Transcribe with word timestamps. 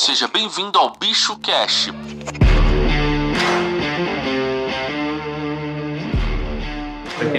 Seja 0.00 0.28
bem-vindo 0.28 0.78
ao 0.78 0.90
Bicho 0.90 1.36
Cash. 1.40 1.90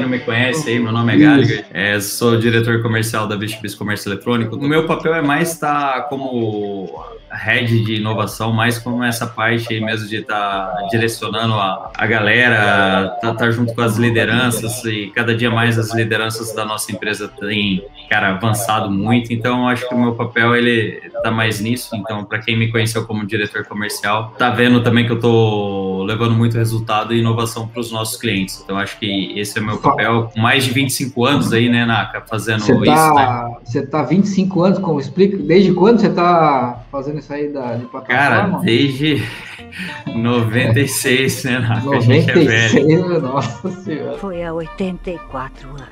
Não 0.10 0.18
me 0.18 0.20
conhece, 0.20 0.68
aí, 0.68 0.80
meu 0.80 0.92
nome 0.92 1.14
é 1.14 1.18
Gallagher, 1.18 1.66
é, 1.72 2.00
sou 2.00 2.38
diretor 2.38 2.82
comercial 2.82 3.28
da 3.28 3.38
Bicho 3.38 3.62
Bis 3.62 3.76
Comércio 3.76 4.10
Eletrônico. 4.10 4.56
O 4.56 4.68
meu 4.68 4.88
papel 4.88 5.14
é 5.14 5.22
mais 5.22 5.52
estar 5.54 6.10
como 6.10 6.90
head 7.32 7.84
de 7.86 7.96
inovação, 7.96 8.52
mais 8.52 8.80
como 8.80 9.04
essa 9.04 9.28
parte 9.28 9.72
aí 9.72 9.80
mesmo 9.80 10.08
de 10.08 10.18
estar 10.18 10.68
tá 10.68 10.88
direcionando 10.90 11.54
a, 11.54 11.92
a 11.96 12.08
galera, 12.08 13.14
estar 13.16 13.34
tá, 13.34 13.34
tá 13.36 13.52
junto 13.52 13.74
com 13.76 13.82
as 13.82 13.98
lideranças 13.98 14.84
e 14.86 15.12
cada 15.14 15.36
dia 15.36 15.52
mais 15.52 15.78
as 15.78 15.94
lideranças 15.94 16.54
da 16.56 16.66
nossa 16.66 16.92
empresa 16.92 17.28
têm, 17.28 17.84
cara, 18.10 18.30
avançado 18.30 18.90
muito. 18.90 19.32
Então, 19.32 19.68
acho 19.68 19.88
que 19.88 19.94
o 19.94 20.00
meu 20.00 20.16
papel 20.16 20.56
ele 20.56 21.02
tá 21.22 21.30
mais 21.30 21.60
nisso. 21.60 21.96
Então, 21.96 22.24
para 22.24 22.40
quem 22.40 22.58
me 22.58 22.72
conheceu 22.72 23.06
como 23.06 23.26
diretor 23.28 23.64
comercial, 23.66 24.34
tá 24.38 24.50
vendo 24.50 24.82
também 24.82 25.06
que 25.06 25.12
eu 25.12 25.20
tô 25.20 25.89
levando 26.10 26.34
muito 26.34 26.58
resultado 26.58 27.14
e 27.14 27.20
inovação 27.20 27.68
para 27.68 27.80
os 27.80 27.92
nossos 27.92 28.20
clientes. 28.20 28.60
Então, 28.64 28.78
acho 28.78 28.98
que 28.98 29.32
esse 29.40 29.60
é 29.60 29.62
o 29.62 29.66
meu 29.66 29.78
papel. 29.78 30.32
Com 30.34 30.42
mais 30.42 30.64
de 30.64 30.72
25 30.72 31.26
anos 31.26 31.54
aí, 31.54 31.70
né, 31.70 31.86
Naka, 31.86 32.22
fazendo 32.22 32.62
você 32.62 32.74
tá, 32.74 32.82
isso. 32.82 33.14
Né? 33.14 33.58
Você 33.64 33.82
tá 33.86 34.04
25 34.04 34.64
anos, 34.64 34.80
como 34.80 35.00
explica? 35.00 35.38
Desde 35.38 35.72
quando 35.72 36.00
você 36.00 36.10
tá 36.10 36.84
fazendo 36.92 37.20
isso 37.20 37.32
aí 37.32 37.50
da, 37.50 37.76
de 37.76 37.86
plataforma? 37.86 38.08
Cara, 38.08 38.60
desde 38.64 39.24
96, 40.16 41.44
né, 41.44 41.60
Naka? 41.60 41.82
96, 41.82 42.28
a 42.28 42.68
gente 42.68 42.92
é 42.92 42.96
velho. 42.96 43.22
nossa 43.22 43.70
senhora. 43.70 44.18
Foi 44.18 44.44
há 44.44 44.52
84 44.52 45.70
anos. 45.70 45.84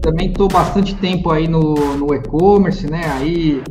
Também 0.00 0.32
tô 0.32 0.46
bastante 0.46 0.94
tempo 0.94 1.30
aí 1.30 1.48
no, 1.48 1.74
no 1.96 2.14
e-commerce, 2.14 2.88
né? 2.88 3.02
Aí 3.18 3.62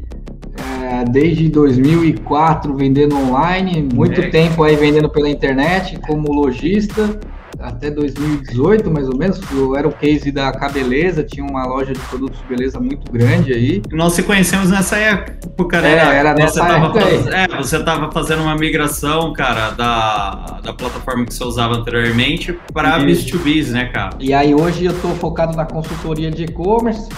é, 0.88 1.04
desde 1.04 1.50
2004 1.50 2.74
vendendo 2.74 3.18
online, 3.18 3.90
muito 3.94 4.22
é. 4.22 4.30
tempo 4.30 4.64
aí 4.64 4.76
vendendo 4.78 5.10
pela 5.10 5.30
internet 5.30 6.00
como 6.08 6.32
lojista 6.32 7.20
até 7.60 7.90
2018, 7.90 8.90
mais 8.90 9.08
ou 9.08 9.18
menos. 9.18 9.40
Eu 9.52 9.76
era 9.76 9.88
o 9.88 9.92
case 9.92 10.32
da 10.32 10.52
Cabeleza, 10.52 11.24
tinha 11.24 11.46
uma 11.46 11.66
loja 11.66 11.94
de 11.94 12.00
produtos 12.02 12.40
de 12.40 12.46
beleza 12.46 12.80
muito 12.80 13.12
grande 13.12 13.54
aí. 13.54 13.82
Nós 13.92 14.14
se 14.14 14.24
conhecemos 14.24 14.70
nessa 14.70 14.98
época, 14.98 15.82
né? 15.82 15.94
É, 15.94 16.18
era 16.18 16.34
nessa 16.34 16.64
você 16.64 16.72
época 16.72 17.02
faz... 17.02 17.28
É, 17.28 17.48
você 17.58 17.78
estava 17.78 18.12
fazendo 18.12 18.44
uma 18.44 18.56
migração, 18.56 19.34
cara, 19.34 19.72
da, 19.72 20.60
da 20.64 20.74
plataforma 20.74 21.26
que 21.26 21.34
você 21.34 21.44
usava 21.44 21.76
anteriormente 21.76 22.58
para 22.74 23.00
B2B, 23.00 23.68
né, 23.72 23.86
cara? 23.86 24.12
E 24.20 24.34
aí 24.34 24.54
hoje 24.54 24.86
eu 24.86 24.92
estou 24.92 25.12
focado 25.16 25.56
na 25.56 25.66
consultoria 25.66 26.32
de 26.32 26.44
e-commerce. 26.44 27.10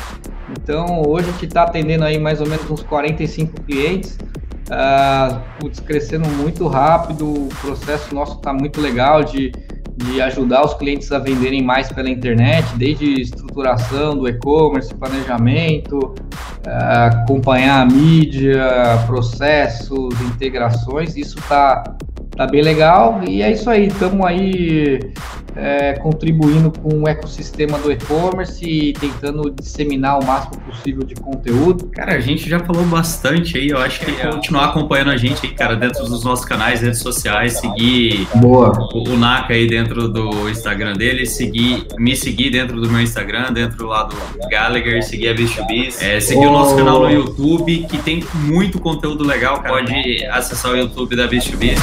Então 0.51 1.03
hoje 1.05 1.29
a 1.29 1.31
gente 1.33 1.45
está 1.45 1.63
atendendo 1.63 2.03
aí 2.03 2.17
mais 2.17 2.41
ou 2.41 2.47
menos 2.47 2.69
uns 2.69 2.83
45 2.83 3.61
clientes. 3.63 4.17
Uh, 4.69 5.39
putz, 5.59 5.79
crescendo 5.79 6.29
muito 6.29 6.67
rápido, 6.67 7.25
o 7.25 7.49
processo 7.59 8.13
nosso 8.13 8.37
está 8.37 8.53
muito 8.53 8.79
legal 8.79 9.23
de 9.23 9.51
de 10.05 10.21
ajudar 10.21 10.65
os 10.65 10.73
clientes 10.75 11.11
a 11.11 11.19
venderem 11.19 11.61
mais 11.61 11.91
pela 11.91 12.09
internet, 12.09 12.65
desde 12.75 13.21
estruturação 13.21 14.17
do 14.17 14.27
e-commerce, 14.27 14.93
planejamento, 14.95 16.15
eh, 16.65 17.09
acompanhar 17.23 17.81
a 17.81 17.85
mídia, 17.85 18.65
processos, 19.05 20.19
integrações, 20.21 21.17
isso 21.17 21.37
está 21.37 21.83
tá 22.35 22.47
bem 22.47 22.61
legal 22.61 23.21
e 23.27 23.41
é 23.41 23.51
isso 23.51 23.69
aí, 23.69 23.87
estamos 23.87 24.25
aí 24.25 24.99
é, 25.55 25.93
contribuindo 25.93 26.71
com 26.71 27.03
o 27.03 27.07
ecossistema 27.07 27.77
do 27.79 27.91
e-commerce 27.91 28.63
e 28.63 28.93
tentando 28.93 29.49
disseminar 29.49 30.19
o 30.19 30.25
máximo 30.25 30.57
possível 30.61 31.03
de 31.03 31.15
conteúdo. 31.15 31.87
Cara, 31.87 32.15
a 32.15 32.19
gente 32.19 32.49
já 32.49 32.59
falou 32.59 32.83
bastante 32.85 33.57
aí, 33.57 33.69
eu 33.69 33.77
acho 33.77 33.99
que 33.99 34.11
é. 34.11 34.27
continuar 34.27 34.65
acompanhando 34.65 35.11
a 35.11 35.17
gente 35.17 35.45
aí, 35.45 35.53
cara, 35.53 35.75
dentro 35.75 36.03
dos 36.05 36.23
nossos 36.23 36.45
canais, 36.45 36.81
redes 36.81 36.99
sociais, 36.99 37.53
seguir 37.53 38.27
Boa. 38.35 38.71
O, 38.93 39.09
o 39.09 39.17
Naka 39.17 39.53
aí 39.53 39.67
dentro 39.67 40.07
do 40.07 40.49
Instagram 40.49 40.93
dele, 40.93 41.25
seguir, 41.25 41.87
me 41.97 42.15
seguir 42.15 42.49
dentro 42.49 42.79
do 42.79 42.89
meu 42.89 43.01
Instagram, 43.01 43.51
dentro 43.51 43.87
lá 43.87 44.03
do 44.03 44.15
Gallagher, 44.49 45.03
seguir 45.03 45.29
a 45.29 45.33
Bichubis, 45.33 46.01
é, 46.01 46.19
seguir 46.19 46.45
oh. 46.45 46.49
o 46.49 46.53
nosso 46.53 46.75
canal 46.75 47.01
no 47.01 47.11
YouTube, 47.11 47.85
que 47.89 47.97
tem 47.97 48.23
muito 48.33 48.79
conteúdo 48.79 49.23
legal, 49.25 49.61
cara. 49.61 49.75
pode 49.75 50.25
acessar 50.27 50.71
o 50.71 50.77
YouTube 50.77 51.15
da 51.15 51.27
Bichubis. 51.27 51.79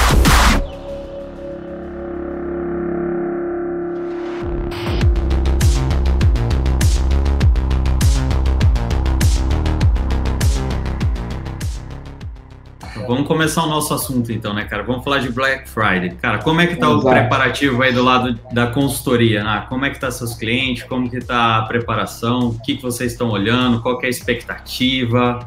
Vamos 13.26 13.38
começar 13.38 13.64
o 13.64 13.69
nosso 13.69 13.92
assunto 13.92 14.31
então, 14.31 14.54
né, 14.54 14.64
cara? 14.64 14.84
Vamos 14.84 15.03
falar 15.03 15.19
de 15.19 15.32
Black 15.32 15.69
Friday. 15.69 16.10
Cara, 16.22 16.38
como 16.38 16.60
é 16.60 16.66
que 16.69 16.76
tá 16.76 16.87
Exato. 16.87 17.09
o 17.09 17.10
preparativo 17.10 17.82
aí 17.82 17.92
do 17.92 18.04
lado 18.04 18.38
da 18.53 18.69
consultoria, 18.69 19.42
né? 19.42 19.66
Como 19.69 19.84
é 19.84 19.91
que 19.91 19.98
tá 19.98 20.12
seus 20.12 20.34
clientes? 20.34 20.84
Como 20.84 21.10
que 21.10 21.19
tá 21.19 21.59
a 21.59 21.62
preparação? 21.62 22.50
O 22.50 22.60
que, 22.62 22.76
que 22.76 22.82
vocês 22.82 23.12
estão 23.12 23.31
olhando? 23.31 23.82
Qual 23.82 24.00
é 24.00 24.06
a 24.06 24.09
expectativa? 24.09 25.41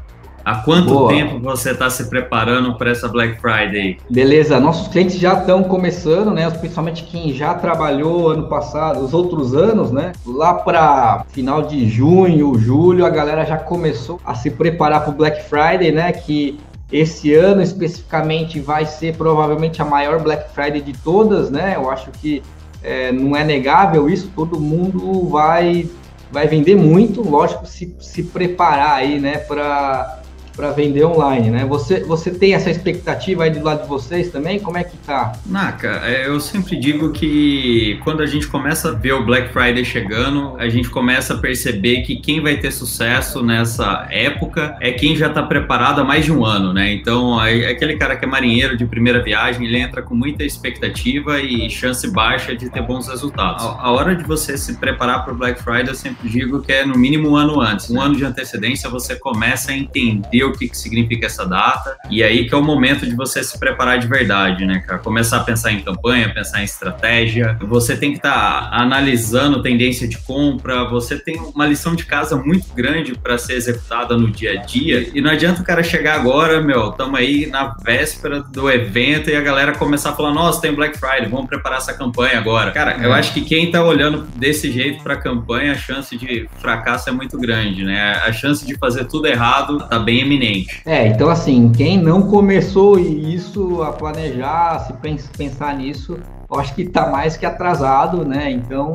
Há 0.44 0.56
quanto 0.56 0.90
Boa. 0.90 1.10
tempo 1.10 1.40
você 1.40 1.72
está 1.72 1.90
se 1.90 2.10
preparando 2.10 2.76
para 2.76 2.92
essa 2.92 3.08
Black 3.08 3.40
Friday? 3.40 3.98
Beleza, 4.10 4.60
nossos 4.60 4.90
clientes 4.90 5.18
já 5.18 5.36
estão 5.36 5.64
começando, 5.64 6.32
né? 6.32 6.50
Principalmente 6.50 7.04
quem 7.04 7.34
já 7.34 7.54
trabalhou 7.54 8.30
ano 8.30 8.48
passado, 8.48 9.00
os 9.06 9.14
outros 9.14 9.56
anos, 9.56 9.90
né? 9.90 10.12
Lá 10.26 10.54
para 10.54 11.24
final 11.30 11.62
de 11.62 11.88
junho, 11.88 12.60
julho, 12.60 13.06
a 13.06 13.10
galera 13.10 13.46
já 13.46 13.58
começou 13.58 14.20
a 14.26 14.36
se 14.36 14.52
preparar 14.52 15.02
para 15.02 15.12
o 15.12 15.14
Black 15.14 15.44
Friday, 15.44 15.94
né? 15.94 16.12
Que 16.12 16.60
esse 16.92 17.34
ano 17.34 17.62
especificamente 17.62 18.60
vai 18.60 18.86
ser 18.86 19.16
provavelmente 19.16 19.82
a 19.82 19.86
maior 19.86 20.22
Black 20.22 20.52
Friday 20.54 20.82
de 20.82 20.94
todas, 20.94 21.50
né? 21.50 21.76
Eu 21.76 21.90
acho 21.90 22.12
que 22.12 22.42
é, 22.82 23.12
não 23.12 23.36
é 23.36 23.44
negável 23.44 24.10
isso, 24.10 24.32
todo 24.36 24.60
mundo 24.60 25.28
vai, 25.28 25.90
vai 26.32 26.48
vender 26.48 26.76
muito, 26.76 27.22
lógico, 27.22 27.66
se, 27.66 27.94
se 28.00 28.24
preparar 28.24 28.96
aí, 28.96 29.20
né, 29.20 29.38
para 29.38 30.19
para 30.60 30.72
vender 30.72 31.06
online, 31.06 31.50
né? 31.50 31.66
Você, 31.66 32.04
você 32.04 32.32
tem 32.32 32.54
essa 32.54 32.70
expectativa 32.70 33.46
aí 33.46 33.50
do 33.50 33.64
lado 33.64 33.84
de 33.84 33.88
vocês 33.88 34.30
também? 34.30 34.60
Como 34.60 34.78
é 34.78 34.84
que 34.84 34.98
tá? 34.98 35.32
Naka, 35.46 36.02
é, 36.04 36.28
eu 36.28 36.38
sempre 36.42 36.76
digo 36.76 37.14
que 37.14 37.98
quando 38.04 38.22
a 38.22 38.26
gente 38.26 38.46
começa 38.46 38.90
a 38.90 38.92
ver 38.92 39.14
o 39.14 39.24
Black 39.26 39.54
Friday 39.54 39.86
chegando, 39.86 40.58
a 40.58 40.68
gente 40.68 40.90
começa 40.90 41.34
a 41.34 41.38
perceber 41.38 42.02
que 42.02 42.18
quem 42.18 42.42
vai 42.42 42.58
ter 42.58 42.72
sucesso 42.72 43.42
nessa 43.42 44.06
época 44.12 44.76
é 44.82 44.92
quem 44.92 45.16
já 45.16 45.28
está 45.28 45.42
preparado 45.42 46.02
há 46.02 46.04
mais 46.04 46.26
de 46.26 46.32
um 46.34 46.44
ano, 46.44 46.74
né? 46.74 46.92
Então, 46.92 47.40
aquele 47.40 47.96
cara 47.96 48.18
que 48.18 48.26
é 48.26 48.28
marinheiro 48.28 48.76
de 48.76 48.86
primeira 48.86 49.24
viagem, 49.24 49.66
ele 49.66 49.78
entra 49.78 50.02
com 50.02 50.14
muita 50.14 50.44
expectativa 50.44 51.40
e 51.40 51.70
chance 51.70 52.06
baixa 52.12 52.54
de 52.54 52.70
ter 52.70 52.82
bons 52.82 53.08
resultados. 53.08 53.64
A 53.64 53.90
hora 53.92 54.14
de 54.14 54.26
você 54.26 54.58
se 54.58 54.76
preparar 54.76 55.24
para 55.24 55.34
o 55.34 55.38
Black 55.38 55.64
Friday, 55.64 55.88
eu 55.88 55.96
sempre 55.96 56.28
digo 56.28 56.62
que 56.62 56.74
é 56.74 56.86
no 56.86 56.98
mínimo 56.98 57.30
um 57.30 57.36
ano 57.38 57.62
antes. 57.62 57.90
Um 57.90 58.02
ano 58.02 58.18
de 58.18 58.26
antecedência, 58.26 58.90
você 58.90 59.16
começa 59.16 59.72
a 59.72 59.78
entender 59.78 60.49
o 60.50 60.58
que, 60.58 60.68
que 60.68 60.78
significa 60.78 61.26
essa 61.26 61.46
data, 61.46 61.98
e 62.10 62.24
aí 62.24 62.48
que 62.48 62.54
é 62.54 62.58
o 62.58 62.64
momento 62.64 63.06
de 63.06 63.16
você 63.16 63.44
se 63.44 63.58
preparar 63.60 64.00
de 64.00 64.08
verdade, 64.08 64.66
né, 64.66 64.80
cara? 64.80 65.00
Começar 65.00 65.38
a 65.38 65.44
pensar 65.44 65.72
em 65.72 65.82
campanha, 65.82 66.34
pensar 66.34 66.62
em 66.62 66.66
estratégia. 66.66 67.58
Você 67.62 67.96
tem 67.96 68.12
que 68.12 68.18
estar 68.18 68.70
tá 68.70 68.76
analisando 68.76 69.62
tendência 69.62 70.08
de 70.08 70.18
compra, 70.20 70.86
você 70.86 71.18
tem 71.18 71.38
uma 71.38 71.66
lição 71.66 71.96
de 71.96 72.06
casa 72.06 72.36
muito 72.36 72.74
grande 72.74 73.14
para 73.18 73.38
ser 73.38 73.54
executada 73.54 74.18
no 74.18 74.30
dia 74.30 74.54
a 74.54 74.56
dia, 74.64 75.10
e 75.14 75.22
não 75.22 75.32
adianta 75.32 75.62
o 75.62 75.66
cara 75.66 75.84
chegar 75.84 76.16
agora, 76.16 76.62
meu, 76.62 76.90
estamos 76.90 77.20
aí 77.20 77.48
na 77.48 77.76
véspera 77.84 78.42
do 78.42 78.70
evento 78.70 79.30
e 79.30 79.36
a 79.36 79.42
galera 79.42 79.74
começar 79.74 80.12
a 80.12 80.16
falar: 80.16 80.34
nossa, 80.34 80.62
tem 80.62 80.74
Black 80.74 80.98
Friday, 80.98 81.28
vamos 81.28 81.48
preparar 81.48 81.80
essa 81.80 81.94
campanha 81.94 82.38
agora. 82.38 82.72
Cara, 82.72 82.98
eu 83.02 83.14
é. 83.14 83.20
acho 83.20 83.34
que 83.34 83.42
quem 83.42 83.72
tá 83.72 83.84
olhando 83.84 84.28
desse 84.36 84.72
jeito 84.72 85.04
para 85.04 85.16
a 85.16 85.18
campanha, 85.18 85.74
a 85.74 85.76
chance 85.76 86.18
de 86.18 86.48
fracasso 86.60 87.10
é 87.10 87.12
muito 87.12 87.38
grande, 87.38 87.84
né? 87.84 88.14
A 88.26 88.32
chance 88.32 88.66
de 88.66 88.78
fazer 88.78 89.06
tudo 89.06 89.28
errado 89.28 89.80
tá 89.88 90.00
bem 90.00 90.22
eminente 90.22 90.39
iminente. 90.40 90.82
É, 90.86 91.08
então 91.08 91.30
assim, 91.30 91.72
quem 91.72 91.98
não 91.98 92.24
começou 92.24 92.98
isso 92.98 93.82
a 93.84 93.92
planejar, 93.92 94.80
se 94.80 94.94
pensar 95.38 95.76
nisso, 95.78 96.18
eu 96.52 96.60
acho 96.60 96.74
que 96.74 96.82
está 96.82 97.08
mais 97.10 97.38
que 97.38 97.46
atrasado, 97.46 98.26
né? 98.26 98.50
Então, 98.50 98.92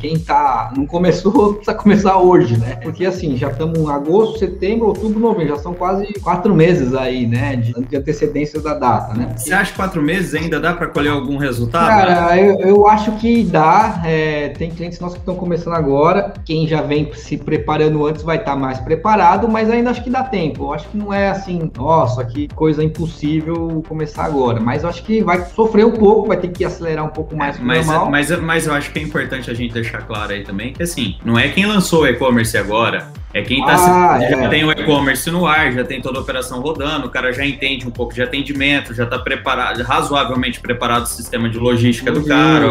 quem 0.00 0.18
tá 0.18 0.72
não 0.76 0.84
começou 0.84 1.54
precisa 1.54 1.74
começar 1.74 2.18
hoje, 2.18 2.58
né? 2.58 2.76
Porque 2.82 3.06
assim, 3.06 3.36
já 3.36 3.48
estamos 3.50 3.78
em 3.78 3.88
agosto, 3.88 4.38
setembro, 4.40 4.88
outubro, 4.88 5.20
novembro, 5.20 5.54
já 5.54 5.58
são 5.58 5.72
quase 5.72 6.12
quatro 6.20 6.52
meses 6.52 6.92
aí, 6.92 7.26
né? 7.26 7.54
De, 7.54 7.72
de 7.72 7.96
antecedência 7.96 8.60
da 8.60 8.74
data, 8.74 9.14
né? 9.14 9.26
Porque... 9.26 9.40
Você 9.40 9.52
acha 9.52 9.70
que 9.70 9.76
quatro 9.76 10.02
meses 10.02 10.34
ainda 10.34 10.58
dá 10.58 10.74
para 10.74 10.88
colher 10.88 11.12
algum 11.12 11.36
resultado? 11.36 11.86
Cara, 11.86 12.36
eu, 12.36 12.58
eu 12.60 12.88
acho 12.88 13.12
que 13.12 13.44
dá. 13.44 14.02
É, 14.04 14.48
tem 14.48 14.70
clientes 14.70 14.98
nossos 14.98 15.14
que 15.14 15.22
estão 15.22 15.36
começando 15.36 15.74
agora. 15.74 16.34
Quem 16.44 16.66
já 16.66 16.82
vem 16.82 17.12
se 17.14 17.36
preparando 17.36 18.04
antes 18.04 18.22
vai 18.24 18.38
estar 18.38 18.52
tá 18.52 18.56
mais 18.56 18.80
preparado, 18.80 19.48
mas 19.48 19.70
ainda 19.70 19.90
acho 19.90 20.02
que 20.02 20.10
dá 20.10 20.24
tempo. 20.24 20.64
Eu 20.64 20.72
acho 20.72 20.88
que 20.88 20.96
não 20.96 21.14
é 21.14 21.30
assim, 21.30 21.70
nossa, 21.76 22.24
que 22.24 22.48
coisa 22.48 22.82
impossível 22.82 23.84
começar 23.88 24.24
agora. 24.24 24.58
Mas 24.58 24.82
eu 24.82 24.88
acho 24.88 25.04
que 25.04 25.22
vai 25.22 25.44
sofrer 25.44 25.86
um 25.86 25.92
pouco, 25.92 26.26
vai 26.26 26.39
ter 26.40 26.48
que 26.48 26.64
acelerar 26.64 27.04
um 27.04 27.10
pouco 27.10 27.36
mais 27.36 27.58
mas, 27.58 27.86
normal. 27.86 28.10
Mas, 28.10 28.30
mas 28.40 28.66
eu 28.66 28.72
acho 28.72 28.90
que 28.90 28.98
é 28.98 29.02
importante 29.02 29.50
a 29.50 29.54
gente 29.54 29.72
deixar 29.72 30.02
claro 30.02 30.32
aí 30.32 30.42
também 30.42 30.72
que 30.72 30.82
assim, 30.82 31.16
não 31.24 31.38
é 31.38 31.48
quem 31.48 31.66
lançou 31.66 32.02
o 32.02 32.06
e-commerce 32.06 32.56
agora 32.56 33.08
É 33.32 33.42
quem 33.42 33.64
tá 33.64 33.74
ah, 33.74 34.18
se, 34.18 34.24
é. 34.24 34.30
já 34.30 34.48
tem 34.48 34.64
o 34.64 34.72
e-commerce 34.72 35.30
no 35.30 35.46
ar, 35.46 35.72
já 35.72 35.84
tem 35.84 36.00
toda 36.00 36.18
a 36.18 36.22
operação 36.22 36.60
rodando, 36.60 37.06
o 37.06 37.10
cara 37.10 37.32
já 37.32 37.46
entende 37.46 37.86
um 37.86 37.90
pouco 37.90 38.12
de 38.12 38.20
atendimento, 38.20 38.92
já 38.92 39.04
está 39.04 39.20
preparado, 39.20 39.80
razoavelmente 39.82 40.58
preparado 40.58 41.04
o 41.04 41.08
sistema 41.08 41.48
de 41.48 41.56
logística 41.56 42.10
do 42.10 42.24
cara, 42.26 42.66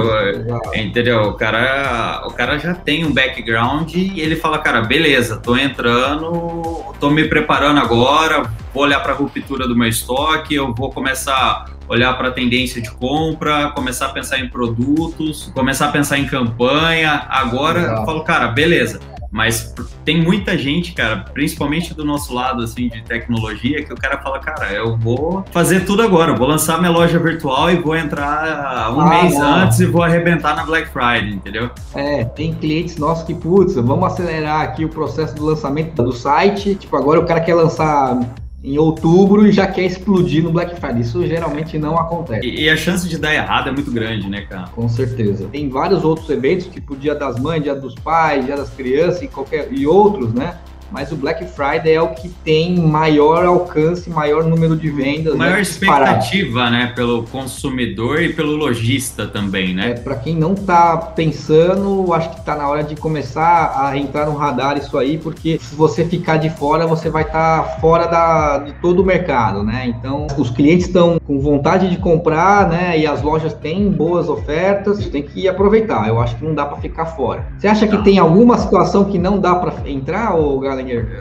entendeu? 0.76 1.22
O 1.22 1.34
cara, 1.36 2.24
o 2.26 2.34
cara 2.34 2.58
já 2.58 2.74
tem 2.74 3.06
um 3.06 3.14
background 3.14 3.94
e 3.96 4.20
ele 4.20 4.36
fala, 4.36 4.60
cara, 4.60 4.82
beleza, 4.82 5.38
tô 5.38 5.56
entrando, 5.56 6.94
tô 7.00 7.10
me 7.10 7.24
preparando 7.24 7.80
agora, 7.80 8.52
vou 8.74 8.84
olhar 8.84 9.00
para 9.00 9.14
a 9.14 9.16
ruptura 9.16 9.66
do 9.66 9.78
meu 9.78 9.88
estoque, 9.88 10.56
eu 10.56 10.74
vou 10.74 10.92
começar 10.92 11.34
a 11.34 11.66
olhar 11.88 12.14
para 12.18 12.28
a 12.28 12.32
tendência 12.32 12.82
de 12.82 12.92
compra, 12.92 13.70
começar 13.70 14.08
a 14.08 14.10
pensar 14.10 14.40
em 14.40 14.50
produtos, 14.50 15.50
começar 15.56 15.86
a 15.86 15.92
pensar 15.92 16.20
em 16.20 16.26
campanha. 16.26 17.26
Agora, 17.30 17.80
eu 17.80 18.06
falo, 18.06 18.24
cara, 18.26 18.50
beleza 18.50 19.00
mas 19.32 19.74
tem 20.04 20.22
muita 20.22 20.58
gente, 20.58 20.94
cara, 20.94 21.18
principalmente 21.34 21.94
do 21.94 22.04
nosso 22.04 22.34
lado, 22.34 22.64
assim, 22.64 22.90
de 22.90 23.02
tecnologia, 23.04 23.84
que 23.84 23.94
o 23.94 23.96
cara 23.96 24.18
fala, 24.18 24.40
cara, 24.40 24.72
eu 24.74 24.98
vou 24.98 25.46
fazer 25.52 25.86
tudo 25.86 26.02
agora, 26.02 26.36
vou 26.36 26.48
lançar 26.48 26.80
minha 26.80 26.92
loja 26.92 27.20
virtual 27.20 27.70
e 27.72 27.76
vou 27.76 27.96
entrar 27.96 28.92
um 28.94 29.02
ah, 29.02 29.10
mês 29.10 29.38
não. 29.38 29.54
antes 29.56 29.80
e 29.80 29.86
vou 29.86 30.02
arrebentar 30.02 30.56
na 30.56 30.66
Black 30.66 30.90
Friday, 30.90 31.34
entendeu? 31.34 31.70
É, 31.94 32.24
tem 32.24 32.54
clientes 32.54 32.98
nossos 32.98 33.24
que, 33.24 33.34
putz, 33.34 33.76
vamos 33.76 34.12
acelerar 34.12 34.62
aqui 34.62 34.84
o 34.84 34.90
processo 34.90 35.36
do 35.36 35.46
lançamento 35.46 36.02
do 36.02 36.12
site, 36.12 36.76
tipo, 36.76 36.96
agora 36.96 37.20
o 37.20 37.26
cara 37.26 37.40
quer 37.40 37.54
lançar 37.54 38.20
em 38.64 38.78
outubro 38.78 39.48
e 39.48 39.52
já 39.52 39.68
quer 39.68 39.86
explodir 39.86 40.44
no 40.44 40.52
Black 40.52 40.80
Friday. 40.80 41.02
Isso 41.02 41.26
geralmente 41.26 41.78
não 41.78 41.98
acontece. 41.98 42.46
E, 42.46 42.64
e, 42.64 42.70
a 42.70 42.76
chance 42.76 43.08
de 43.08 43.18
dar 43.18 43.34
errado 43.34 43.70
é 43.70 43.72
muito 43.72 43.92
grande, 43.92 44.30
né, 44.30 44.42
cara? 44.42 44.68
Com 44.70 44.90
certeza. 44.90 45.48
Tem 45.52 45.70
vários 45.70 46.04
outros 46.04 46.30
eventos, 46.30 46.68
tipo 46.68 46.96
Dia 46.96 47.16
das 47.16 47.40
Mães, 47.40 47.64
Dia 47.64 47.76
dos 47.76 47.96
Pais, 47.96 48.46
Dia 48.46 48.58
das 48.58 48.70
Crianças 48.70 49.22
e, 49.22 49.28
qualquer, 49.28 49.72
e 49.72 49.88
outros, 49.88 50.34
né? 50.34 50.58
Mas 50.92 51.12
o 51.12 51.16
Black 51.16 51.46
Friday 51.46 51.94
é 51.94 52.02
o 52.02 52.10
que 52.10 52.30
tem 52.30 52.78
maior 52.78 53.46
alcance, 53.46 54.10
maior 54.10 54.44
número 54.44 54.76
de 54.76 54.90
vendas. 54.90 55.36
Maior 55.36 55.56
né, 55.56 55.62
expectativa, 55.62 56.70
né, 56.70 56.92
pelo 56.96 57.24
consumidor 57.24 58.22
e 58.22 58.34
pelo 58.34 58.56
lojista 58.56 59.28
também, 59.28 59.74
né? 59.74 59.92
É, 59.92 59.94
para 59.94 60.16
quem 60.16 60.36
não 60.36 60.54
está 60.54 60.98
pensando, 60.98 62.12
acho 62.14 62.30
que 62.32 62.40
está 62.40 62.56
na 62.56 62.68
hora 62.68 62.84
de 62.84 62.96
começar 62.96 63.74
a 63.76 63.98
entrar 63.98 64.26
no 64.26 64.36
radar 64.36 64.78
isso 64.78 64.98
aí, 64.98 65.18
porque 65.18 65.60
se 65.62 65.76
você 65.76 66.06
ficar 66.06 66.38
de 66.38 66.50
fora, 66.50 66.88
você 66.88 67.10
vai 67.10 67.24
estar 67.24 67.64
tá 67.64 67.70
fora 67.80 68.08
da, 68.08 68.58
de 68.60 68.74
todo 68.74 69.02
o 69.02 69.06
mercado, 69.06 69.64
né? 69.64 69.86
Então, 69.88 70.28
os 70.38 70.50
clientes 70.50 70.88
estão 70.88 71.20
com 71.26 71.40
vontade 71.40 71.90
de 71.90 71.98
comprar, 71.98 72.68
né, 72.68 72.98
e 72.98 73.06
as 73.06 73.22
lojas 73.22 73.54
têm 73.54 73.90
boas 73.90 74.30
ofertas, 74.30 75.06
tem 75.10 75.24
que 75.24 75.48
aproveitar. 75.48 76.08
Eu 76.08 76.20
acho 76.20 76.36
que 76.36 76.44
não 76.44 76.56
dá 76.56 76.66
para 76.66 76.78
ficar 76.78 77.06
fora. 77.06 77.46
Você 77.58 77.68
acha 77.68 77.88
que 77.88 77.98
tem 78.04 78.18
alguma 78.18 78.58
situação 78.58 79.06
que 79.06 79.18
não 79.18 79.40
dá 79.40 79.56
para 79.56 79.90
entrar, 79.90 80.34
ou 80.36 80.60
galera? 80.60 80.79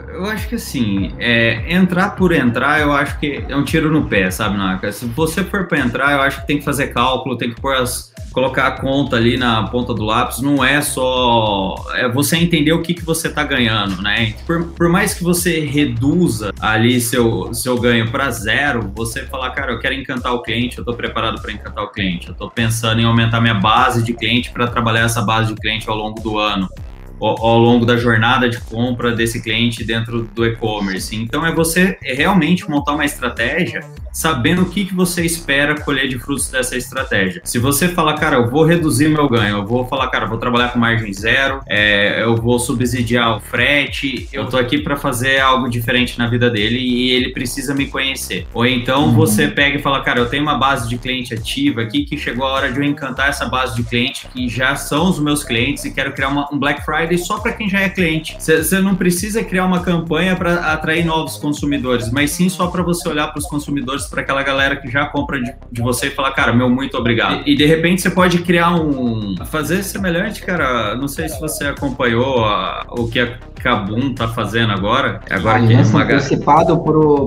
Eu 0.09 0.25
acho 0.25 0.47
que 0.47 0.55
assim, 0.55 1.13
é, 1.19 1.73
entrar 1.73 2.15
por 2.15 2.31
entrar, 2.31 2.81
eu 2.81 2.91
acho 2.91 3.19
que 3.19 3.43
é 3.47 3.55
um 3.55 3.63
tiro 3.63 3.91
no 3.91 4.07
pé, 4.07 4.29
sabe, 4.31 4.57
Naka? 4.57 4.91
Se 4.91 5.05
você 5.05 5.43
for 5.43 5.67
para 5.67 5.79
entrar, 5.79 6.13
eu 6.13 6.21
acho 6.21 6.41
que 6.41 6.47
tem 6.47 6.57
que 6.57 6.63
fazer 6.63 6.87
cálculo, 6.87 7.37
tem 7.37 7.53
que 7.53 7.59
pôr 7.59 7.75
as, 7.75 8.13
colocar 8.31 8.67
a 8.67 8.71
conta 8.71 9.15
ali 9.15 9.37
na 9.37 9.63
ponta 9.67 9.93
do 9.93 10.03
lápis. 10.03 10.41
Não 10.41 10.63
é 10.63 10.81
só 10.81 11.75
é 11.95 12.07
você 12.07 12.37
entender 12.37 12.71
o 12.71 12.81
que, 12.81 12.93
que 12.93 13.03
você 13.03 13.27
está 13.27 13.43
ganhando, 13.43 14.01
né? 14.01 14.33
Por, 14.45 14.65
por 14.69 14.89
mais 14.89 15.13
que 15.13 15.23
você 15.23 15.59
reduza 15.61 16.51
ali 16.59 17.01
seu, 17.01 17.53
seu 17.53 17.77
ganho 17.79 18.09
para 18.11 18.31
zero, 18.31 18.91
você 18.95 19.25
falar, 19.25 19.51
cara, 19.51 19.71
eu 19.71 19.79
quero 19.79 19.95
encantar 19.95 20.33
o 20.33 20.41
cliente, 20.41 20.77
eu 20.77 20.81
estou 20.81 20.95
preparado 20.95 21.41
para 21.41 21.51
encantar 21.51 21.83
o 21.83 21.89
cliente, 21.89 22.27
eu 22.27 22.33
estou 22.33 22.49
pensando 22.49 23.01
em 23.01 23.05
aumentar 23.05 23.41
minha 23.41 23.53
base 23.53 24.03
de 24.03 24.13
cliente 24.13 24.51
para 24.51 24.67
trabalhar 24.67 25.01
essa 25.01 25.21
base 25.21 25.53
de 25.53 25.59
cliente 25.59 25.89
ao 25.89 25.95
longo 25.95 26.19
do 26.21 26.37
ano 26.37 26.69
ao 27.19 27.57
longo 27.57 27.85
da 27.85 27.97
jornada 27.97 28.49
de 28.49 28.59
compra 28.61 29.11
desse 29.11 29.41
cliente 29.41 29.83
dentro 29.83 30.23
do 30.33 30.45
e-commerce. 30.45 31.15
Então 31.15 31.45
é 31.45 31.53
você 31.53 31.97
realmente 32.01 32.69
montar 32.69 32.93
uma 32.93 33.05
estratégia 33.05 33.83
sabendo 34.11 34.63
o 34.63 34.65
que, 34.65 34.85
que 34.85 34.93
você 34.93 35.25
espera 35.25 35.79
colher 35.79 36.07
de 36.07 36.17
frutos 36.17 36.49
dessa 36.49 36.75
estratégia. 36.75 37.41
Se 37.45 37.59
você 37.59 37.87
falar, 37.87 38.15
cara, 38.15 38.37
eu 38.37 38.49
vou 38.49 38.65
reduzir 38.65 39.07
meu 39.07 39.29
ganho, 39.29 39.57
eu 39.57 39.65
vou 39.65 39.85
falar, 39.85 40.07
cara, 40.07 40.25
vou 40.25 40.37
trabalhar 40.37 40.69
com 40.69 40.79
margem 40.79 41.13
zero, 41.13 41.61
é, 41.67 42.21
eu 42.21 42.35
vou 42.35 42.59
subsidiar 42.59 43.37
o 43.37 43.39
frete, 43.39 44.27
eu 44.33 44.47
tô 44.47 44.57
aqui 44.57 44.79
para 44.79 44.95
fazer 44.95 45.39
algo 45.39 45.69
diferente 45.69 46.17
na 46.17 46.27
vida 46.27 46.49
dele 46.49 46.79
e 46.79 47.11
ele 47.11 47.29
precisa 47.29 47.73
me 47.73 47.87
conhecer. 47.87 48.47
Ou 48.53 48.65
então 48.65 49.05
uhum. 49.05 49.13
você 49.13 49.47
pega 49.47 49.77
e 49.77 49.81
fala, 49.81 50.01
cara, 50.01 50.19
eu 50.19 50.29
tenho 50.29 50.43
uma 50.43 50.57
base 50.57 50.89
de 50.89 50.97
cliente 50.97 51.33
ativa 51.33 51.81
aqui 51.81 52.03
que 52.03 52.17
chegou 52.17 52.45
a 52.45 52.51
hora 52.51 52.71
de 52.71 52.79
eu 52.79 52.83
encantar 52.83 53.29
essa 53.29 53.45
base 53.45 53.75
de 53.75 53.83
cliente 53.83 54.27
que 54.27 54.49
já 54.49 54.75
são 54.75 55.09
os 55.09 55.19
meus 55.19 55.43
clientes 55.43 55.85
e 55.85 55.91
quero 55.91 56.11
criar 56.13 56.29
uma, 56.29 56.47
um 56.51 56.57
Black 56.57 56.83
Friday 56.83 57.08
só 57.17 57.39
para 57.39 57.53
quem 57.53 57.69
já 57.69 57.79
é 57.79 57.89
cliente. 57.89 58.35
Você 58.39 58.79
não 58.79 58.95
precisa 58.95 59.43
criar 59.43 59.65
uma 59.65 59.81
campanha 59.81 60.35
para 60.35 60.71
atrair 60.73 61.05
novos 61.05 61.37
consumidores, 61.37 62.11
mas 62.11 62.31
sim 62.31 62.49
só 62.49 62.67
para 62.67 62.83
você 62.83 63.07
olhar 63.09 63.27
para 63.27 63.39
os 63.39 63.45
consumidores 63.45 64.05
para 64.07 64.21
aquela 64.21 64.43
galera 64.43 64.75
que 64.75 64.89
já 64.89 65.05
compra 65.05 65.41
de, 65.41 65.53
de, 65.71 65.81
você 65.81 66.07
e 66.07 66.11
falar, 66.11 66.31
cara, 66.31 66.53
meu 66.53 66.69
muito 66.69 66.97
obrigado. 66.97 67.43
E, 67.45 67.53
e, 67.53 67.55
de 67.55 67.65
repente 67.65 68.01
você 68.01 68.09
pode 68.09 68.39
criar 68.39 68.75
um. 68.75 69.35
Fazer 69.45 69.83
semelhante, 69.83 70.41
cara. 70.41 70.95
Não 70.95 71.07
sei 71.07 71.29
se 71.29 71.39
você 71.39 71.65
acompanhou 71.65 72.45
a, 72.45 72.85
o 72.89 73.07
que 73.07 73.19
a 73.19 73.37
Kabum 73.61 74.13
tá 74.13 74.27
fazendo 74.27 74.71
agora. 74.71 75.19
Agora 75.29 75.59
que 75.65 75.73
é 75.73 75.81
uma 75.81 76.03
antecipado 76.03 76.79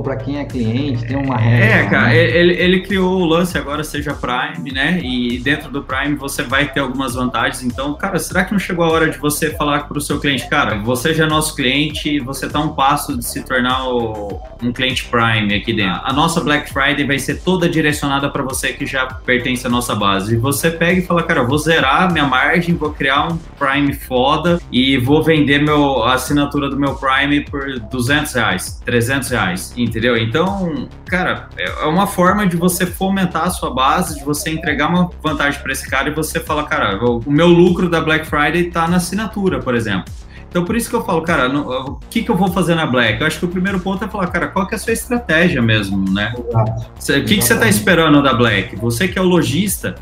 para 0.02 0.16
quem 0.16 0.38
é 0.38 0.44
cliente, 0.44 1.06
tem 1.06 1.16
uma 1.16 1.36
regra. 1.36 1.66
É, 1.66 1.86
cara, 1.86 2.08
né? 2.08 2.16
ele, 2.16 2.54
ele 2.54 2.80
criou 2.80 3.20
o 3.20 3.24
lance 3.24 3.56
agora, 3.56 3.84
seja 3.84 4.14
Prime, 4.14 4.72
né? 4.72 5.00
E 5.02 5.38
dentro 5.38 5.70
do 5.70 5.82
Prime 5.82 6.14
você 6.14 6.42
vai 6.42 6.72
ter 6.72 6.80
algumas 6.80 7.14
vantagens. 7.14 7.62
Então, 7.62 7.94
cara, 7.94 8.18
será 8.18 8.44
que 8.44 8.52
não 8.52 8.58
chegou 8.58 8.84
a 8.84 8.90
hora 8.90 9.10
de 9.10 9.18
você 9.18 9.50
falar 9.50 9.71
para 9.80 9.98
o 9.98 10.00
seu 10.00 10.18
cliente, 10.18 10.48
cara, 10.48 10.78
você 10.78 11.14
já 11.14 11.24
é 11.24 11.28
nosso 11.28 11.54
cliente, 11.54 12.18
você 12.20 12.48
tá 12.48 12.60
um 12.60 12.74
passo 12.74 13.16
de 13.16 13.24
se 13.24 13.42
tornar 13.42 13.88
o, 13.88 14.40
um 14.62 14.72
cliente 14.72 15.04
Prime 15.04 15.54
aqui 15.54 15.72
dentro. 15.72 16.00
A 16.04 16.12
nossa 16.12 16.40
Black 16.40 16.72
Friday 16.72 17.06
vai 17.06 17.18
ser 17.18 17.42
toda 17.42 17.68
direcionada 17.68 18.30
para 18.30 18.42
você 18.42 18.72
que 18.72 18.86
já 18.86 19.06
pertence 19.06 19.66
à 19.66 19.70
nossa 19.70 19.94
base. 19.94 20.34
E 20.34 20.38
você 20.38 20.70
pega 20.70 21.00
e 21.00 21.06
fala, 21.06 21.22
cara, 21.22 21.42
vou 21.42 21.58
zerar 21.58 22.12
minha 22.12 22.26
margem, 22.26 22.74
vou 22.74 22.92
criar 22.92 23.28
um 23.28 23.38
Prime 23.58 23.92
foda 23.92 24.60
e 24.70 24.96
vou 24.98 25.22
vender 25.22 25.62
meu, 25.62 26.02
a 26.04 26.14
assinatura 26.14 26.68
do 26.68 26.78
meu 26.78 26.94
Prime 26.94 27.40
por 27.40 27.78
200 27.78 28.32
reais, 28.34 28.80
300 28.84 29.30
reais, 29.30 29.74
entendeu? 29.76 30.16
Então, 30.16 30.88
cara, 31.06 31.48
é 31.56 31.86
uma 31.86 32.06
forma 32.06 32.46
de 32.46 32.56
você 32.56 32.86
fomentar 32.86 33.44
a 33.44 33.50
sua 33.50 33.72
base, 33.72 34.18
de 34.18 34.24
você 34.24 34.50
entregar 34.50 34.88
uma 34.88 35.10
vantagem 35.22 35.60
para 35.60 35.72
esse 35.72 35.88
cara 35.88 36.08
e 36.08 36.14
você 36.14 36.40
fala, 36.40 36.64
cara, 36.64 36.98
o 37.04 37.22
meu 37.30 37.48
lucro 37.48 37.88
da 37.88 38.00
Black 38.00 38.26
Friday 38.26 38.70
tá 38.70 38.88
na 38.88 38.96
assinatura, 38.96 39.60
por 39.62 39.74
exemplo. 39.74 40.12
Então, 40.52 40.66
por 40.66 40.76
isso 40.76 40.90
que 40.90 40.94
eu 40.94 41.02
falo, 41.02 41.22
cara, 41.22 41.48
no, 41.48 41.62
o 41.70 42.00
que, 42.10 42.22
que 42.22 42.30
eu 42.30 42.36
vou 42.36 42.52
fazer 42.52 42.74
na 42.74 42.84
Black? 42.84 43.18
Eu 43.18 43.26
acho 43.26 43.38
que 43.38 43.44
o 43.46 43.48
primeiro 43.48 43.80
ponto 43.80 44.04
é 44.04 44.08
falar, 44.08 44.26
cara, 44.26 44.48
qual 44.48 44.66
que 44.66 44.74
é 44.74 44.76
a 44.76 44.78
sua 44.78 44.92
estratégia 44.92 45.62
mesmo, 45.62 46.12
né? 46.12 46.34
Exato. 46.36 46.82
O 46.82 47.24
que, 47.24 47.36
que 47.38 47.42
você 47.42 47.54
está 47.54 47.66
esperando 47.66 48.22
da 48.22 48.34
Black? 48.34 48.76
Você 48.76 49.08
que 49.08 49.18
é 49.18 49.22
o 49.22 49.24
lojista, 49.24 49.94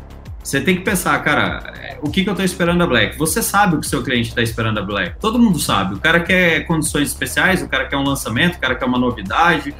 você 0.43 0.59
tem 0.59 0.75
que 0.75 0.81
pensar, 0.81 1.17
cara, 1.23 1.99
o 2.01 2.09
que, 2.09 2.23
que 2.23 2.29
eu 2.29 2.33
estou 2.33 2.43
esperando 2.43 2.79
da 2.79 2.87
Black? 2.87 3.17
Você 3.17 3.41
sabe 3.41 3.75
o 3.75 3.79
que 3.79 3.87
seu 3.87 4.03
cliente 4.03 4.29
está 4.29 4.41
esperando 4.41 4.75
da 4.75 4.81
Black. 4.81 5.17
Todo 5.19 5.39
mundo 5.39 5.57
sabe. 5.57 5.95
O 5.95 5.99
cara 5.99 6.19
quer 6.19 6.65
condições 6.65 7.09
especiais, 7.09 7.61
o 7.61 7.69
cara 7.69 7.85
quer 7.85 7.95
um 7.95 8.03
lançamento, 8.03 8.55
o 8.55 8.59
cara 8.59 8.75
quer 8.75 8.85
uma 8.85 8.99
novidade, 8.99 9.73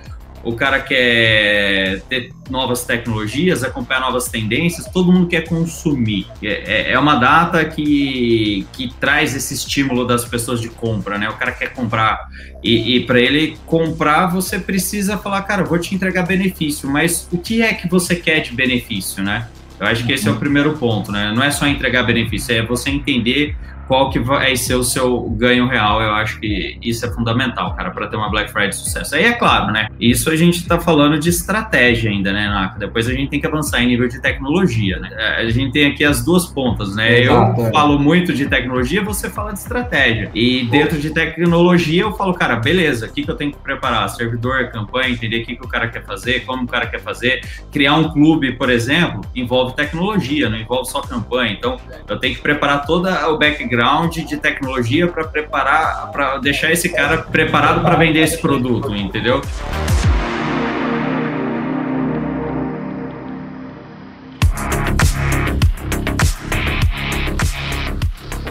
o 0.44 0.56
cara 0.56 0.80
quer 0.80 2.02
ter 2.10 2.32
novas 2.50 2.84
tecnologias, 2.84 3.64
acompanhar 3.64 4.02
novas 4.02 4.28
tendências, 4.28 4.88
todo 4.88 5.12
mundo 5.12 5.28
quer 5.28 5.48
consumir. 5.48 6.28
É, 6.42 6.90
é, 6.90 6.92
é 6.94 7.00
uma 7.00 7.16
data 7.16 7.64
que, 7.66 8.68
que 8.74 8.94
traz 9.00 9.36
esse 9.36 9.54
estímulo 9.54 10.06
das 10.06 10.26
pessoas 10.26 10.60
de 10.60 10.70
compra, 10.70 11.18
né? 11.18 11.30
O 11.30 11.34
cara 11.34 11.52
quer 11.52 11.74
comprar. 11.74 12.28
E, 12.64 12.98
e 12.98 13.00
para 13.06 13.20
ele 13.20 13.58
comprar, 13.66 14.28
você 14.28 14.60
precisa 14.60 15.18
falar, 15.18 15.42
cara, 15.44 15.64
vou 15.64 15.80
te 15.80 15.94
entregar 15.94 16.24
benefício, 16.24 16.90
mas 16.90 17.28
o 17.32 17.38
que 17.38 17.62
é 17.62 17.74
que 17.74 17.88
você 17.88 18.16
quer 18.16 18.40
de 18.40 18.54
benefício, 18.54 19.24
né? 19.24 19.48
Eu 19.80 19.88
acho 19.88 20.06
que 20.06 20.12
esse 20.12 20.28
é 20.28 20.32
o 20.32 20.36
primeiro 20.36 20.78
ponto, 20.78 21.12
né? 21.12 21.34
Não 21.36 21.44
é 21.44 21.50
só 21.50 21.66
entregar 21.66 22.04
benefício, 22.04 22.54
é 22.54 22.62
você 22.62 22.92
entender 22.92 23.56
qual 23.92 24.10
que 24.10 24.20
vai 24.20 24.56
ser 24.56 24.76
o 24.76 24.86
seu 24.86 25.24
ganho 25.32 25.68
real. 25.68 26.02
Eu 26.02 26.14
acho 26.14 26.40
que 26.40 26.78
isso 26.82 27.06
é 27.06 27.12
fundamental, 27.12 27.76
cara, 27.76 27.92
para 27.92 28.08
ter 28.08 28.16
uma 28.16 28.30
Black 28.30 28.50
Friday 28.50 28.70
de 28.70 28.78
sucesso. 28.78 29.14
Aí 29.16 29.26
é 29.26 29.34
claro, 29.34 29.74
né? 29.74 29.90
Isso 30.00 30.30
a 30.30 30.36
gente 30.38 30.60
está 30.60 30.80
falando 30.80 31.20
de 31.20 31.28
estratégia 31.28 32.10
ainda, 32.10 32.32
né, 32.32 32.48
Naka? 32.48 32.80
Depois 32.80 33.06
a 33.10 33.12
gente 33.12 33.30
tem 33.30 33.42
que 33.42 33.46
avançar 33.46 33.84
em 33.84 33.88
nível 33.88 34.08
de 34.08 34.22
tecnologia, 34.22 34.98
né? 34.98 35.10
É, 35.12 35.42
a 35.42 35.50
gente 35.50 35.74
tem 35.74 35.88
aqui 35.88 36.06
as 36.06 36.24
duas 36.24 36.46
pontas, 36.46 36.96
né? 36.96 37.24
Exato, 37.24 37.60
eu 37.60 37.68
é. 37.68 37.72
falo 37.74 38.00
muito 38.00 38.32
de 38.32 38.46
tecnologia, 38.46 39.04
você 39.04 39.30
fala 39.30 39.52
de 39.52 39.60
estratégia. 39.60 40.32
E 40.34 40.64
dentro 40.68 40.98
de 40.98 41.10
tecnologia 41.10 42.04
eu 42.04 42.14
falo, 42.14 42.34
cara, 42.34 42.56
beleza, 42.56 43.08
o 43.08 43.12
que, 43.12 43.24
que 43.24 43.30
eu 43.30 43.36
tenho 43.36 43.52
que 43.52 43.60
preparar? 43.60 44.08
Servidor, 44.08 44.72
campanha, 44.72 45.10
entender 45.10 45.42
o 45.42 45.46
que, 45.46 45.58
que 45.58 45.66
o 45.66 45.68
cara 45.68 45.90
quer 45.90 46.06
fazer, 46.06 46.46
como 46.46 46.64
o 46.64 46.68
cara 46.68 46.88
quer 46.88 47.02
fazer. 47.02 47.42
Criar 47.74 47.96
um 47.96 48.10
clube, 48.14 48.54
por 48.54 48.70
exemplo, 48.70 49.20
envolve 49.36 49.76
tecnologia, 49.76 50.50
não 50.50 50.58
envolve 50.58 50.90
só 50.90 51.02
campanha. 51.02 51.52
Então, 51.52 51.78
eu 52.08 52.18
tenho 52.18 52.36
que 52.36 52.42
preparar 52.42 52.86
todo 52.86 53.10
o 53.10 53.38
background 53.38 53.81
background 53.82 54.16
de 54.16 54.38
tecnologia 54.38 55.08
para 55.08 55.24
preparar, 55.24 56.12
para 56.12 56.38
deixar 56.38 56.72
esse 56.72 56.90
cara 56.90 57.18
preparado 57.18 57.82
para 57.82 57.96
vender 57.96 58.20
esse 58.20 58.38
produto, 58.40 58.96
entendeu? 58.96 59.42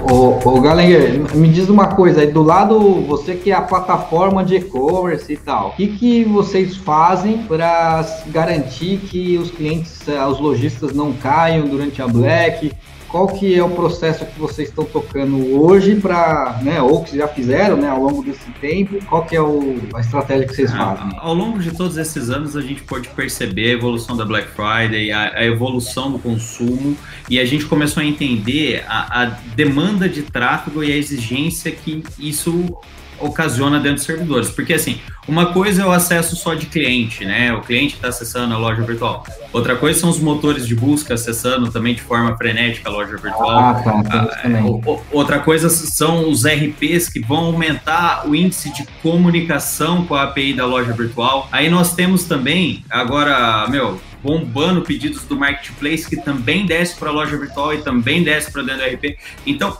Ô, 0.02 0.40
ô 0.44 0.60
Galenger, 0.60 1.36
me 1.36 1.48
diz 1.48 1.68
uma 1.68 1.94
coisa, 1.94 2.22
aí 2.22 2.32
do 2.32 2.42
lado, 2.42 3.00
você 3.02 3.36
que 3.36 3.52
é 3.52 3.54
a 3.54 3.62
plataforma 3.62 4.44
de 4.44 4.56
e-commerce 4.56 5.32
e 5.32 5.36
tal, 5.36 5.68
o 5.68 5.72
que, 5.72 5.86
que 5.86 6.24
vocês 6.24 6.76
fazem 6.76 7.38
para 7.44 8.04
garantir 8.26 8.96
que 8.96 9.38
os 9.38 9.52
clientes, 9.52 10.08
eh, 10.08 10.26
os 10.26 10.40
lojistas 10.40 10.92
não 10.92 11.12
caiam 11.12 11.68
durante 11.68 12.02
a 12.02 12.08
Black? 12.08 12.72
Qual 13.10 13.26
que 13.28 13.54
é 13.54 13.62
o 13.62 13.70
processo 13.70 14.24
que 14.24 14.38
vocês 14.38 14.68
estão 14.68 14.84
tocando 14.84 15.60
hoje 15.60 15.96
para, 15.96 16.60
né, 16.62 16.80
ou 16.80 17.02
que 17.02 17.16
já 17.16 17.26
fizeram, 17.26 17.76
né, 17.76 17.88
ao 17.88 18.00
longo 18.00 18.22
desse 18.22 18.50
tempo, 18.60 19.04
qual 19.06 19.24
que 19.24 19.34
é 19.34 19.40
o, 19.40 19.78
a 19.94 20.00
estratégia 20.00 20.46
que 20.46 20.54
vocês 20.54 20.70
fazem? 20.70 21.10
Ao 21.18 21.34
longo 21.34 21.58
de 21.58 21.72
todos 21.72 21.96
esses 21.96 22.30
anos 22.30 22.56
a 22.56 22.60
gente 22.60 22.82
pode 22.82 23.08
perceber 23.08 23.70
a 23.70 23.72
evolução 23.72 24.16
da 24.16 24.24
Black 24.24 24.48
Friday, 24.50 25.10
a, 25.10 25.38
a 25.38 25.44
evolução 25.44 26.12
do 26.12 26.18
consumo 26.18 26.96
e 27.28 27.40
a 27.40 27.44
gente 27.44 27.66
começou 27.66 28.02
a 28.02 28.06
entender 28.06 28.84
a, 28.86 29.22
a 29.22 29.24
demanda 29.54 30.08
de 30.08 30.22
tráfego 30.22 30.84
e 30.84 30.92
a 30.92 30.96
exigência 30.96 31.70
que 31.72 32.02
isso 32.18 32.76
ocasiona 33.20 33.78
dentro 33.78 33.96
dos 33.96 34.04
servidores. 34.04 34.50
Porque, 34.50 34.74
assim, 34.74 35.00
uma 35.28 35.52
coisa 35.52 35.82
é 35.82 35.86
o 35.86 35.92
acesso 35.92 36.34
só 36.34 36.54
de 36.54 36.66
cliente, 36.66 37.24
né? 37.24 37.52
O 37.52 37.60
cliente 37.60 37.94
está 37.94 38.08
acessando 38.08 38.54
a 38.54 38.58
loja 38.58 38.82
virtual. 38.82 39.24
Outra 39.52 39.76
coisa 39.76 40.00
são 40.00 40.10
os 40.10 40.18
motores 40.18 40.66
de 40.66 40.74
busca 40.74 41.14
acessando 41.14 41.70
também 41.70 41.94
de 41.94 42.00
forma 42.00 42.36
frenética 42.36 42.88
a 42.88 42.92
loja 42.92 43.16
virtual. 43.16 43.58
Ah, 43.58 43.74
tá, 43.74 44.02
ah, 44.10 45.00
outra 45.12 45.38
coisa 45.38 45.68
são 45.68 46.28
os 46.28 46.44
RPs 46.44 47.08
que 47.08 47.20
vão 47.20 47.46
aumentar 47.46 48.28
o 48.28 48.34
índice 48.34 48.72
de 48.72 48.86
comunicação 49.02 50.04
com 50.04 50.14
a 50.14 50.24
API 50.24 50.54
da 50.54 50.66
loja 50.66 50.92
virtual. 50.92 51.48
Aí 51.52 51.68
nós 51.68 51.94
temos 51.94 52.24
também, 52.24 52.84
agora, 52.90 53.68
meu, 53.68 54.00
bombando 54.22 54.82
pedidos 54.82 55.24
do 55.24 55.36
marketplace 55.36 56.08
que 56.08 56.16
também 56.16 56.66
desce 56.66 56.96
para 56.96 57.08
a 57.08 57.12
loja 57.12 57.36
virtual 57.36 57.74
e 57.74 57.78
também 57.78 58.22
desce 58.22 58.50
para 58.52 58.62
dentro 58.62 58.82
do 58.82 58.94
RP. 58.94 59.18
Então, 59.46 59.76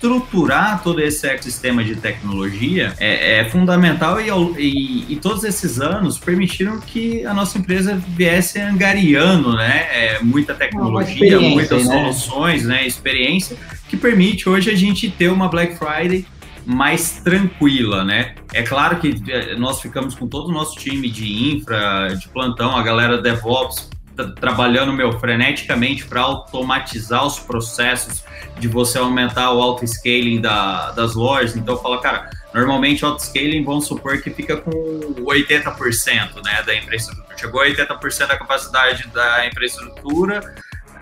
estruturar 0.00 0.82
todo 0.82 0.98
esse 1.00 1.26
ecossistema 1.26 1.84
de 1.84 1.94
tecnologia 1.94 2.94
é, 2.98 3.40
é 3.40 3.44
fundamental 3.44 4.18
e, 4.18 4.30
e, 4.58 5.12
e, 5.12 5.16
todos 5.16 5.44
esses 5.44 5.78
anos 5.78 6.18
permitiram 6.18 6.80
que 6.80 7.24
a 7.26 7.34
nossa 7.34 7.58
empresa 7.58 8.02
viesse 8.08 8.58
angariando 8.58 9.54
né, 9.54 9.86
é, 9.92 10.18
muita 10.22 10.54
tecnologia, 10.54 11.38
muitas 11.38 11.86
né? 11.86 11.94
soluções, 11.94 12.64
né, 12.64 12.86
experiência, 12.86 13.58
que 13.88 13.96
permite 13.96 14.48
hoje 14.48 14.70
a 14.70 14.76
gente 14.76 15.10
ter 15.10 15.28
uma 15.28 15.48
Black 15.48 15.76
Friday 15.76 16.24
mais 16.64 17.20
tranquila, 17.24 18.04
né? 18.04 18.34
É 18.52 18.62
claro 18.62 18.98
que 19.00 19.20
é, 19.28 19.56
nós 19.56 19.80
ficamos 19.80 20.14
com 20.14 20.26
todo 20.26 20.48
o 20.48 20.52
nosso 20.52 20.78
time 20.78 21.10
de 21.10 21.54
infra, 21.54 22.14
de 22.14 22.28
plantão, 22.28 22.76
a 22.76 22.82
galera 22.82 23.20
DevOps 23.20 23.90
trabalhando 24.28 24.92
meu 24.92 25.18
freneticamente 25.18 26.04
para 26.04 26.20
automatizar 26.20 27.26
os 27.26 27.38
processos 27.38 28.24
de 28.58 28.68
você 28.68 28.98
aumentar 28.98 29.52
o 29.52 29.60
auto 29.60 29.86
scaling 29.86 30.40
da, 30.40 30.90
das 30.92 31.14
lojas. 31.14 31.56
Então 31.56 31.74
eu 31.74 31.80
falo, 31.80 31.98
cara, 31.98 32.28
normalmente 32.52 33.04
auto 33.04 33.22
scaling 33.22 33.64
vamos 33.64 33.86
supor 33.86 34.20
que 34.20 34.30
fica 34.30 34.56
com 34.56 34.70
80% 34.70 36.44
né, 36.44 36.62
da 36.64 36.74
infraestrutura. 36.74 37.26
Chegou 37.36 37.62
a 37.62 37.66
80% 37.66 38.26
da 38.26 38.36
capacidade 38.36 39.08
da 39.08 39.46
infraestrutura, 39.46 40.54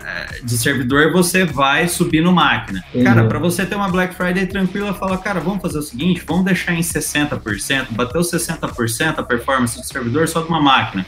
é, 0.05 0.41
de 0.43 0.57
servidor, 0.57 1.13
você 1.13 1.45
vai 1.45 1.89
subir 1.89 2.21
no 2.21 2.33
máquina. 2.33 2.85
Uhum. 2.95 3.05
Cara, 3.05 3.25
para 3.25 3.39
você 3.39 3.67
ter 3.67 3.75
uma 3.75 3.89
Black 3.89 4.15
Friday 4.15 4.47
tranquila, 4.47 4.95
fala, 4.95 5.19
cara, 5.19 5.41
vamos 5.41 5.61
fazer 5.61 5.79
o 5.79 5.83
seguinte, 5.83 6.23
vamos 6.27 6.45
deixar 6.45 6.73
em 6.73 6.81
60%, 6.81 7.89
bateu 7.91 8.21
60% 8.21 9.19
a 9.19 9.23
performance 9.23 9.79
do 9.79 9.85
servidor 9.85 10.29
só 10.29 10.41
de 10.41 10.49
uma 10.49 10.61
máquina. 10.61 11.05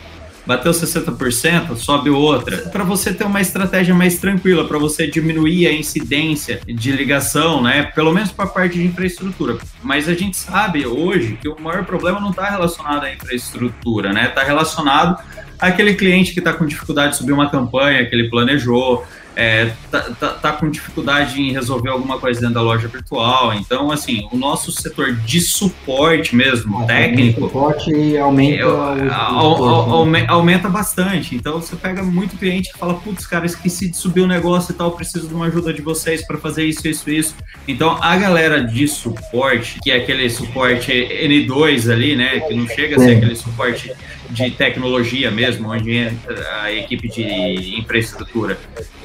Bateu 0.47 0.73
60%, 0.73 1.77
sobe 1.77 2.11
outra. 2.11 2.59
Para 2.69 2.85
você 2.85 3.13
ter 3.13 3.25
uma 3.25 3.41
estratégia 3.41 3.95
mais 3.95 4.19
tranquila, 4.19 4.67
para 4.67 4.79
você 4.79 5.07
diminuir 5.07 5.67
a 5.67 5.73
incidência 5.73 6.61
de 6.67 6.93
ligação, 6.93 7.63
né? 7.63 7.85
Pelo 7.85 8.13
menos 8.13 8.33
para 8.33 8.47
a 8.47 8.49
parte 8.49 8.75
de 8.79 8.87
infraestrutura. 8.87 9.59
Mas 9.83 10.09
a 10.09 10.15
gente 10.15 10.37
sabe 10.37 10.87
hoje 10.87 11.39
que 11.41 11.49
o 11.49 11.61
maior 11.61 11.85
problema 11.85 12.21
não 12.21 12.31
está 12.31 12.49
relacionado 12.49 13.05
à 13.05 13.13
infraestrutura, 13.13 14.13
né? 14.13 14.29
Está 14.29 14.43
relacionado 14.43 15.23
aquele 15.61 15.95
cliente 15.95 16.33
que 16.33 16.39
está 16.39 16.53
com 16.53 16.67
dificuldade 16.67 17.13
de 17.13 17.19
subir 17.19 17.33
uma 17.33 17.51
campanha 17.51 18.05
que 18.07 18.15
ele 18.15 18.29
planejou, 18.29 19.05
é, 19.37 19.73
tá, 19.91 20.01
tá, 20.19 20.29
tá, 20.31 20.53
com 20.53 20.69
dificuldade 20.69 21.41
em 21.41 21.53
resolver 21.53 21.89
alguma 21.89 22.19
coisa 22.19 22.41
dentro 22.41 22.57
da 22.57 22.63
loja 22.63 22.89
virtual. 22.89 23.55
Então, 23.55 23.91
assim, 23.91 24.29
o 24.31 24.37
nosso 24.37 24.73
setor 24.73 25.15
de 25.15 25.41
suporte 25.41 26.35
mesmo, 26.35 26.83
ah, 26.83 26.87
técnico. 26.87 27.43
suporte 27.43 28.19
aumenta. 28.19 28.65
É, 28.65 30.05
né? 30.05 30.27
aumenta 30.29 30.69
bastante. 30.69 31.35
Então, 31.35 31.61
você 31.61 31.77
pega 31.77 32.03
muito 32.03 32.37
cliente 32.37 32.73
que 32.73 32.79
fala: 32.79 32.95
putz, 32.95 33.27
cara, 33.27 33.47
esqueci 33.47 33.89
de 33.89 33.97
subir 33.97 34.21
o 34.21 34.25
um 34.25 34.29
negócio 34.29 34.73
e 34.73 34.75
tal, 34.75 34.91
preciso 34.93 35.29
de 35.29 35.35
uma 35.35 35.47
ajuda 35.47 35.73
de 35.73 35.81
vocês 35.81 36.27
para 36.27 36.37
fazer 36.37 36.65
isso, 36.65 36.87
isso, 36.87 37.09
isso. 37.09 37.35
Então, 37.67 37.99
a 38.03 38.17
galera 38.17 38.63
de 38.63 38.87
suporte, 38.89 39.79
que 39.83 39.91
é 39.91 39.97
aquele 39.97 40.29
suporte 40.29 40.93
N2 40.93 41.91
ali, 41.91 42.17
né, 42.17 42.41
que 42.41 42.55
não 42.55 42.67
chega 42.67 42.97
a 42.97 42.99
ser 42.99 43.17
aquele 43.17 43.37
suporte 43.37 43.93
de 44.31 44.51
tecnologia 44.51 45.31
mesmo, 45.31 45.71
onde 45.71 45.97
entra 45.97 46.63
a 46.63 46.73
equipe 46.73 47.09
de 47.09 47.79
infraestrutura. 47.79 48.59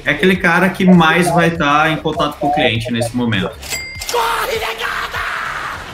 É 0.04 0.10
aquele 0.10 0.36
cara 0.36 0.68
que 0.70 0.84
mais 0.84 1.28
vai 1.30 1.48
estar 1.48 1.90
em 1.90 1.96
contato 1.96 2.38
com 2.38 2.48
o 2.48 2.54
cliente 2.54 2.90
nesse 2.92 3.14
momento. 3.16 3.50
Corre, 4.10 4.52
negada! 4.52 5.18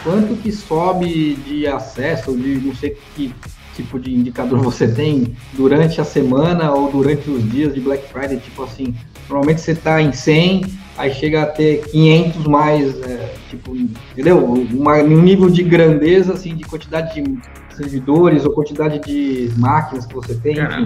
Quanto 0.04 0.36
que 0.36 0.52
sobe 0.52 1.34
de 1.46 1.66
acesso, 1.66 2.36
de 2.36 2.56
não 2.56 2.74
sei 2.74 2.96
que 3.14 3.34
tipo 3.74 3.98
de 3.98 4.14
indicador 4.14 4.60
você 4.60 4.86
tem 4.86 5.34
durante 5.54 5.98
a 6.00 6.04
semana 6.04 6.70
ou 6.72 6.90
durante 6.92 7.30
os 7.30 7.50
dias 7.50 7.74
de 7.74 7.80
Black 7.80 8.06
Friday? 8.12 8.38
Tipo 8.38 8.64
assim, 8.64 8.94
normalmente 9.28 9.62
você 9.62 9.72
está 9.72 10.00
em 10.02 10.12
100, 10.12 10.62
aí 10.96 11.12
chega 11.12 11.42
a 11.42 11.46
ter 11.46 11.82
500 11.90 12.46
mais, 12.46 13.00
é, 13.02 13.34
tipo, 13.48 13.76
entendeu? 13.76 14.44
Uma, 14.44 14.96
um 14.98 15.22
nível 15.22 15.48
de 15.48 15.62
grandeza, 15.62 16.34
assim, 16.34 16.54
de 16.54 16.64
quantidade 16.64 17.20
de 17.20 17.38
servidores 17.74 18.44
ou 18.44 18.52
quantidade 18.52 19.00
de 19.00 19.50
máquinas 19.56 20.06
que 20.06 20.14
você 20.14 20.34
tem? 20.34 20.56
Cara, 20.56 20.82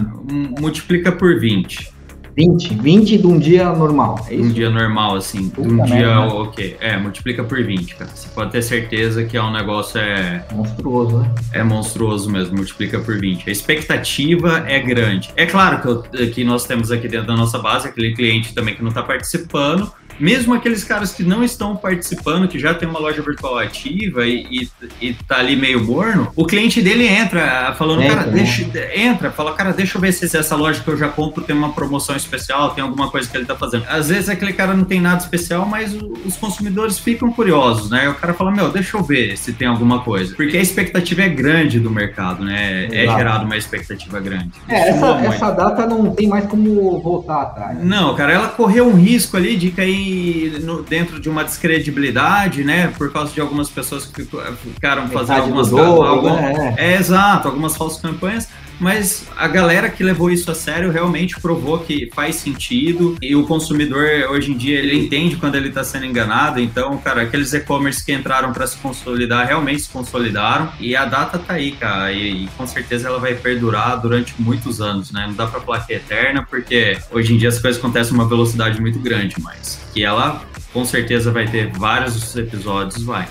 multiplica 0.61 1.11
por 1.13 1.39
20. 1.39 1.96
20? 2.37 2.75
20 2.75 3.19
de 3.19 3.27
um 3.27 3.39
dia 3.39 3.73
normal, 3.73 4.27
é 4.29 4.35
isso? 4.35 4.45
Um 4.45 4.53
dia 4.53 4.69
normal, 4.69 5.17
assim. 5.17 5.49
Puta 5.49 5.67
um 5.67 5.83
dia, 5.85 6.07
né? 6.07 6.17
ok. 6.19 6.77
É, 6.81 6.99
multiplica 6.99 7.43
por 7.43 7.63
20, 7.63 7.97
cara. 7.97 8.11
Você 8.15 8.29
pode 8.29 8.53
ter 8.53 8.61
certeza 8.61 9.25
que 9.25 9.39
é 9.39 9.43
um 9.43 9.51
negócio 9.51 9.99
é... 9.99 10.45
Monstruoso, 10.53 11.19
né? 11.19 11.35
É 11.51 11.63
monstruoso 11.63 12.31
mesmo, 12.31 12.57
multiplica 12.57 12.99
por 13.01 13.19
20. 13.19 13.49
A 13.49 13.53
expectativa 13.53 14.65
é 14.69 14.79
grande. 14.79 15.31
É 15.35 15.47
claro 15.47 15.81
que, 15.81 15.89
eu, 15.89 16.31
que 16.31 16.45
nós 16.45 16.67
temos 16.67 16.93
aqui 16.93 17.09
dentro 17.09 17.29
da 17.29 17.37
nossa 17.37 17.59
base 17.59 17.89
aquele 17.89 18.15
cliente 18.15 18.53
também 18.53 18.75
que 18.75 18.83
não 18.83 18.91
está 18.91 19.03
participando, 19.03 19.91
mesmo 20.19 20.55
aqueles 20.55 20.83
caras 20.85 21.13
que 21.13 21.23
não 21.23 21.45
estão 21.45 21.77
participando, 21.77 22.49
que 22.49 22.59
já 22.59 22.75
tem 22.75 22.89
uma 22.89 22.99
loja 22.99 23.23
virtual 23.23 23.59
ativa 23.59 24.27
e, 24.27 24.47
e, 24.51 24.71
e 25.01 25.15
tá 25.15 25.39
ali 25.39 25.57
meio 25.57 25.85
morno, 25.85 26.33
o 26.35 26.47
cliente 26.47 26.81
dele 26.81 27.07
entra 27.07 27.75
falando, 27.77 28.03
entra, 28.03 28.17
cara, 28.17 28.31
né? 28.31 28.33
deixa, 28.33 28.63
entra, 28.95 29.31
fala, 29.31 29.55
cara, 29.55 29.73
deixa 29.73 29.97
eu 29.97 30.01
ver 30.01 30.13
se 30.13 30.25
essa 30.37 30.57
loja 30.57 30.83
que 30.83 30.89
eu 30.89 30.97
já 30.97 31.09
compro 31.09 31.43
tem 31.43 31.55
uma 31.55 31.73
promoção 31.73 32.17
especial, 32.27 32.71
tem 32.71 32.83
alguma 32.83 33.11
coisa 33.11 33.29
que 33.29 33.37
ele 33.37 33.47
tá 33.47 33.57
fazendo. 33.57 33.85
Às 33.89 34.09
vezes 34.09 34.29
aquele 34.29 34.53
cara 34.53 34.75
não 34.75 34.85
tem 34.85 35.01
nada 35.01 35.23
especial, 35.23 35.65
mas 35.67 35.95
os 36.25 36.37
consumidores 36.37 36.99
ficam 36.99 37.33
curiosos, 37.33 37.91
né? 37.91 38.09
O 38.09 38.15
cara 38.15 38.35
fala, 38.35 38.51
meu, 38.51 38.71
deixa 38.71 38.97
eu 38.97 39.03
ver 39.03 39.37
se 39.37 39.53
tem 39.53 39.69
alguma 39.69 40.01
coisa. 40.01 40.35
Porque 40.35 40.57
a 40.57 40.61
expectativa 40.61 41.23
é 41.23 41.29
grande 41.29 41.81
do 41.81 41.91
mercado, 41.91 42.45
né? 42.45 42.87
É 42.87 43.05
Exato. 43.05 43.17
É 43.17 43.19
gerado 43.19 43.45
uma 43.45 43.57
expectativa 43.57 44.21
grande. 44.21 44.53
É, 44.69 44.91
essa, 44.91 45.07
essa 45.27 45.51
data 45.51 45.87
não 45.87 46.15
tem 46.15 46.29
mais 46.29 46.47
como 46.47 47.01
voltar 47.01 47.43
atrás. 47.43 47.83
Não, 47.83 48.15
cara, 48.15 48.33
ela 48.33 48.49
correu 48.49 48.89
um 48.89 48.95
risco 48.95 49.37
ali 49.37 49.57
de 49.57 49.71
cair 49.71 50.61
no, 50.61 50.83
dentro 50.83 51.21
de 51.21 51.29
uma 51.29 51.45
descredibilidade, 51.45 52.65
né? 52.65 52.93
Por 52.99 53.13
causa 53.13 53.33
de 53.33 53.41
algumas 53.41 53.69
pessoas 53.69 54.07
que 54.07 54.27
ficaram 54.75 55.09
fazendo 55.09 55.43
algumas. 55.43 55.71
Dobro, 55.71 56.07
algumas 56.07 56.41
né? 56.41 56.75
É, 56.77 56.97
exato, 56.97 57.49
algumas 57.49 57.77
falsas 57.77 58.01
campanhas 58.01 58.49
mas 58.79 59.27
a 59.37 59.49
galera 59.49 59.89
que 59.89 60.03
levou 60.03 60.31
isso 60.31 60.51
a 60.51 60.55
sério 60.55 60.91
realmente 60.91 61.41
provou 61.41 61.79
que 61.79 62.11
faz 62.15 62.37
sentido 62.37 63.17
e 63.23 63.35
o 63.35 63.47
consumidor 63.47 64.07
hoje 64.31 64.53
em 64.53 64.57
dia 64.57 64.79
ele 64.79 64.99
entende 64.99 65.37
quando 65.37 65.55
ele 65.55 65.69
está 65.69 65.83
sendo 65.85 66.07
enganado. 66.07 66.61
Então, 66.61 66.97
cara, 66.99 67.23
aqueles 67.23 67.53
e-commerce 67.53 68.05
que 68.05 68.13
entraram 68.13 68.53
para 68.53 68.67
se 68.67 68.77
consolidar 68.79 69.47
realmente 69.47 69.83
se 69.83 69.89
consolidaram 69.89 70.73
e 70.79 70.95
a 70.95 71.05
data 71.05 71.39
tá 71.39 71.55
aí, 71.55 71.73
cara, 71.73 72.13
e, 72.13 72.45
e, 72.45 72.49
com 72.57 72.67
certeza 72.67 73.09
ela 73.09 73.19
vai 73.19 73.35
perdurar 73.35 74.01
durante 74.01 74.35
muitos 74.39 74.81
anos, 74.81 75.11
né? 75.11 75.27
Não 75.27 75.35
dá 75.35 75.47
para 75.47 75.61
falar 75.61 75.81
que 75.87 75.93
é 75.93 75.97
eterna 75.97 76.47
porque 76.49 76.99
hoje 77.11 77.35
em 77.35 77.39
dia 77.39 77.49
as 77.49 77.59
coisas 77.59 77.79
acontecem 77.79 78.15
uma 78.15 78.29
velocidade 78.29 78.81
muito 78.81 78.99
grande, 78.99 79.37
mas 79.41 79.81
que 79.93 80.05
ela 80.05 80.43
com 80.73 80.85
certeza 80.85 81.31
vai 81.31 81.47
ter 81.47 81.71
vários 81.73 82.37
episódios, 82.37 83.03
vai. 83.03 83.27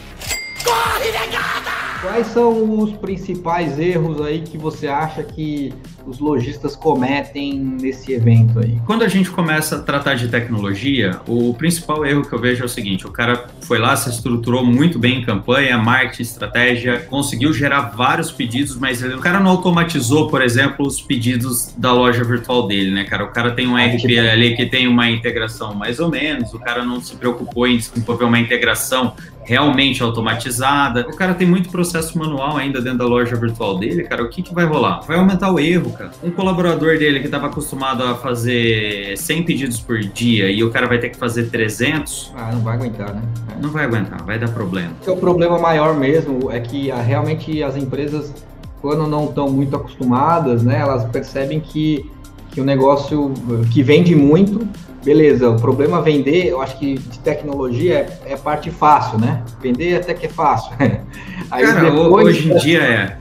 Corre, 0.63 1.11
negada! 1.11 1.74
Quais 2.05 2.27
são 2.27 2.79
os 2.79 2.91
principais 2.93 3.79
erros 3.79 4.21
aí 4.21 4.41
que 4.41 4.59
você 4.59 4.87
acha 4.87 5.23
que 5.23 5.73
os 6.05 6.19
lojistas 6.19 6.75
cometem 6.75 7.53
nesse 7.53 8.13
evento 8.13 8.59
aí? 8.59 8.79
Quando 8.85 9.03
a 9.03 9.07
gente 9.07 9.29
começa 9.29 9.77
a 9.77 9.79
tratar 9.79 10.15
de 10.15 10.27
tecnologia, 10.27 11.19
o 11.27 11.53
principal 11.53 12.05
erro 12.05 12.23
que 12.23 12.33
eu 12.33 12.39
vejo 12.39 12.63
é 12.63 12.65
o 12.65 12.69
seguinte: 12.69 13.05
o 13.05 13.11
cara 13.11 13.45
foi 13.61 13.79
lá, 13.79 13.95
se 13.95 14.09
estruturou 14.09 14.65
muito 14.65 14.99
bem 14.99 15.19
em 15.19 15.25
campanha, 15.25 15.77
marketing, 15.77 16.21
estratégia, 16.21 16.99
conseguiu 17.09 17.51
gerar 17.53 17.81
vários 17.95 18.31
pedidos, 18.31 18.77
mas 18.77 19.03
o 19.03 19.19
cara 19.19 19.39
não 19.39 19.51
automatizou, 19.51 20.29
por 20.29 20.41
exemplo, 20.41 20.85
os 20.85 21.01
pedidos 21.01 21.73
da 21.77 21.91
loja 21.91 22.23
virtual 22.23 22.67
dele, 22.67 22.91
né, 22.91 23.03
cara? 23.03 23.23
O 23.25 23.31
cara 23.31 23.51
tem 23.51 23.67
um 23.67 23.75
RP 23.75 24.17
ali 24.19 24.55
que 24.55 24.65
tem 24.65 24.87
uma 24.87 25.09
integração 25.09 25.73
mais 25.73 25.99
ou 25.99 26.09
menos, 26.09 26.53
o 26.53 26.59
cara 26.59 26.83
não 26.83 27.01
se 27.01 27.15
preocupou 27.15 27.67
em 27.67 27.77
desenvolver 27.77 28.25
uma 28.25 28.39
integração 28.39 29.13
realmente 29.45 30.01
automatizada. 30.03 31.01
O 31.01 31.15
cara 31.15 31.33
tem 31.33 31.47
muito 31.47 31.69
processo 31.69 32.17
manual 32.17 32.57
ainda 32.57 32.81
dentro 32.81 32.99
da 32.99 33.05
loja 33.05 33.35
virtual 33.35 33.77
dele, 33.77 34.03
cara. 34.03 34.23
O 34.23 34.29
que, 34.29 34.41
que 34.41 34.53
vai 34.53 34.65
rolar? 34.65 35.01
Vai 35.01 35.17
aumentar 35.17 35.51
o 35.51 35.59
erro, 35.59 35.91
cara. 35.95 36.11
Um 36.23 36.31
colaborador 36.31 36.97
dele 36.97 37.19
que 37.19 37.25
estava 37.25 37.47
acostumado 37.47 38.03
a 38.03 38.15
fazer 38.15 39.17
100 39.17 39.43
pedidos 39.43 39.79
por 39.79 39.99
dia 39.99 40.49
e 40.49 40.63
o 40.63 40.71
cara 40.71 40.87
vai 40.87 40.99
ter 40.99 41.09
que 41.09 41.17
fazer 41.17 41.49
300. 41.49 42.33
Ah, 42.35 42.51
não 42.51 42.61
vai 42.61 42.75
aguentar, 42.75 43.13
né? 43.13 43.21
Não 43.61 43.69
vai 43.69 43.85
aguentar, 43.85 44.23
vai 44.23 44.37
dar 44.37 44.49
problema. 44.49 44.91
O 45.07 45.17
problema 45.17 45.57
maior 45.57 45.95
mesmo 45.95 46.51
é 46.51 46.59
que 46.59 46.91
ah, 46.91 47.01
realmente 47.01 47.63
as 47.63 47.75
empresas, 47.75 48.33
quando 48.81 49.07
não 49.07 49.25
estão 49.25 49.49
muito 49.49 49.75
acostumadas, 49.75 50.63
né, 50.63 50.79
elas 50.79 51.05
percebem 51.05 51.59
que, 51.59 52.09
que 52.51 52.61
o 52.61 52.63
negócio 52.63 53.33
que 53.71 53.81
vende 53.81 54.15
muito 54.15 54.67
beleza, 55.05 55.47
o 55.51 55.55
problema 55.55 55.99
é 55.99 56.01
vender, 56.01 56.47
eu 56.47 56.59
acho 56.59 56.79
que 56.79 56.97
de 56.97 57.19
tecnologia 57.19 57.99
é, 58.25 58.33
é 58.33 58.35
parte 58.35 58.71
fácil, 58.71 59.19
né? 59.19 59.43
Vender 59.61 59.97
até 59.97 60.15
que 60.15 60.25
é 60.25 60.29
fácil. 60.29 60.73
Aí 61.51 61.63
Cara, 61.63 61.91
depois, 61.91 62.27
hoje 62.27 62.51
em 62.51 62.57
dia 62.57 62.81
é. 62.81 63.17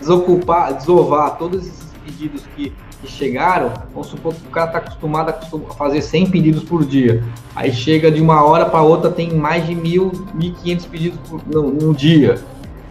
Desocupar, 0.00 0.72
desovar 0.72 1.36
todos 1.36 1.66
esses 1.66 1.87
pedidos 2.18 2.42
que, 2.56 2.72
que 3.00 3.10
chegaram, 3.10 3.72
vamos 3.92 4.08
supor 4.08 4.34
que 4.34 4.46
o 4.46 4.50
cara 4.50 4.66
está 4.66 4.78
acostumado 4.78 5.30
a 5.30 5.74
fazer 5.74 6.02
100 6.02 6.30
pedidos 6.30 6.64
por 6.64 6.84
dia. 6.84 7.22
Aí 7.54 7.72
chega 7.72 8.10
de 8.10 8.20
uma 8.20 8.42
hora 8.42 8.66
para 8.66 8.82
outra, 8.82 9.10
tem 9.10 9.32
mais 9.32 9.66
de 9.66 9.74
mil, 9.74 10.10
1.500 10.36 10.88
pedidos 10.88 11.18
por, 11.28 11.40
no, 11.46 11.70
no 11.70 11.94
dia. 11.94 12.38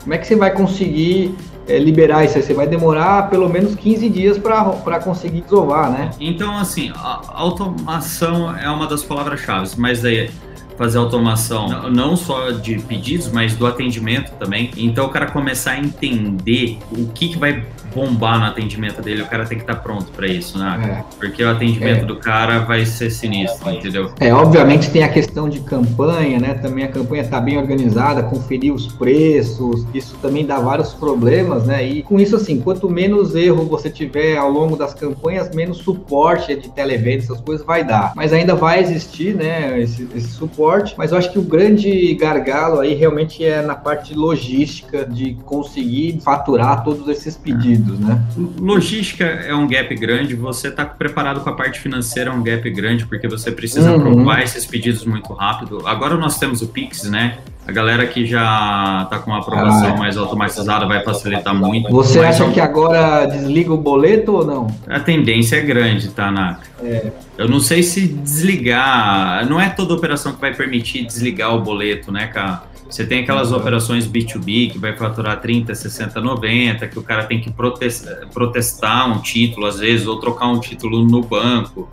Como 0.02 0.14
é 0.14 0.18
que 0.18 0.26
você 0.26 0.36
vai 0.38 0.52
conseguir 0.52 1.36
é, 1.68 1.78
liberar 1.78 2.24
isso 2.24 2.38
aí, 2.38 2.44
você 2.44 2.54
vai 2.54 2.66
demorar 2.66 3.30
pelo 3.30 3.50
menos 3.50 3.76
15 3.76 4.10
dias 4.10 4.38
para 4.38 5.00
conseguir 5.00 5.42
desovar, 5.42 5.92
né? 5.92 6.12
Então, 6.20 6.58
assim, 6.58 6.94
automação 7.28 8.56
é 8.58 8.70
uma 8.70 8.88
das 8.88 9.04
palavras-chave, 9.04 9.72
mas 9.78 10.02
daí 10.02 10.30
fazer 10.78 11.00
automação 11.00 11.90
não 11.90 12.16
só 12.16 12.52
de 12.52 12.78
pedidos, 12.80 13.32
mas 13.32 13.56
do 13.56 13.66
atendimento 13.66 14.32
também. 14.34 14.70
Então 14.78 15.08
o 15.08 15.10
cara 15.10 15.26
começar 15.26 15.72
a 15.72 15.80
entender 15.80 16.78
o 16.92 17.08
que, 17.08 17.30
que 17.30 17.38
vai 17.38 17.66
bombar 17.98 18.40
no 18.40 18.46
atendimento 18.46 19.02
dele, 19.02 19.24
o 19.24 19.26
cara 19.26 19.44
tem 19.44 19.58
que 19.58 19.64
estar 19.64 19.76
tá 19.76 19.82
pronto 19.82 20.12
para 20.12 20.28
isso, 20.28 20.60
né? 20.60 21.04
É. 21.04 21.16
Porque 21.18 21.44
o 21.44 21.50
atendimento 21.50 22.04
é. 22.04 22.06
do 22.06 22.18
cara 22.18 22.60
vai 22.60 22.86
ser 22.86 23.10
sinistro, 23.10 23.72
entendeu? 23.72 24.12
É, 24.20 24.32
obviamente 24.32 24.92
tem 24.92 25.04
a 25.04 25.10
questão 25.10 25.50
de 25.50 25.62
campanha, 25.62 26.40
né? 26.40 26.54
Também 26.54 26.86
a 26.86 26.88
campanha 26.90 27.24
está 27.24 27.42
bem 27.42 27.58
organizada, 27.58 28.22
conferir 28.22 28.72
os 28.72 28.88
preços, 28.88 29.84
isso 29.96 30.16
também 30.22 30.46
dá 30.46 30.60
vários 30.60 30.94
problemas, 30.94 31.66
né? 31.66 31.84
E 31.84 32.04
com 32.04 32.20
isso, 32.20 32.36
assim, 32.36 32.62
quanto 32.62 32.88
menos 32.88 33.34
erro 33.34 33.66
você 33.66 33.90
tiver 33.90 34.38
ao 34.38 34.52
longo 34.52 34.76
das 34.76 34.94
campanhas, 34.94 35.50
menos 35.56 35.80
suporte 35.80 36.56
de 36.56 36.70
televenda, 36.70 37.24
essas 37.24 37.42
coisas 37.42 37.66
vai 37.66 37.84
dar. 37.84 38.14
Mas 38.16 38.32
ainda 38.32 38.54
vai 38.54 38.80
existir, 38.80 39.34
né, 39.34 39.80
esse, 39.82 40.08
esse 40.16 40.30
suporte, 40.30 40.94
mas 40.98 41.12
eu 41.12 41.18
acho 41.18 41.32
que 41.32 41.40
o 41.40 41.42
grande 41.42 42.14
gargalo 42.14 42.80
aí 42.80 42.94
realmente 42.94 43.44
é 43.44 43.62
na 43.62 43.76
parte 43.76 44.14
logística 44.14 45.04
de 45.06 45.36
conseguir 45.46 46.20
faturar 46.22 46.84
todos 46.84 47.08
esses 47.08 47.36
pedidos 47.36 47.87
né? 47.94 48.22
Logística 48.60 49.24
é 49.24 49.54
um 49.56 49.68
gap 49.68 49.94
grande, 49.96 50.36
você 50.36 50.68
está 50.68 50.86
preparado 50.86 51.42
com 51.42 51.50
a 51.50 51.54
parte 51.54 51.80
financeira 51.80 52.30
é 52.30 52.34
um 52.34 52.44
gap 52.44 52.70
grande, 52.70 53.06
porque 53.06 53.28
você 53.28 53.52
precisa 53.52 53.92
uhum. 53.92 53.98
aprovar 53.98 54.42
esses 54.42 54.66
pedidos 54.66 55.06
muito 55.06 55.34
rápido. 55.34 55.88
Agora 55.88 56.16
nós 56.18 56.38
temos 56.38 56.62
o 56.62 56.68
Pix, 56.68 57.04
né? 57.04 57.38
A 57.68 57.72
galera 57.72 58.08
que 58.08 58.26
já 58.26 59.02
está 59.04 59.20
com 59.20 59.34
a 59.34 59.40
aprovação 59.40 59.96
ah, 59.96 59.98
mais 59.98 60.16
automatizada 60.16 60.86
vai 60.86 61.04
facilitar 61.04 61.54
muito. 61.54 61.90
Você 61.90 62.20
acha 62.20 62.50
que 62.50 62.62
agora 62.62 63.26
desliga 63.26 63.74
o 63.74 63.78
boleto 63.78 64.32
ou 64.32 64.46
não? 64.46 64.68
A 64.88 65.02
tendência 65.02 65.58
é 65.58 65.62
grande, 65.62 66.08
tá, 66.12 66.32
Naka? 66.32 66.62
É. 66.82 67.12
Eu 67.38 67.50
não 67.50 67.60
sei 67.60 67.84
se 67.84 68.08
desligar. 68.08 69.46
Não 69.50 69.60
é 69.60 69.70
toda 69.70 69.94
operação 69.94 70.32
que 70.32 70.40
vai 70.40 70.54
permitir 70.54 71.06
desligar 71.06 71.54
o 71.54 71.62
boleto, 71.62 72.10
né, 72.10 72.28
cara? 72.28 72.64
Você 72.90 73.06
tem 73.06 73.24
aquelas 73.24 73.52
uhum. 73.52 73.58
operações 73.58 74.08
B2B 74.08 74.72
que 74.72 74.78
vai 74.78 74.96
faturar 74.96 75.42
30, 75.42 75.76
60, 75.76 76.22
90, 76.22 76.88
que 76.88 76.98
o 76.98 77.04
cara 77.04 77.26
tem 77.26 77.42
que 77.42 77.52
protestar, 77.52 78.28
protestar 78.34 79.10
um 79.12 79.22
título, 79.22 79.66
às 79.66 79.80
vezes, 79.80 80.08
ou 80.08 80.20
trocar 80.20 80.48
um 80.48 80.60
título 80.60 81.04
no 81.04 81.22
banco. 81.22 81.90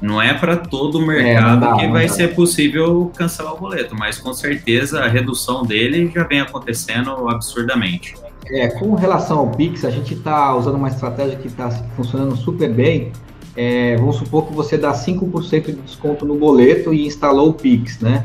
Não 0.00 0.22
é 0.22 0.32
para 0.32 0.56
todo 0.56 0.98
o 0.98 1.06
mercado 1.06 1.64
é, 1.64 1.68
dá, 1.68 1.76
que 1.76 1.88
vai 1.88 2.06
dá. 2.06 2.12
ser 2.12 2.34
possível 2.34 3.10
cancelar 3.16 3.54
o 3.54 3.58
boleto, 3.58 3.96
mas 3.96 4.16
com 4.16 4.32
certeza 4.32 5.00
a 5.00 5.08
redução 5.08 5.64
dele 5.64 6.10
já 6.14 6.22
vem 6.22 6.40
acontecendo 6.40 7.28
absurdamente. 7.28 8.14
É, 8.46 8.68
com 8.68 8.94
relação 8.94 9.40
ao 9.40 9.50
Pix, 9.50 9.84
a 9.84 9.90
gente 9.90 10.14
está 10.14 10.54
usando 10.56 10.76
uma 10.76 10.88
estratégia 10.88 11.36
que 11.36 11.48
está 11.48 11.68
funcionando 11.96 12.36
super 12.36 12.72
bem. 12.72 13.12
É, 13.56 13.96
vamos 13.96 14.16
supor 14.16 14.46
que 14.46 14.54
você 14.54 14.78
dá 14.78 14.92
5% 14.92 15.66
de 15.66 15.72
desconto 15.72 16.24
no 16.24 16.36
boleto 16.36 16.94
e 16.94 17.04
instalou 17.04 17.50
o 17.50 17.52
Pix, 17.52 17.98
né? 17.98 18.24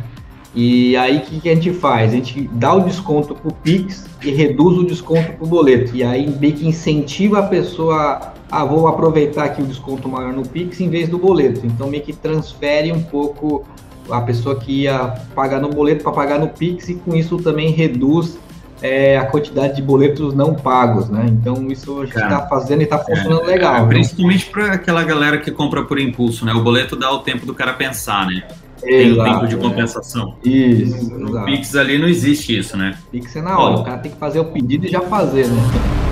E 0.56 0.96
aí 0.98 1.18
o 1.18 1.22
que, 1.22 1.40
que, 1.42 1.50
a 1.50 1.56
gente 1.56 1.74
faz? 1.74 2.12
A 2.12 2.16
gente 2.16 2.48
dá 2.54 2.74
o 2.74 2.82
desconto 2.82 3.34
para 3.34 3.50
o 3.50 3.54
Pix 3.54 4.06
e 4.24 4.32
reduz 4.32 4.78
o 4.78 4.84
desconto 4.84 5.34
para 5.34 5.44
o 5.44 5.48
boleto. 5.48 5.96
E 5.96 6.04
aí 6.04 6.30
meio 6.40 6.54
que 6.54 6.68
incentiva 6.68 7.40
a 7.40 7.44
pessoa 7.44 8.34
a 8.52 8.64
vou 8.64 8.88
aproveitar 8.88 9.46
aqui 9.46 9.64
o 9.64 9.66
desconto 9.66 10.08
maior 10.08 10.32
no 10.32 10.48
Pix 10.48 10.80
em 10.80 10.90
vez 10.90 11.10
do 11.10 11.18
boleto. 11.18 11.66
Então 11.66 11.88
meio 11.88 12.04
que 12.04 12.14
transfere 12.14 12.92
um 12.92 13.02
pouco 13.02 13.66
a 14.10 14.22
pessoa 14.22 14.56
que 14.56 14.84
ia 14.84 15.16
pagar 15.34 15.60
no 15.60 15.70
boleto 15.70 16.04
para 16.04 16.12
pagar 16.12 16.40
no 16.40 16.48
Pix 16.48 16.88
e 16.90 16.96
com 16.96 17.16
isso 17.16 17.38
também 17.38 17.72
reduz 17.72 18.38
é, 18.80 19.18
a 19.18 19.26
quantidade 19.26 19.78
de 19.78 19.82
boletos 19.82 20.36
não 20.36 20.54
pagos, 20.54 21.10
né? 21.10 21.26
Então 21.30 21.72
isso 21.72 22.02
a 22.02 22.06
gente 22.06 22.18
está 22.18 22.48
fazendo 22.48 22.82
e 22.82 22.84
está 22.84 23.00
funcionando 23.00 23.44
é, 23.44 23.48
legal. 23.48 23.86
É, 23.86 23.88
principalmente 23.88 24.46
para 24.48 24.74
aquela 24.74 25.04
galera 25.04 25.38
que 25.40 25.50
compra 25.50 25.84
por 25.84 25.98
impulso, 25.98 26.46
né? 26.46 26.54
O 26.54 26.62
boleto 26.62 26.96
dá 26.96 27.10
o 27.12 27.20
tempo 27.20 27.46
do 27.46 27.56
cara 27.56 27.74
pensar, 27.74 28.28
né? 28.28 28.44
Tem 28.84 29.12
o 29.12 29.24
tempo 29.24 29.48
de 29.48 29.58
compensação. 29.58 30.36
Isso. 30.44 31.14
No 31.18 31.30
exato. 31.30 31.46
Pix 31.46 31.76
ali 31.76 31.98
não 31.98 32.08
existe 32.08 32.58
isso, 32.58 32.78
né? 32.78 32.98
Pix 33.12 33.36
é 33.36 33.42
na 33.42 33.58
hora, 33.58 33.76
Ó, 33.78 33.82
o 33.82 33.84
cara 33.84 33.98
tem 33.98 34.12
que 34.12 34.18
fazer 34.18 34.40
o 34.40 34.46
pedido 34.46 34.86
e 34.86 34.90
já 34.90 35.02
fazer, 35.02 35.48
né? 35.48 36.03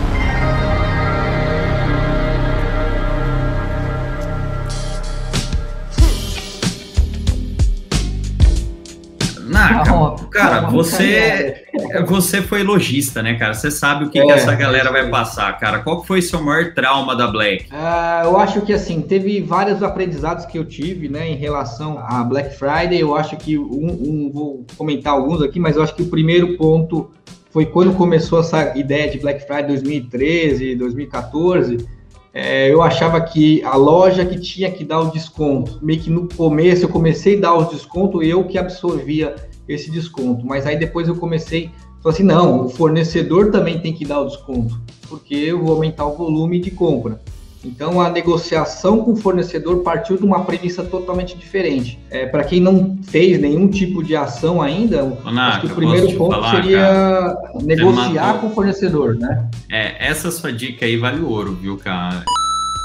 Você, 10.72 11.66
você 12.08 12.42
foi 12.42 12.64
lojista, 12.64 13.22
né, 13.22 13.36
cara? 13.36 13.54
Você 13.54 13.70
sabe 13.70 14.06
o 14.06 14.10
que, 14.10 14.20
é, 14.20 14.26
que 14.26 14.32
essa 14.32 14.56
galera 14.56 14.92
vai 14.92 15.10
passar, 15.10 15.58
cara. 15.60 15.80
Qual 15.80 16.04
foi 16.04 16.20
o 16.20 16.22
seu 16.22 16.42
maior 16.42 16.74
trauma 16.74 17.16
da 17.16 17.28
Black? 17.28 17.66
Uh, 17.66 18.26
eu 18.26 18.38
acho 18.38 18.62
que, 18.62 18.74
assim, 18.74 19.02
teve 19.02 19.42
vários 19.42 19.84
aprendizados 19.84 20.46
que 20.46 20.58
eu 20.58 20.66
tive, 20.66 21.10
né, 21.10 21.30
em 21.30 21.36
relação 21.36 22.00
à 22.00 22.24
Black 22.24 22.56
Friday. 22.58 23.00
Eu 23.00 23.16
acho 23.16 23.38
que, 23.38 23.58
um, 23.58 23.88
um, 23.88 24.32
vou 24.34 24.66
comentar 24.78 25.14
alguns 25.14 25.42
aqui, 25.42 25.60
mas 25.60 25.76
eu 25.76 25.84
acho 25.84 25.96
que 25.96 26.04
o 26.04 26.08
primeiro 26.08 26.58
ponto 26.58 27.12
foi 27.52 27.66
quando 27.66 27.94
começou 27.94 28.40
essa 28.40 28.78
ideia 28.78 29.12
de 29.12 29.20
Black 29.20 29.46
Friday 29.46 29.68
2013, 29.68 30.76
2014 30.76 32.02
é, 32.34 32.72
eu 32.72 32.82
achava 32.82 33.20
que 33.20 33.62
a 33.64 33.76
loja 33.76 34.26
que 34.26 34.40
tinha 34.40 34.72
que 34.72 34.86
dar 34.86 35.02
o 35.02 35.12
desconto, 35.12 35.80
meio 35.82 36.00
que 36.00 36.10
no 36.10 36.30
começo 36.30 36.86
eu 36.86 36.90
comecei 36.90 37.38
a 37.38 37.42
dar 37.42 37.56
os 37.56 37.70
descontos, 37.70 38.26
eu 38.26 38.46
que 38.46 38.58
absorvia 38.58 39.36
esse 39.68 39.90
desconto, 39.90 40.46
mas 40.46 40.66
aí 40.66 40.78
depois 40.78 41.08
eu 41.08 41.16
comecei, 41.16 41.72
falei 42.02 42.16
assim, 42.16 42.24
não, 42.24 42.66
o 42.66 42.70
fornecedor 42.70 43.52
também 43.52 43.80
tem 43.80 43.94
que 43.94 44.06
dar 44.06 44.20
o 44.20 44.26
desconto, 44.26 44.80
porque 45.08 45.36
eu 45.36 45.64
vou 45.64 45.74
aumentar 45.74 46.06
o 46.06 46.16
volume 46.16 46.60
de 46.60 46.72
compra. 46.72 47.20
Então 47.64 48.02
a 48.02 48.10
negociação 48.10 49.04
com 49.04 49.12
o 49.12 49.16
fornecedor 49.16 49.84
partiu 49.84 50.18
de 50.18 50.24
uma 50.24 50.44
premissa 50.44 50.84
totalmente 50.84 51.38
diferente. 51.38 52.00
É, 52.10 52.26
Para 52.26 52.44
quem 52.44 52.60
não 52.60 52.98
fez 53.04 53.40
nenhum 53.40 53.68
tipo 53.68 54.04
de 54.04 54.16
ação 54.16 54.62
ainda, 54.62 55.04
Onaca, 55.24 55.68
o 55.68 55.70
primeiro 55.70 56.12
ponto 56.18 56.36
falar, 56.36 56.56
seria 56.56 56.80
cara, 56.80 57.52
negociar 57.62 58.40
com 58.40 58.48
o 58.48 58.50
fornecedor, 58.50 59.16
né? 59.16 59.48
É, 59.70 60.08
essa 60.08 60.32
sua 60.32 60.52
dica 60.52 60.86
aí 60.86 60.98
vale 60.98 61.22
ouro, 61.22 61.54
viu, 61.54 61.78
cara? 61.78 62.24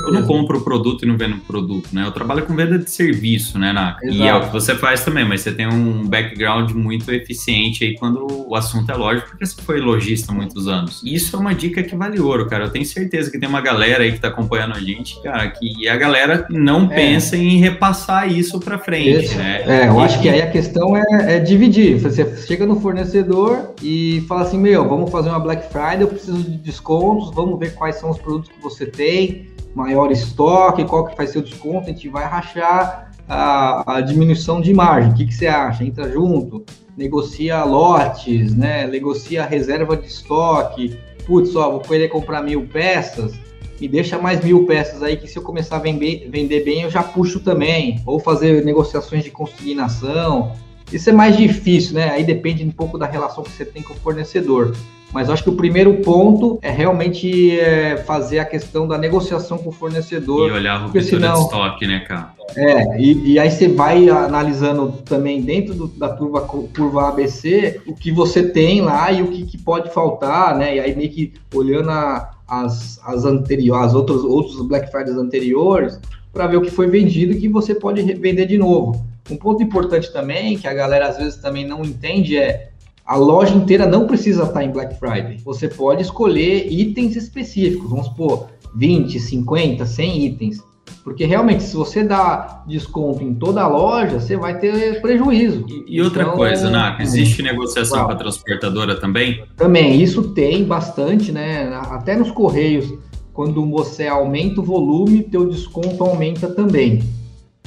Eu 0.01 0.13
não 0.13 0.23
compro 0.23 0.59
o 0.59 0.61
produto 0.63 1.05
e 1.05 1.09
não 1.09 1.17
vendo 1.17 1.37
o 1.37 1.41
produto, 1.41 1.89
né? 1.93 2.05
Eu 2.07 2.13
trabalho 2.13 2.45
com 2.45 2.55
venda 2.55 2.79
de 2.79 2.91
serviço, 2.91 3.59
né, 3.59 3.73
Naka? 3.73 4.07
E 4.07 4.23
é 4.23 4.35
o 4.35 4.47
que 4.47 4.53
você 4.53 4.75
faz 4.75 5.05
também, 5.05 5.25
mas 5.25 5.41
você 5.41 5.53
tem 5.53 5.67
um 5.67 6.07
background 6.07 6.73
muito 6.73 7.11
eficiente 7.13 7.85
aí 7.85 7.97
quando 7.97 8.27
o 8.49 8.55
assunto 8.55 8.91
é 8.91 8.95
lógico, 8.95 9.31
porque 9.31 9.47
você 9.47 9.61
foi 9.63 9.81
lojista 9.81 10.33
há 10.33 10.35
muitos 10.35 10.69
anos. 10.69 11.03
E 11.05 11.15
isso 11.15 11.35
é 11.35 11.39
uma 11.39 11.55
dica 11.55 11.83
que 11.83 11.97
vale 11.97 12.21
ouro, 12.21 12.47
cara. 12.47 12.65
Eu 12.65 12.71
tenho 12.71 12.85
certeza 12.85 13.31
que 13.31 13.39
tem 13.39 13.49
uma 13.49 13.61
galera 13.61 14.05
aí 14.05 14.13
que 14.13 14.21
tá 14.21 14.29
acompanhando 14.29 14.75
a 14.75 14.81
gente, 14.81 15.21
cara, 15.23 15.49
que 15.49 15.89
a 15.89 15.97
galera 15.97 16.47
não 16.51 16.85
é. 16.85 16.95
pensa 16.95 17.37
em 17.37 17.59
repassar 17.59 18.31
isso 18.31 18.61
para 18.61 18.79
frente, 18.79 19.25
Esse, 19.25 19.35
né? 19.37 19.63
É, 19.67 19.89
eu 19.89 20.01
e, 20.01 20.05
acho 20.05 20.21
que 20.21 20.29
aí 20.29 20.43
a 20.43 20.51
questão 20.51 20.97
é, 20.97 21.37
é, 21.37 21.41
dividir. 21.41 21.99
Você 21.99 22.37
chega 22.47 22.67
no 22.67 22.81
fornecedor 22.81 23.75
e 23.83 24.25
fala 24.29 24.43
assim, 24.43 24.59
meu, 24.59 24.89
vamos 24.89 25.11
fazer 25.11 25.31
uma 25.31 25.39
Black 25.39 25.73
Friday, 25.73 26.03
eu 26.03 26.09
preciso 26.09 26.43
de 26.43 26.57
descontos, 26.59 27.35
vamos 27.35 27.59
ver 27.59 27.75
quais 27.75 27.97
são 27.97 28.11
os 28.11 28.19
produtos 28.19 28.51
que 28.51 28.63
você 28.63 28.87
tem, 28.87 29.49
maior 29.77 30.11
estoque, 30.11 30.87
qual 30.87 31.05
que 31.05 31.15
vai 31.15 31.27
ser 31.27 31.41
o 31.41 31.43
desconto, 31.43 31.91
a 31.91 31.93
gente 31.93 32.09
vai 32.09 32.25
rachar 32.25 33.13
a, 33.29 33.97
a 33.97 34.01
diminuição 34.01 34.59
de 34.59 34.73
margem. 34.73 35.13
O 35.13 35.15
que, 35.15 35.27
que 35.27 35.35
você 35.35 35.47
acha? 35.47 35.85
Entra 35.85 36.11
junto, 36.11 36.65
negocia 36.97 37.63
lotes, 37.63 38.55
né? 38.55 38.87
Negocia 38.87 39.45
reserva 39.45 39.95
de 39.95 40.07
estoque. 40.07 40.99
Putz, 41.27 41.55
ó, 41.55 41.73
vou 41.73 41.81
querer 41.81 42.09
comprar 42.09 42.43
mil 42.43 42.67
peças, 42.67 43.35
me 43.79 43.87
deixa 43.87 44.19
mais 44.19 44.43
mil 44.43 44.65
peças 44.65 45.03
aí 45.03 45.19
que 45.19 45.29
se 45.29 45.37
eu 45.37 45.43
começar 45.43 45.77
a 45.77 45.81
vender, 45.81 46.27
vender 46.31 46.65
bem 46.65 46.83
eu 46.83 46.91
já 46.91 47.03
puxo 47.03 47.41
também. 47.41 48.01
Ou 48.07 48.19
fazer 48.19 48.65
negociações 48.65 49.25
de 49.25 49.31
consignação. 49.31 50.53
Isso 50.93 51.11
é 51.11 51.13
mais 51.13 51.37
difícil, 51.37 51.95
né? 51.95 52.11
Aí 52.11 52.25
depende 52.25 52.65
um 52.65 52.71
pouco 52.71 52.97
da 52.97 53.07
relação 53.07 53.43
que 53.43 53.51
você 53.51 53.65
tem 53.65 53.83
com 53.83 53.93
o 53.93 53.97
fornecedor. 53.97 54.75
Mas 55.13 55.31
acho 55.31 55.43
que 55.43 55.51
o 55.51 55.57
primeiro 55.57 55.95
ponto 56.03 56.59
é 56.61 56.71
realmente 56.71 57.59
é, 57.59 57.97
fazer 57.97 58.39
a 58.39 58.45
questão 58.45 58.89
da 58.89 58.99
negociação 58.99 59.57
com 59.57 59.71
o 59.71 59.73
fornecedor. 59.73 60.51
E 60.51 60.53
olhar 60.53 60.75
a 60.75 60.79
ruptura 60.79 61.05
senão, 61.05 61.35
de 61.35 61.41
estoque, 61.43 61.87
né, 61.87 62.01
cara? 62.01 62.33
É, 62.57 63.01
e, 63.01 63.33
e, 63.33 63.39
aí 63.39 63.51
você 63.51 63.69
vai 63.69 64.09
analisando 64.09 64.93
também 65.05 65.43
dentro 65.43 65.75
do, 65.75 65.87
da 65.89 66.09
curva, 66.09 66.41
curva 66.43 67.09
ABC 67.09 67.81
o 67.87 67.95
que 67.95 68.13
você 68.13 68.43
tem 68.49 68.81
lá 68.81 69.11
e 69.11 69.23
o 69.23 69.29
que, 69.29 69.45
que 69.45 69.59
pode 69.59 69.93
faltar, 69.93 70.57
né? 70.57 70.77
E 70.77 70.81
aí 70.81 70.95
meio 70.95 71.11
que 71.11 71.33
olhando 71.55 71.91
a, 71.91 72.31
as, 72.47 73.01
as 73.05 73.25
anteriores, 73.25 73.89
as 73.89 73.95
outros, 73.95 74.25
outros 74.25 74.61
Black 74.67 74.91
Fridays 74.91 75.17
anteriores, 75.17 76.01
para 76.33 76.47
ver 76.47 76.57
o 76.57 76.63
que 76.63 76.71
foi 76.71 76.87
vendido 76.89 77.33
e 77.33 77.41
que 77.41 77.49
você 77.49 77.75
pode 77.75 78.03
vender 78.03 78.47
de 78.47 78.59
novo. 78.59 79.05
Um 79.31 79.37
ponto 79.37 79.63
importante 79.63 80.13
também, 80.13 80.57
que 80.57 80.69
a 80.69 80.75
galera 80.75 81.09
às 81.09 81.17
vezes 81.17 81.37
também 81.37 81.67
não 81.67 81.85
entende, 81.85 82.37
é 82.37 82.71
a 83.05 83.17
loja 83.17 83.55
inteira 83.55 83.87
não 83.87 84.07
precisa 84.07 84.43
estar 84.43 84.65
em 84.65 84.71
Black 84.71 84.99
Friday. 84.99 85.39
Você 85.45 85.69
pode 85.69 86.03
escolher 86.03 86.67
itens 86.71 87.15
específicos, 87.15 87.89
vamos 87.89 88.07
supor, 88.07 88.49
20, 88.75 89.21
50, 89.21 89.87
100 89.87 90.27
itens. 90.27 90.67
Porque 91.05 91.25
realmente, 91.25 91.63
se 91.63 91.77
você 91.77 92.03
dá 92.03 92.65
desconto 92.67 93.23
em 93.23 93.33
toda 93.33 93.63
a 93.63 93.69
loja, 93.69 94.19
você 94.19 94.37
vai 94.37 94.59
ter 94.59 95.01
prejuízo. 95.01 95.65
E, 95.69 95.97
e 95.97 96.03
outra 96.03 96.25
então, 96.25 96.35
coisa, 96.35 96.69
Naka, 96.69 97.01
existe 97.01 97.43
negociação 97.43 98.07
com 98.07 98.11
a 98.11 98.17
transportadora 98.17 98.97
também? 98.97 99.45
Também, 99.57 100.03
isso 100.03 100.35
tem 100.35 100.65
bastante, 100.65 101.31
né? 101.31 101.73
Até 101.91 102.17
nos 102.17 102.33
Correios, 102.33 102.93
quando 103.33 103.65
você 103.71 104.09
aumenta 104.09 104.61
o 104.61 104.65
volume, 104.65 105.23
teu 105.23 105.49
desconto 105.49 106.03
aumenta 106.03 106.49
também. 106.49 107.01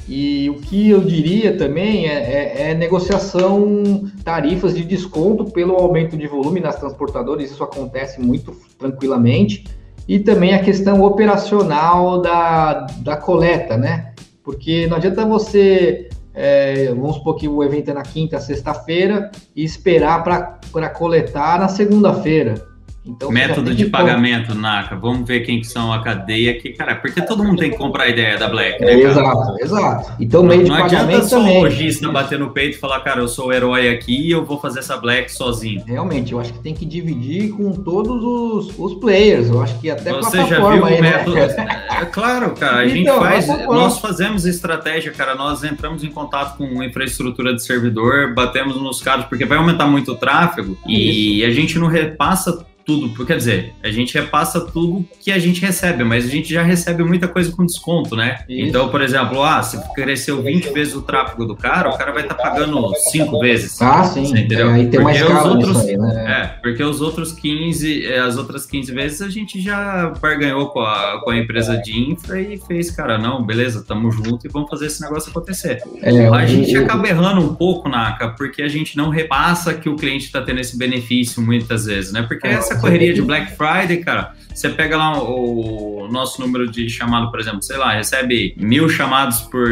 E 0.10 0.50
o 0.50 0.56
que 0.56 0.90
eu 0.90 1.02
diria 1.02 1.56
também 1.56 2.08
é, 2.08 2.14
é, 2.14 2.72
é, 2.72 2.74
negociação 2.74 4.10
tarifas 4.24 4.74
de 4.74 4.84
desconto 4.84 5.46
pelo 5.46 5.76
aumento 5.76 6.18
de 6.18 6.26
volume 6.28 6.60
nas 6.60 6.80
transportadoras, 6.80 7.52
isso 7.52 7.64
acontece 7.64 8.20
muito 8.20 8.52
tranquilamente 8.80 9.66
e 10.08 10.18
também 10.18 10.56
a 10.56 10.64
questão 10.64 11.04
operacional 11.04 12.20
da, 12.24 12.88
da 13.04 13.16
coleta, 13.18 13.78
né? 13.78 14.14
Porque 14.44 14.88
não 14.88 14.98
adianta 14.98 15.24
você, 15.24 16.10
é, 16.34 16.88
vamos 16.88 17.18
supor 17.18 17.36
que 17.36 17.48
o 17.48 17.64
evento 17.64 17.92
é 17.92 17.94
na 17.94 18.02
quinta, 18.02 18.40
sexta-feira, 18.40 19.30
e 19.56 19.64
esperar 19.64 20.24
para 20.24 20.90
coletar 20.90 21.60
na 21.60 21.68
segunda-feira. 21.68 22.69
Então, 23.06 23.32
Método 23.32 23.74
de 23.74 23.86
pagamento, 23.86 24.54
Naka. 24.54 24.96
Vamos 24.96 25.28
ver 25.28 25.42
quem 25.42 25.62
que 25.62 25.68
são 25.68 25.92
a 25.92 26.04
cadeia 26.04 26.52
aqui, 26.52 26.72
cara. 26.72 26.96
Porque 26.96 27.22
todo 27.22 27.44
mundo 27.44 27.60
tem 27.60 27.72
que 27.72 27.78
comprar 27.78 28.04
a 28.04 28.10
ideia 28.10 28.38
da 28.38 28.48
Black, 28.50 28.84
né? 28.84 28.94
Exato, 28.94 29.56
exato. 29.60 30.12
Então, 30.20 30.44
meio 30.44 30.64
de 30.64 30.70
não 30.70 30.78
pagamento 30.78 31.16
adianta 31.16 31.28
só 31.28 31.40
o 31.40 31.62
lojista 31.62 32.10
bater 32.10 32.38
no 32.38 32.50
peito 32.52 32.76
e 32.76 32.80
falar, 32.80 33.00
cara, 33.00 33.22
eu 33.22 33.28
sou 33.28 33.48
o 33.48 33.54
herói 33.54 33.90
aqui 33.90 34.28
e 34.28 34.32
eu 34.32 34.46
vou 34.46 34.60
fazer 34.60 34.80
essa 34.80 34.98
Black 34.98 35.32
sozinho. 35.32 35.84
Realmente, 35.86 36.34
eu 36.34 36.40
acho 36.40 36.54
que 36.54 36.60
tem 36.60 36.74
que 36.74 36.86
dividir 36.86 37.52
com 37.52 37.72
todos 37.72 38.24
os, 38.24 38.78
os 38.78 39.00
players. 39.00 39.50
Eu 39.50 39.62
acho 39.62 39.80
que 39.80 39.90
até 39.90 40.12
Você 40.12 40.38
já 40.46 40.58
viu 40.58 40.86
aí, 40.86 41.00
o 41.00 41.02
né? 41.02 41.02
método? 41.02 41.36
Né? 41.36 41.86
É 42.00 42.06
claro, 42.06 42.52
cara. 42.52 42.78
A 42.78 42.88
gente 42.88 43.02
então, 43.02 43.20
faz. 43.20 43.48
Nós 43.48 44.00
fazemos 44.00 44.46
estratégia, 44.46 45.12
cara. 45.12 45.36
Nós 45.36 45.64
entramos 45.64 46.04
em 46.04 46.10
contato 46.10 46.58
com 46.58 46.82
infraestrutura 46.82 47.54
de 47.54 47.64
servidor, 47.64 48.34
batemos 48.34 48.82
nos 48.82 49.02
caras, 49.02 49.26
porque 49.26 49.44
vai 49.44 49.58
aumentar 49.58 49.86
muito 49.86 50.14
o 50.14 50.16
tráfego 50.16 50.78
Isso. 50.88 50.90
e 50.90 51.46
a 51.46 51.52
gente 51.52 51.78
não 51.78 51.88
repassa 51.88 52.66
tudo, 52.90 53.24
quer 53.24 53.38
dizer, 53.38 53.76
a 53.84 53.92
gente 53.92 54.16
repassa 54.16 54.60
tudo 54.62 55.06
que 55.22 55.32
a 55.32 55.38
gente 55.38 55.62
recebe, 55.62 56.04
mas 56.04 56.26
a 56.26 56.28
gente 56.28 56.52
já 56.52 56.64
recebe 56.64 57.04
muita 57.04 57.28
coisa 57.28 57.52
com 57.52 57.64
desconto, 57.64 58.16
né? 58.16 58.40
Isso. 58.50 58.68
Então, 58.68 58.90
por 58.90 59.00
exemplo, 59.00 59.44
ah, 59.44 59.62
se 59.62 59.78
cresceu 59.94 60.42
20 60.42 60.74
vezes 60.74 60.96
o 60.96 61.04
tráfego 61.04 61.46
do 61.46 61.56
cara, 61.56 61.88
o 61.88 61.96
cara 61.96 62.12
vai 62.12 62.24
estar 62.24 62.34
tá 62.34 62.50
pagando 62.50 62.92
5 63.12 63.40
vezes. 63.42 63.80
Ah, 63.80 64.04
sim. 64.06 64.24
Entendeu? 64.24 64.72
É, 64.72 64.74
aí 64.74 64.88
tem 64.88 65.00
porque 65.00 65.04
mais 65.04 65.22
os 65.22 65.46
outros, 65.46 65.78
aí, 65.78 65.98
né? 65.98 66.26
É, 66.28 66.46
porque 66.64 66.84
os 66.84 67.00
outros 67.00 67.32
15, 67.32 68.08
é, 68.08 68.20
as 68.22 68.38
outras 68.38 68.66
15 68.66 68.92
vezes 68.92 69.22
a 69.22 69.30
gente 69.30 69.62
já 69.62 70.12
barganhou 70.20 70.70
com 70.70 70.80
a, 70.80 71.22
com 71.24 71.30
a 71.30 71.38
empresa 71.38 71.78
de 71.78 71.96
infra 71.96 72.42
e 72.42 72.58
fez, 72.58 72.90
cara, 72.90 73.20
não, 73.20 73.46
beleza, 73.46 73.84
tamo 73.88 74.12
junto 74.12 74.48
e 74.48 74.50
vamos 74.50 74.68
fazer 74.68 74.88
esse 74.88 75.00
negócio 75.00 75.30
acontecer. 75.30 75.84
É, 76.02 76.28
a 76.28 76.46
gente 76.48 76.76
acaba 76.76 77.08
errando 77.08 77.40
um 77.40 77.54
pouco, 77.54 77.88
Naka, 77.88 78.30
porque 78.30 78.64
a 78.64 78.68
gente 78.68 78.98
não 78.98 79.10
repassa 79.10 79.76
que 79.76 79.88
o 79.88 79.96
cliente 79.96 80.26
está 80.26 80.42
tendo 80.42 80.60
esse 80.60 80.76
benefício 80.76 81.40
muitas 81.40 81.86
vezes, 81.86 82.12
né? 82.12 82.24
Porque 82.24 82.48
é, 82.48 82.54
essa 82.54 82.79
correria 82.80 83.14
de 83.14 83.22
Black 83.22 83.56
Friday, 83.56 83.98
cara, 83.98 84.34
você 84.54 84.70
pega 84.70 84.98
lá 84.98 85.24
o, 85.24 86.08
nosso 86.12 86.42
número 86.42 86.70
de 86.70 86.90
chamado, 86.90 87.32
por 87.32 87.40
exemplo, 87.40 87.62
sei 87.62 87.78
lá, 87.78 87.94
recebe 87.94 88.54
mil 88.58 88.90
chamados 88.90 89.42
por, 89.42 89.70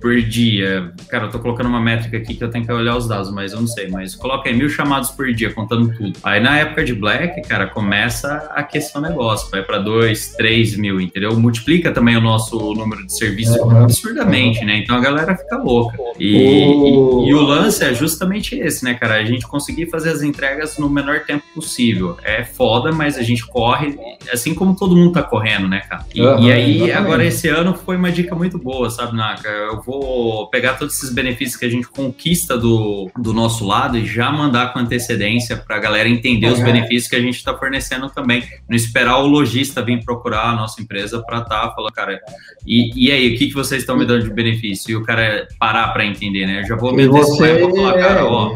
por 0.00 0.20
dia. 0.22 0.92
Cara, 1.08 1.24
eu 1.24 1.30
tô 1.30 1.38
colocando 1.38 1.68
uma 1.68 1.80
métrica 1.80 2.16
aqui 2.16 2.34
que 2.34 2.44
eu 2.44 2.50
tenho 2.50 2.64
que 2.64 2.72
olhar 2.72 2.96
os 2.96 3.08
dados, 3.08 3.32
mas 3.32 3.52
eu 3.52 3.60
não 3.60 3.66
sei. 3.66 3.88
Mas 3.88 4.14
coloca 4.14 4.48
aí 4.48 4.54
mil 4.54 4.68
chamados 4.68 5.10
por 5.10 5.32
dia, 5.32 5.52
contando 5.52 5.92
tudo. 5.96 6.18
Aí 6.22 6.40
na 6.40 6.58
época 6.58 6.84
de 6.84 6.94
Black, 6.94 7.40
cara, 7.48 7.66
começa 7.66 8.48
a 8.54 8.60
aquecer 8.60 8.96
o 8.96 9.00
negócio, 9.00 9.50
vai 9.50 9.62
para 9.62 9.78
dois, 9.78 10.34
três 10.36 10.76
mil, 10.76 11.00
entendeu? 11.00 11.38
Multiplica 11.38 11.90
também 11.90 12.16
o 12.16 12.20
nosso 12.20 12.56
número 12.74 13.04
de 13.04 13.16
serviço 13.16 13.62
absurdamente, 13.70 14.64
né? 14.64 14.76
Então 14.76 14.96
a 14.96 15.00
galera 15.00 15.36
fica 15.36 15.56
louca. 15.56 15.96
E, 16.18 16.36
oh. 16.36 17.24
e, 17.24 17.30
e, 17.30 17.34
o 17.34 17.40
lance 17.40 17.82
é 17.84 17.94
justamente 17.94 18.54
esse, 18.56 18.84
né, 18.84 18.94
cara? 18.94 19.14
A 19.14 19.24
gente 19.24 19.46
conseguir 19.46 19.86
fazer 19.86 20.10
as 20.10 20.22
entregas 20.22 20.78
no 20.78 20.88
menor 20.88 21.24
tempo 21.24 21.44
possível. 21.54 22.07
É 22.22 22.44
foda, 22.44 22.92
mas 22.92 23.16
a 23.16 23.22
gente 23.22 23.46
corre 23.46 23.98
assim 24.32 24.54
como 24.54 24.76
todo 24.76 24.96
mundo 24.96 25.12
tá 25.12 25.22
correndo, 25.22 25.68
né, 25.68 25.80
cara? 25.80 26.04
E, 26.14 26.20
uhum, 26.20 26.40
e 26.40 26.52
aí, 26.52 26.76
exatamente. 26.76 26.92
agora 26.92 27.24
esse 27.24 27.48
ano 27.48 27.74
foi 27.74 27.96
uma 27.96 28.10
dica 28.10 28.34
muito 28.34 28.58
boa, 28.58 28.90
sabe, 28.90 29.16
Naka? 29.16 29.48
Eu 29.48 29.80
vou 29.80 30.48
pegar 30.50 30.74
todos 30.74 30.94
esses 30.96 31.12
benefícios 31.12 31.56
que 31.56 31.64
a 31.64 31.70
gente 31.70 31.88
conquista 31.88 32.56
do, 32.56 33.10
do 33.18 33.32
nosso 33.32 33.66
lado 33.66 33.96
e 33.96 34.06
já 34.06 34.30
mandar 34.30 34.72
com 34.72 34.78
antecedência 34.78 35.56
pra 35.56 35.78
galera 35.78 36.08
entender 36.08 36.48
os 36.48 36.60
benefícios 36.60 37.08
que 37.08 37.16
a 37.16 37.20
gente 37.20 37.42
tá 37.42 37.56
fornecendo 37.56 38.08
também. 38.10 38.42
Não 38.68 38.76
esperar 38.76 39.18
o 39.18 39.26
lojista 39.26 39.82
vir 39.82 40.04
procurar 40.04 40.50
a 40.50 40.54
nossa 40.54 40.80
empresa 40.80 41.22
pra 41.22 41.40
tá 41.40 41.72
falando, 41.74 41.92
cara, 41.92 42.20
e, 42.66 43.08
e 43.08 43.10
aí, 43.10 43.34
o 43.34 43.38
que, 43.38 43.48
que 43.48 43.54
vocês 43.54 43.82
estão 43.82 43.96
me 43.96 44.04
dando 44.04 44.24
de 44.24 44.30
benefício? 44.30 44.90
E 44.90 44.96
o 44.96 45.02
cara 45.02 45.48
parar 45.58 45.88
pra 45.92 46.04
entender, 46.04 46.46
né? 46.46 46.60
Eu 46.60 46.66
já 46.66 46.76
vou 46.76 46.94
me 46.94 47.04
antecipar 47.04 47.48
e 47.48 47.60
vou 47.60 47.74
falar, 47.74 47.94
cara, 47.94 48.26
ó. 48.26 48.54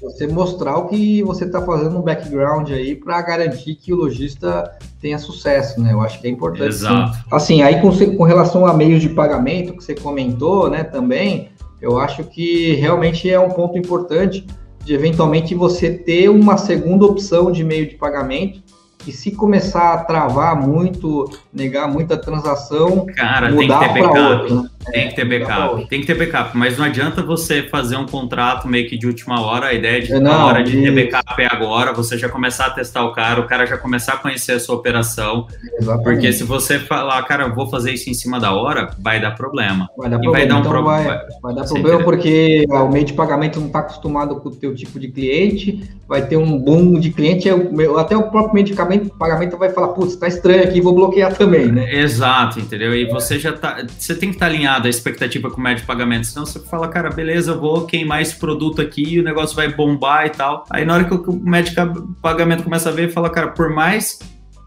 Você 0.00 0.26
mostrar 0.26 0.78
o 0.78 0.88
que 0.88 1.22
você 1.22 1.48
tá 1.48 1.60
fazendo 1.60 1.90
no 1.90 2.02
background 2.02 2.70
aí 2.70 2.79
pra 2.96 3.22
garantir 3.22 3.74
que 3.74 3.92
o 3.92 3.96
lojista 3.96 4.70
tenha 5.00 5.18
sucesso, 5.18 5.80
né? 5.80 5.92
Eu 5.92 6.00
acho 6.00 6.20
que 6.20 6.26
é 6.26 6.30
importante. 6.30 6.68
Exato. 6.68 7.14
Sim. 7.14 7.22
Assim, 7.30 7.62
aí 7.62 7.80
com, 7.80 7.90
com 8.16 8.24
relação 8.24 8.66
a 8.66 8.74
meios 8.74 9.00
de 9.00 9.08
pagamento 9.08 9.72
que 9.72 9.82
você 9.82 9.94
comentou, 9.94 10.68
né, 10.70 10.84
também, 10.84 11.50
eu 11.80 11.98
acho 11.98 12.24
que 12.24 12.74
realmente 12.74 13.30
é 13.30 13.38
um 13.38 13.50
ponto 13.50 13.78
importante 13.78 14.46
de 14.84 14.94
eventualmente 14.94 15.54
você 15.54 15.90
ter 15.90 16.28
uma 16.28 16.56
segunda 16.56 17.04
opção 17.04 17.50
de 17.52 17.62
meio 17.62 17.88
de 17.88 17.96
pagamento 17.96 18.62
e 19.10 19.12
se 19.12 19.32
começar 19.32 19.92
a 19.94 19.98
travar 20.04 20.56
muito, 20.56 21.28
negar 21.52 21.88
muita 21.88 22.16
transação, 22.16 23.04
Cara, 23.16 23.50
mudar 23.50 23.92
para 23.92 24.06
outra. 24.06 24.54
Né? 24.54 24.68
Tem 24.92 25.08
que 25.08 25.16
ter 25.16 25.24
backup. 25.24 25.88
Tem 25.88 26.00
que 26.00 26.06
ter 26.06 26.14
backup, 26.14 26.56
mas 26.56 26.78
não 26.78 26.84
adianta 26.86 27.22
você 27.22 27.62
fazer 27.64 27.96
um 27.96 28.06
contrato 28.06 28.66
meio 28.66 28.88
que 28.88 28.96
de 28.96 29.06
última 29.06 29.40
hora. 29.40 29.66
A 29.66 29.74
ideia 29.74 30.00
de 30.00 30.18
Não, 30.18 30.46
hora 30.46 30.62
de 30.62 30.72
ter 30.80 30.90
backup 31.10 31.42
é 31.42 31.46
agora, 31.46 31.92
você 31.92 32.16
já 32.16 32.28
começar 32.28 32.66
a 32.66 32.70
testar 32.70 33.04
o 33.04 33.12
cara, 33.12 33.40
o 33.40 33.46
cara 33.46 33.66
já 33.66 33.76
começar 33.76 34.14
a 34.14 34.16
conhecer 34.16 34.52
a 34.52 34.60
sua 34.60 34.76
operação. 34.76 35.46
Exatamente. 35.78 36.04
Porque 36.04 36.32
se 36.32 36.44
você 36.44 36.78
falar, 36.78 37.22
cara, 37.24 37.44
eu 37.44 37.54
vou 37.54 37.68
fazer 37.68 37.92
isso 37.92 38.08
em 38.08 38.14
cima 38.14 38.38
da 38.40 38.52
hora, 38.52 38.90
vai 38.98 39.20
dar 39.20 39.32
problema. 39.32 39.88
Vai 39.98 40.08
dar 40.08 40.16
E 40.16 40.20
problema. 40.22 40.38
vai 40.38 40.46
dar 40.48 40.54
um 40.54 40.60
então 40.60 40.70
problema. 40.72 41.02
vai, 41.04 41.26
vai 41.42 41.54
dar 41.54 41.64
problema 41.64 42.04
porque 42.04 42.64
o 42.68 42.88
meio 42.88 43.04
de 43.04 43.12
pagamento 43.12 43.58
não 43.60 43.66
está 43.66 43.80
acostumado 43.80 44.36
com 44.36 44.48
o 44.48 44.52
teu 44.52 44.74
tipo 44.74 44.98
de 44.98 45.08
cliente, 45.08 45.82
vai 46.08 46.22
ter 46.26 46.36
um 46.36 46.58
boom 46.58 46.98
de 46.98 47.10
cliente, 47.10 47.48
é 47.48 47.52
até 47.98 48.16
o 48.16 48.30
próprio 48.30 48.54
meio 48.54 48.66
de 48.66 48.74
pagamento, 48.74 48.99
pagamento 49.08 49.56
vai 49.56 49.70
falar, 49.70 49.88
putz, 49.88 50.16
tá 50.16 50.28
estranho 50.28 50.64
aqui, 50.64 50.80
vou 50.80 50.94
bloquear 50.94 51.34
também, 51.34 51.70
né? 51.70 51.92
Exato, 51.94 52.60
entendeu? 52.60 52.94
E 52.94 53.06
você 53.06 53.38
já 53.38 53.52
tá. 53.52 53.84
Você 53.98 54.14
tem 54.14 54.30
que 54.30 54.36
estar 54.36 54.46
alinhado 54.46 54.86
à 54.86 54.90
expectativa 54.90 55.50
com 55.50 55.60
o 55.60 55.62
médio 55.62 55.82
de 55.82 55.86
pagamento. 55.86 56.26
Senão 56.26 56.46
você 56.46 56.60
fala, 56.60 56.88
cara, 56.88 57.10
beleza, 57.10 57.54
vou 57.54 57.86
queimar 57.86 58.22
esse 58.22 58.36
produto 58.36 58.80
aqui, 58.80 59.18
o 59.18 59.22
negócio 59.22 59.56
vai 59.56 59.68
bombar 59.68 60.26
e 60.26 60.30
tal. 60.30 60.64
Aí 60.70 60.84
na 60.84 60.94
hora 60.94 61.04
que 61.04 61.14
o 61.14 61.32
médio 61.32 61.74
de 61.74 62.14
pagamento 62.20 62.62
começa 62.62 62.88
a 62.88 62.92
ver, 62.92 63.12
fala, 63.12 63.30
cara, 63.30 63.48
por 63.48 63.70
mais 63.70 64.18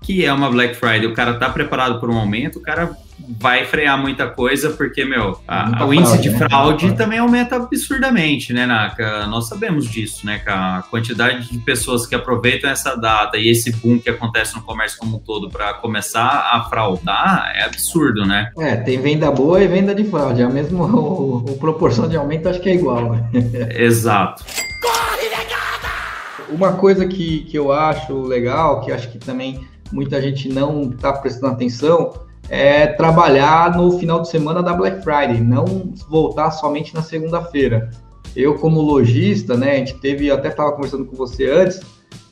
que 0.03 0.23
é 0.25 0.31
uma 0.33 0.49
Black 0.51 0.75
Friday, 0.75 1.07
o 1.07 1.13
cara 1.13 1.33
tá 1.35 1.49
preparado 1.49 1.99
por 1.99 2.09
um 2.09 2.17
aumento, 2.17 2.59
o 2.59 2.61
cara 2.61 2.91
vai 3.39 3.63
frear 3.63 3.97
muita 3.97 4.27
coisa, 4.27 4.71
porque, 4.71 5.05
meu, 5.05 5.39
a- 5.47 5.65
Muita 5.67 5.85
o 5.85 5.93
índice 5.93 6.11
fraude, 6.11 6.29
de 6.29 6.29
né? 6.31 6.37
fraude 6.49 6.85
Muita 6.87 7.03
também 7.03 7.19
aumenta 7.19 7.55
absurdamente, 7.55 8.51
né, 8.51 8.65
Naka? 8.65 9.25
Nós 9.27 9.47
sabemos 9.47 9.85
disso, 9.89 10.25
né, 10.25 10.39
cara? 10.39 10.79
A 10.79 10.81
quantidade 10.83 11.49
de 11.49 11.57
pessoas 11.59 12.05
que 12.05 12.13
aproveitam 12.15 12.69
essa 12.69 12.95
data 12.97 13.37
e 13.37 13.47
esse 13.49 13.71
boom 13.77 13.97
que 13.97 14.09
acontece 14.09 14.55
no 14.55 14.61
comércio 14.61 14.97
como 14.97 15.17
um 15.17 15.19
todo 15.19 15.49
para 15.49 15.73
começar 15.75 16.49
a 16.51 16.65
fraudar 16.69 17.53
é 17.55 17.63
absurdo, 17.63 18.25
né? 18.25 18.51
É, 18.59 18.75
tem 18.75 18.99
venda 18.99 19.31
boa 19.31 19.63
e 19.63 19.67
venda 19.67 19.95
de 19.95 20.03
fraude, 20.03 20.41
é 20.41 20.45
a 20.45 20.49
mesma 20.49 20.83
o, 20.93 21.37
o 21.47 21.57
proporção 21.57 22.09
de 22.09 22.17
aumento 22.17 22.49
acho 22.49 22.59
que 22.59 22.69
é 22.69 22.75
igual, 22.75 23.13
né? 23.13 23.29
Exato. 23.77 24.43
Uma 26.49 26.73
coisa 26.73 27.05
que, 27.07 27.39
que 27.45 27.57
eu 27.57 27.71
acho 27.71 28.21
legal, 28.23 28.81
que 28.81 28.91
acho 28.91 29.09
que 29.09 29.17
também 29.17 29.65
muita 29.93 30.21
gente 30.21 30.49
não 30.49 30.89
está 30.89 31.13
prestando 31.13 31.53
atenção, 31.53 32.13
é 32.49 32.88
trabalhar 32.88 33.77
no 33.77 33.97
final 33.99 34.21
de 34.21 34.29
semana 34.29 34.62
da 34.62 34.73
Black 34.73 35.01
Friday, 35.03 35.39
não 35.39 35.93
voltar 36.10 36.51
somente 36.51 36.93
na 36.93 37.01
segunda-feira. 37.01 37.89
Eu, 38.36 38.56
como 38.56 38.82
lojista, 38.82 39.56
né, 39.56 39.73
a 39.73 39.77
gente 39.77 39.93
teve, 39.99 40.29
até 40.32 40.49
estava 40.49 40.71
conversando 40.71 41.06
com 41.06 41.15
você 41.15 41.45
antes, 41.49 41.79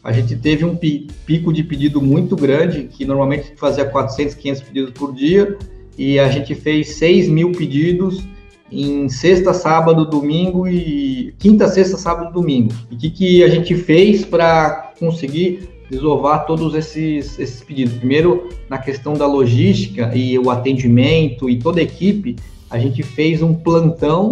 a 0.04 0.12
gente 0.12 0.36
teve 0.36 0.66
um 0.66 0.76
pi- 0.76 1.08
pico 1.26 1.54
de 1.54 1.64
pedido 1.64 2.02
muito 2.02 2.36
grande, 2.36 2.90
que 2.92 3.06
normalmente 3.06 3.54
fazia 3.56 3.86
400, 3.86 4.34
500 4.36 4.62
pedidos 4.64 4.92
por 4.92 5.14
dia, 5.14 5.58
e 5.98 6.20
a 6.20 6.28
gente 6.30 6.56
fez 6.56 6.96
6 6.96 7.30
mil 7.30 7.52
pedidos 7.52 8.26
em 8.72 9.08
sexta, 9.10 9.54
sábado, 9.54 10.06
domingo 10.06 10.68
e 10.68 11.36
quinta, 11.38 11.68
sexta, 11.68 11.98
sábado, 11.98 12.34
domingo. 12.34 12.74
E 12.90 12.96
o 12.96 12.98
que, 12.98 13.10
que 13.12 13.44
a 13.44 13.50
gente 13.50 13.76
fez 13.76 14.26
para 14.26 14.94
conseguir 14.98 15.70
desovar 15.92 16.46
todos 16.46 16.74
esses, 16.74 17.38
esses 17.38 17.62
pedidos? 17.62 17.94
Primeiro, 17.94 18.50
na 18.70 18.78
questão 18.78 19.14
da 19.14 19.28
logística 19.28 20.10
e 20.16 20.40
o 20.40 20.50
atendimento 20.50 21.50
e 21.50 21.60
toda 21.60 21.80
a 21.80 21.84
equipe, 21.84 22.38
a 22.70 22.80
gente 22.80 23.04
fez 23.04 23.42
um 23.44 23.54
plantão 23.54 24.30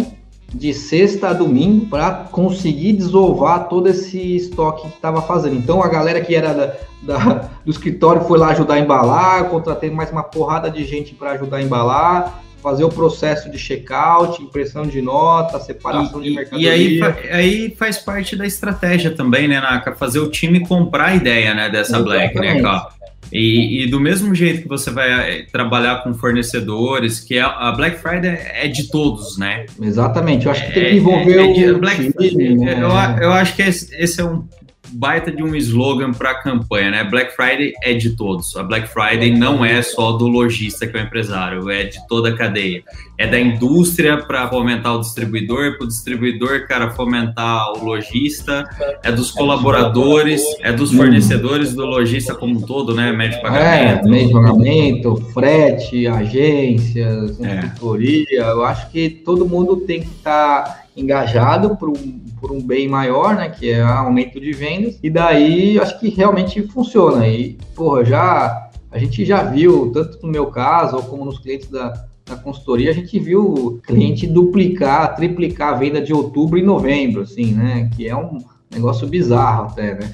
de 0.52 0.74
sexta 0.74 1.28
a 1.28 1.32
domingo 1.32 1.86
para 1.86 2.10
conseguir 2.32 2.94
desovar 2.94 3.68
todo 3.68 3.88
esse 3.88 4.34
estoque 4.34 4.88
que 4.88 4.94
estava 4.94 5.22
fazendo. 5.22 5.54
Então 5.54 5.80
a 5.80 5.86
galera 5.88 6.20
que 6.20 6.34
era 6.34 6.52
da, 6.52 6.74
da- 7.02 7.50
do 7.64 7.70
escritório 7.70 8.22
foi 8.22 8.36
lá 8.38 8.48
ajudar 8.48 8.74
a 8.74 8.80
embalar, 8.80 9.44
contratei 9.48 9.90
mais 9.90 10.10
uma 10.10 10.24
porrada 10.24 10.68
de 10.68 10.82
gente 10.84 11.14
para 11.14 11.32
ajudar 11.32 11.58
a 11.58 11.62
embalar, 11.62 12.42
fazer 12.62 12.84
o 12.84 12.88
processo 12.88 13.50
de 13.50 13.58
checkout, 13.58 14.42
impressão 14.42 14.82
de 14.86 15.00
nota, 15.02 15.58
separação 15.60 16.20
de 16.20 16.28
E, 16.28 16.32
e 16.32 16.34
mercadoria. 16.36 16.72
aí, 16.72 16.98
fa- 16.98 17.16
aí 17.32 17.74
faz 17.78 17.98
parte 17.98 18.36
da 18.36 18.46
estratégia 18.46 19.10
também, 19.10 19.48
né, 19.48 19.60
Naka? 19.60 19.94
Fazer 19.94 20.18
o 20.20 20.30
time 20.30 20.60
comprar 20.60 21.06
a 21.06 21.14
ideia, 21.16 21.54
né, 21.54 21.68
dessa 21.68 21.98
Black, 22.00 22.34
né, 22.38 22.56
Exatamente. 22.58 22.62
cara? 22.62 23.00
E, 23.32 23.84
e 23.84 23.86
do 23.88 24.00
mesmo 24.00 24.34
jeito 24.34 24.62
que 24.62 24.68
você 24.68 24.90
vai 24.90 25.08
eh, 25.38 25.46
trabalhar 25.52 26.02
com 26.02 26.12
fornecedores, 26.14 27.20
que 27.20 27.38
a, 27.38 27.46
a 27.46 27.72
Black 27.72 27.98
Friday 27.98 28.36
é 28.54 28.66
de 28.66 28.88
todos, 28.90 29.38
né? 29.38 29.66
Exatamente, 29.80 30.46
eu 30.46 30.52
acho 30.52 30.66
que 30.66 30.72
tem 30.72 30.82
É- 30.84 30.90
que 30.90 30.96
envolver 30.96 31.38
é- 31.38 31.50
é 31.50 31.52
de- 31.52 31.70
o 31.70 31.78
Black 31.78 32.12
time, 32.12 32.56
né? 32.56 32.74
eu, 32.82 33.22
eu 33.22 33.32
acho 33.32 33.54
que 33.54 33.62
esse, 33.62 33.94
esse 33.94 34.20
é 34.20 34.24
um 34.24 34.44
baita 34.92 35.30
de 35.30 35.42
um 35.42 35.54
slogan 35.56 36.12
para 36.12 36.30
a 36.30 36.34
campanha, 36.42 36.90
né? 36.90 37.04
Black 37.04 37.34
Friday 37.34 37.72
é 37.82 37.94
de 37.94 38.10
todos. 38.10 38.56
A 38.56 38.62
Black 38.62 38.88
Friday 38.88 39.36
não 39.36 39.64
é 39.64 39.82
só 39.82 40.12
do 40.12 40.26
lojista 40.26 40.86
que 40.86 40.96
é 40.96 41.00
o 41.00 41.04
empresário, 41.04 41.70
é 41.70 41.84
de 41.84 41.98
toda 42.08 42.30
a 42.30 42.36
cadeia. 42.36 42.82
É 43.18 43.26
da 43.26 43.38
indústria 43.38 44.16
para 44.16 44.48
fomentar 44.48 44.96
o 44.96 45.00
distribuidor, 45.00 45.76
para 45.76 45.84
o 45.84 45.88
distribuidor, 45.88 46.66
cara, 46.66 46.90
fomentar 46.90 47.72
o 47.74 47.84
lojista, 47.84 48.64
é 49.02 49.12
dos 49.12 49.30
colaboradores, 49.30 50.42
é 50.60 50.72
dos 50.72 50.90
fornecedores 50.92 51.74
do 51.74 51.84
lojista 51.84 52.34
como 52.34 52.58
um 52.58 52.62
todo, 52.62 52.94
né? 52.94 53.12
Médio 53.12 53.38
de 53.38 53.46
É, 53.46 53.50
pagamento. 53.50 54.08
meio 54.08 54.26
de 54.28 54.32
pagamento, 54.32 55.16
frete, 55.34 56.06
agências, 56.06 57.40
É. 57.40 57.62
consultoria. 57.62 58.26
Eu 58.40 58.64
acho 58.64 58.90
que 58.90 59.10
todo 59.10 59.46
mundo 59.46 59.76
tem 59.78 60.00
que 60.00 60.08
estar 60.08 60.79
engajado 60.96 61.76
por 61.76 61.88
um, 61.88 62.20
por 62.40 62.52
um 62.52 62.60
bem 62.60 62.88
maior, 62.88 63.34
né? 63.36 63.48
Que 63.48 63.70
é 63.70 63.80
aumento 63.80 64.40
de 64.40 64.52
vendas. 64.52 64.98
E 65.02 65.10
daí 65.10 65.78
acho 65.78 65.98
que 65.98 66.08
realmente 66.08 66.62
funciona. 66.68 67.26
E, 67.26 67.56
porra, 67.74 68.04
já 68.04 68.70
a 68.90 68.98
gente 68.98 69.24
já 69.24 69.42
viu, 69.42 69.90
tanto 69.92 70.18
no 70.22 70.30
meu 70.30 70.46
caso, 70.46 70.96
ou 70.96 71.02
como 71.02 71.24
nos 71.24 71.38
clientes 71.38 71.68
da, 71.68 71.92
da 72.26 72.36
consultoria, 72.36 72.90
a 72.90 72.94
gente 72.94 73.18
viu 73.18 73.80
cliente 73.86 74.26
duplicar, 74.26 75.14
triplicar 75.14 75.74
a 75.74 75.76
venda 75.76 76.00
de 76.00 76.12
outubro 76.12 76.58
e 76.58 76.62
novembro, 76.62 77.22
assim, 77.22 77.52
né? 77.52 77.88
Que 77.96 78.08
é 78.08 78.16
um 78.16 78.38
negócio 78.70 79.06
bizarro 79.06 79.66
até, 79.70 79.94
né? 79.94 80.12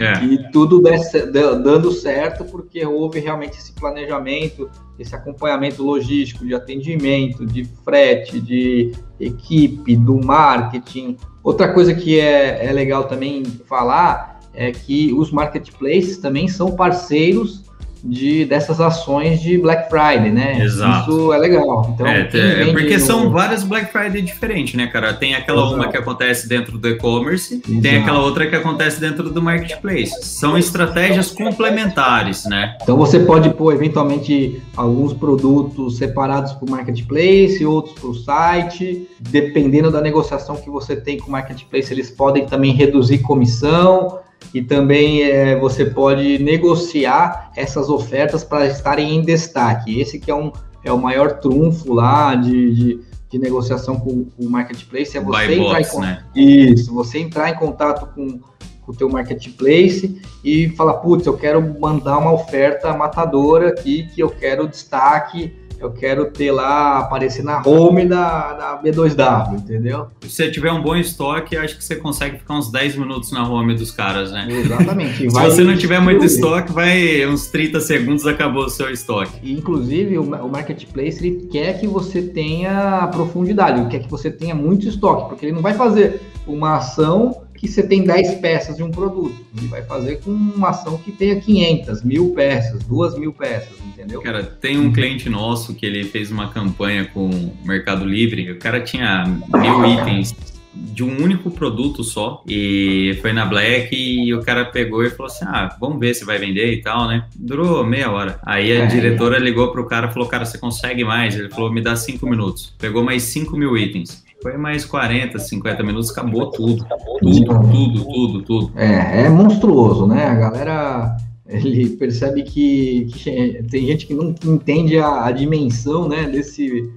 É. 0.00 0.22
e 0.24 0.50
tudo 0.50 0.80
desse- 0.82 1.26
da- 1.26 1.54
dando 1.54 1.92
certo 1.92 2.44
porque 2.44 2.84
houve 2.84 3.20
realmente 3.20 3.56
esse 3.56 3.72
planejamento, 3.72 4.68
esse 4.98 5.14
acompanhamento 5.14 5.82
logístico, 5.82 6.44
de 6.44 6.54
atendimento, 6.54 7.46
de 7.46 7.64
frete, 7.84 8.40
de 8.40 8.92
equipe, 9.20 9.94
do 9.96 10.24
marketing. 10.24 11.16
Outra 11.42 11.72
coisa 11.72 11.94
que 11.94 12.18
é, 12.18 12.66
é 12.66 12.72
legal 12.72 13.04
também 13.04 13.44
falar 13.66 14.40
é 14.52 14.70
que 14.72 15.12
os 15.12 15.30
marketplaces 15.30 16.18
também 16.18 16.48
são 16.48 16.74
parceiros 16.76 17.63
de, 18.06 18.44
dessas 18.44 18.80
ações 18.82 19.40
de 19.40 19.56
Black 19.56 19.88
Friday, 19.88 20.30
né? 20.30 20.60
Exato. 20.62 21.10
Isso 21.10 21.32
é 21.32 21.38
legal. 21.38 21.90
Então, 21.94 22.06
É, 22.06 22.28
é, 22.32 22.72
porque 22.72 22.98
no- 22.98 23.00
são 23.00 23.30
várias 23.30 23.64
Black 23.64 23.90
Friday 23.90 24.20
diferentes, 24.20 24.74
né, 24.74 24.86
cara? 24.88 25.14
Tem 25.14 25.34
aquela 25.34 25.62
Exato. 25.62 25.74
uma 25.74 25.88
que 25.88 25.96
acontece 25.96 26.46
dentro 26.46 26.76
do 26.76 26.86
e-commerce, 26.86 27.58
tem 27.80 27.96
aquela 27.96 28.20
outra 28.20 28.46
que 28.46 28.54
acontece 28.54 29.00
dentro 29.00 29.30
do 29.30 29.42
marketplace. 29.42 30.12
São 30.22 30.58
estratégias 30.58 31.30
complementares, 31.30 32.44
né? 32.44 32.76
Então 32.82 32.96
você 32.96 33.18
pode 33.20 33.48
pôr 33.54 33.72
eventualmente 33.74 34.62
alguns 34.76 35.12
produtos 35.14 35.96
separados 35.96 36.52
para 36.52 36.66
o 36.66 36.70
marketplace, 36.70 37.64
outros 37.64 37.94
para 37.98 38.08
o 38.10 38.14
site. 38.14 39.08
Dependendo 39.18 39.90
da 39.90 40.00
negociação 40.02 40.56
que 40.56 40.68
você 40.68 40.94
tem 40.94 41.16
com 41.18 41.28
o 41.28 41.32
marketplace, 41.32 41.90
eles 41.92 42.10
podem 42.10 42.44
também 42.44 42.72
reduzir 42.74 43.18
comissão 43.18 44.18
e 44.54 44.62
também 44.62 45.24
é, 45.24 45.58
você 45.58 45.84
pode 45.84 46.38
negociar 46.38 47.50
essas 47.56 47.88
ofertas 47.90 48.44
para 48.44 48.66
estarem 48.66 49.16
em 49.16 49.20
destaque. 49.20 50.00
Esse 50.00 50.20
que 50.20 50.30
é, 50.30 50.34
um, 50.34 50.52
é 50.84 50.92
o 50.92 50.98
maior 50.98 51.40
trunfo 51.40 51.92
lá 51.92 52.36
de, 52.36 52.72
de, 52.72 53.00
de 53.30 53.38
negociação 53.38 53.98
com, 53.98 54.24
com 54.24 54.44
o 54.44 54.48
marketplace, 54.48 55.18
é 55.18 55.20
você 55.20 55.46
Buy 55.46 55.58
entrar 55.58 55.80
em 55.80 55.82
box, 55.82 55.90
con- 55.90 56.00
né? 56.00 56.24
isso, 56.36 56.94
você 56.94 57.18
entrar 57.18 57.50
em 57.50 57.54
contato 57.56 58.06
com, 58.14 58.38
com 58.38 58.92
o 58.92 58.94
teu 58.94 59.08
marketplace 59.08 60.20
e 60.44 60.68
falar, 60.70 60.94
putz, 60.94 61.26
eu 61.26 61.36
quero 61.36 61.60
mandar 61.80 62.18
uma 62.18 62.32
oferta 62.32 62.96
matadora 62.96 63.70
aqui, 63.70 64.06
que 64.14 64.22
eu 64.22 64.30
quero 64.30 64.68
destaque, 64.68 65.52
eu 65.84 65.92
quero 65.92 66.30
ter 66.30 66.50
lá, 66.50 66.98
aparecer 66.98 67.44
na 67.44 67.62
home 67.64 68.06
da, 68.06 68.52
da 68.52 68.82
B2W, 68.82 69.58
entendeu? 69.58 70.08
Se 70.22 70.30
você 70.30 70.50
tiver 70.50 70.72
um 70.72 70.82
bom 70.82 70.96
estoque, 70.96 71.56
acho 71.56 71.76
que 71.76 71.84
você 71.84 71.96
consegue 71.96 72.38
ficar 72.38 72.54
uns 72.54 72.70
10 72.70 72.96
minutos 72.96 73.30
na 73.32 73.46
home 73.48 73.74
dos 73.74 73.90
caras, 73.90 74.32
né? 74.32 74.46
Exatamente. 74.48 75.16
Se 75.18 75.28
você 75.28 75.62
não 75.64 75.76
tiver 75.76 76.00
muito 76.00 76.24
estoque, 76.24 76.72
vai 76.72 77.26
uns 77.26 77.46
30 77.48 77.80
segundos, 77.80 78.26
acabou 78.26 78.64
o 78.64 78.70
seu 78.70 78.90
estoque. 78.90 79.32
E, 79.42 79.52
Inclusive, 79.52 80.18
o, 80.18 80.22
o 80.22 80.48
marketplace 80.48 81.24
ele 81.24 81.48
quer 81.50 81.78
que 81.78 81.86
você 81.86 82.22
tenha 82.22 83.06
profundidade, 83.08 83.80
ele 83.80 83.88
quer 83.88 84.00
que 84.00 84.10
você 84.10 84.30
tenha 84.30 84.54
muito 84.54 84.88
estoque, 84.88 85.28
porque 85.28 85.46
ele 85.46 85.52
não 85.52 85.62
vai 85.62 85.74
fazer 85.74 86.20
uma 86.46 86.76
ação 86.76 87.43
que 87.64 87.72
você 87.72 87.82
tem 87.82 88.04
10 88.04 88.34
peças 88.36 88.76
de 88.76 88.82
um 88.82 88.90
produto. 88.90 89.34
Ele 89.56 89.68
vai 89.68 89.82
fazer 89.82 90.20
com 90.20 90.30
uma 90.30 90.70
ação 90.70 90.98
que 90.98 91.10
tenha 91.10 91.40
500, 91.40 92.02
mil 92.02 92.30
peças, 92.34 92.84
duas 92.84 93.18
mil 93.18 93.32
peças, 93.32 93.72
entendeu? 93.86 94.20
Cara, 94.20 94.42
tem 94.42 94.78
um 94.78 94.92
cliente 94.92 95.30
nosso 95.30 95.74
que 95.74 95.86
ele 95.86 96.04
fez 96.04 96.30
uma 96.30 96.48
campanha 96.48 97.06
com 97.06 97.30
o 97.30 97.56
Mercado 97.64 98.04
Livre. 98.04 98.52
O 98.52 98.58
cara 98.58 98.80
tinha 98.80 99.24
mil 99.24 99.86
itens 99.86 100.34
de 100.74 101.04
um 101.04 101.22
único 101.22 101.50
produto 101.50 102.02
só. 102.02 102.42
E 102.46 103.18
foi 103.22 103.32
na 103.32 103.46
Black 103.46 103.94
e 103.94 104.34
o 104.34 104.42
cara 104.42 104.64
pegou 104.64 105.02
e 105.04 105.10
falou 105.10 105.26
assim: 105.26 105.44
ah, 105.46 105.74
vamos 105.80 105.98
ver 105.98 106.14
se 106.14 106.24
vai 106.24 106.38
vender 106.38 106.72
e 106.72 106.82
tal, 106.82 107.08
né? 107.08 107.26
Durou 107.34 107.84
meia 107.84 108.10
hora. 108.10 108.38
Aí 108.44 108.72
a 108.72 108.84
é. 108.84 108.86
diretora 108.86 109.38
ligou 109.38 109.72
pro 109.72 109.86
cara 109.86 110.08
e 110.08 110.12
falou: 110.12 110.28
cara, 110.28 110.44
você 110.44 110.58
consegue 110.58 111.04
mais? 111.04 111.34
Ele 111.34 111.48
falou: 111.48 111.72
me 111.72 111.80
dá 111.80 111.96
cinco 111.96 112.28
minutos. 112.28 112.74
Pegou 112.78 113.02
mais 113.02 113.22
5 113.22 113.56
mil 113.56 113.76
itens. 113.76 114.23
Foi 114.44 114.58
mais 114.58 114.84
40, 114.84 115.38
50 115.38 115.82
minutos, 115.82 116.10
acabou 116.10 116.50
tudo. 116.50 116.86
Tudo, 117.18 117.44
tudo, 117.46 118.04
tudo, 118.04 118.42
tudo. 118.42 118.72
É, 118.76 119.22
é 119.22 119.28
monstruoso, 119.30 120.06
né? 120.06 120.26
A 120.26 120.34
galera 120.34 121.16
ele 121.48 121.88
percebe 121.96 122.42
que, 122.42 123.06
que, 123.10 123.64
tem 123.70 123.86
gente 123.86 124.06
que 124.06 124.12
não 124.12 124.34
entende 124.44 124.98
a, 124.98 125.24
a, 125.24 125.32
dimensão, 125.32 126.06
né, 126.06 126.24
desse 126.24 126.92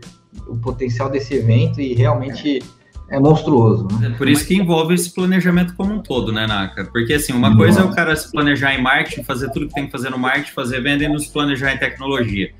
o 0.45 0.57
potencial 0.57 1.09
desse 1.09 1.35
evento 1.35 1.79
e 1.79 1.93
realmente 1.93 2.61
é 3.09 3.17
monstruoso. 3.17 3.87
Né? 3.97 4.07
É 4.07 4.17
por 4.17 4.27
isso 4.27 4.45
que 4.45 4.57
envolve 4.57 4.93
esse 4.93 5.13
planejamento 5.13 5.73
como 5.73 5.93
um 5.93 5.99
todo, 5.99 6.33
né, 6.33 6.45
Naka? 6.45 6.83
Porque 6.83 7.13
assim, 7.13 7.31
uma 7.31 7.55
coisa 7.55 7.79
é 7.79 7.83
o 7.85 7.95
cara 7.95 8.13
se 8.13 8.29
planejar 8.29 8.75
em 8.75 8.81
marketing, 8.81 9.23
fazer 9.23 9.49
tudo 9.51 9.69
que 9.69 9.73
tem 9.73 9.85
que 9.85 9.91
fazer 9.93 10.09
no 10.09 10.19
marketing, 10.19 10.51
fazer 10.51 10.81
venda 10.81 11.05
e 11.05 11.07
nos 11.07 11.27
planejar 11.27 11.73
em 11.73 11.77
tecnologia. 11.77 12.51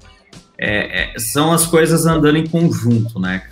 É, 0.57 1.13
é, 1.13 1.19
são 1.19 1.51
as 1.51 1.65
coisas 1.65 2.05
andando 2.05 2.37
em 2.37 2.47
conjunto, 2.47 3.19
né? 3.19 3.43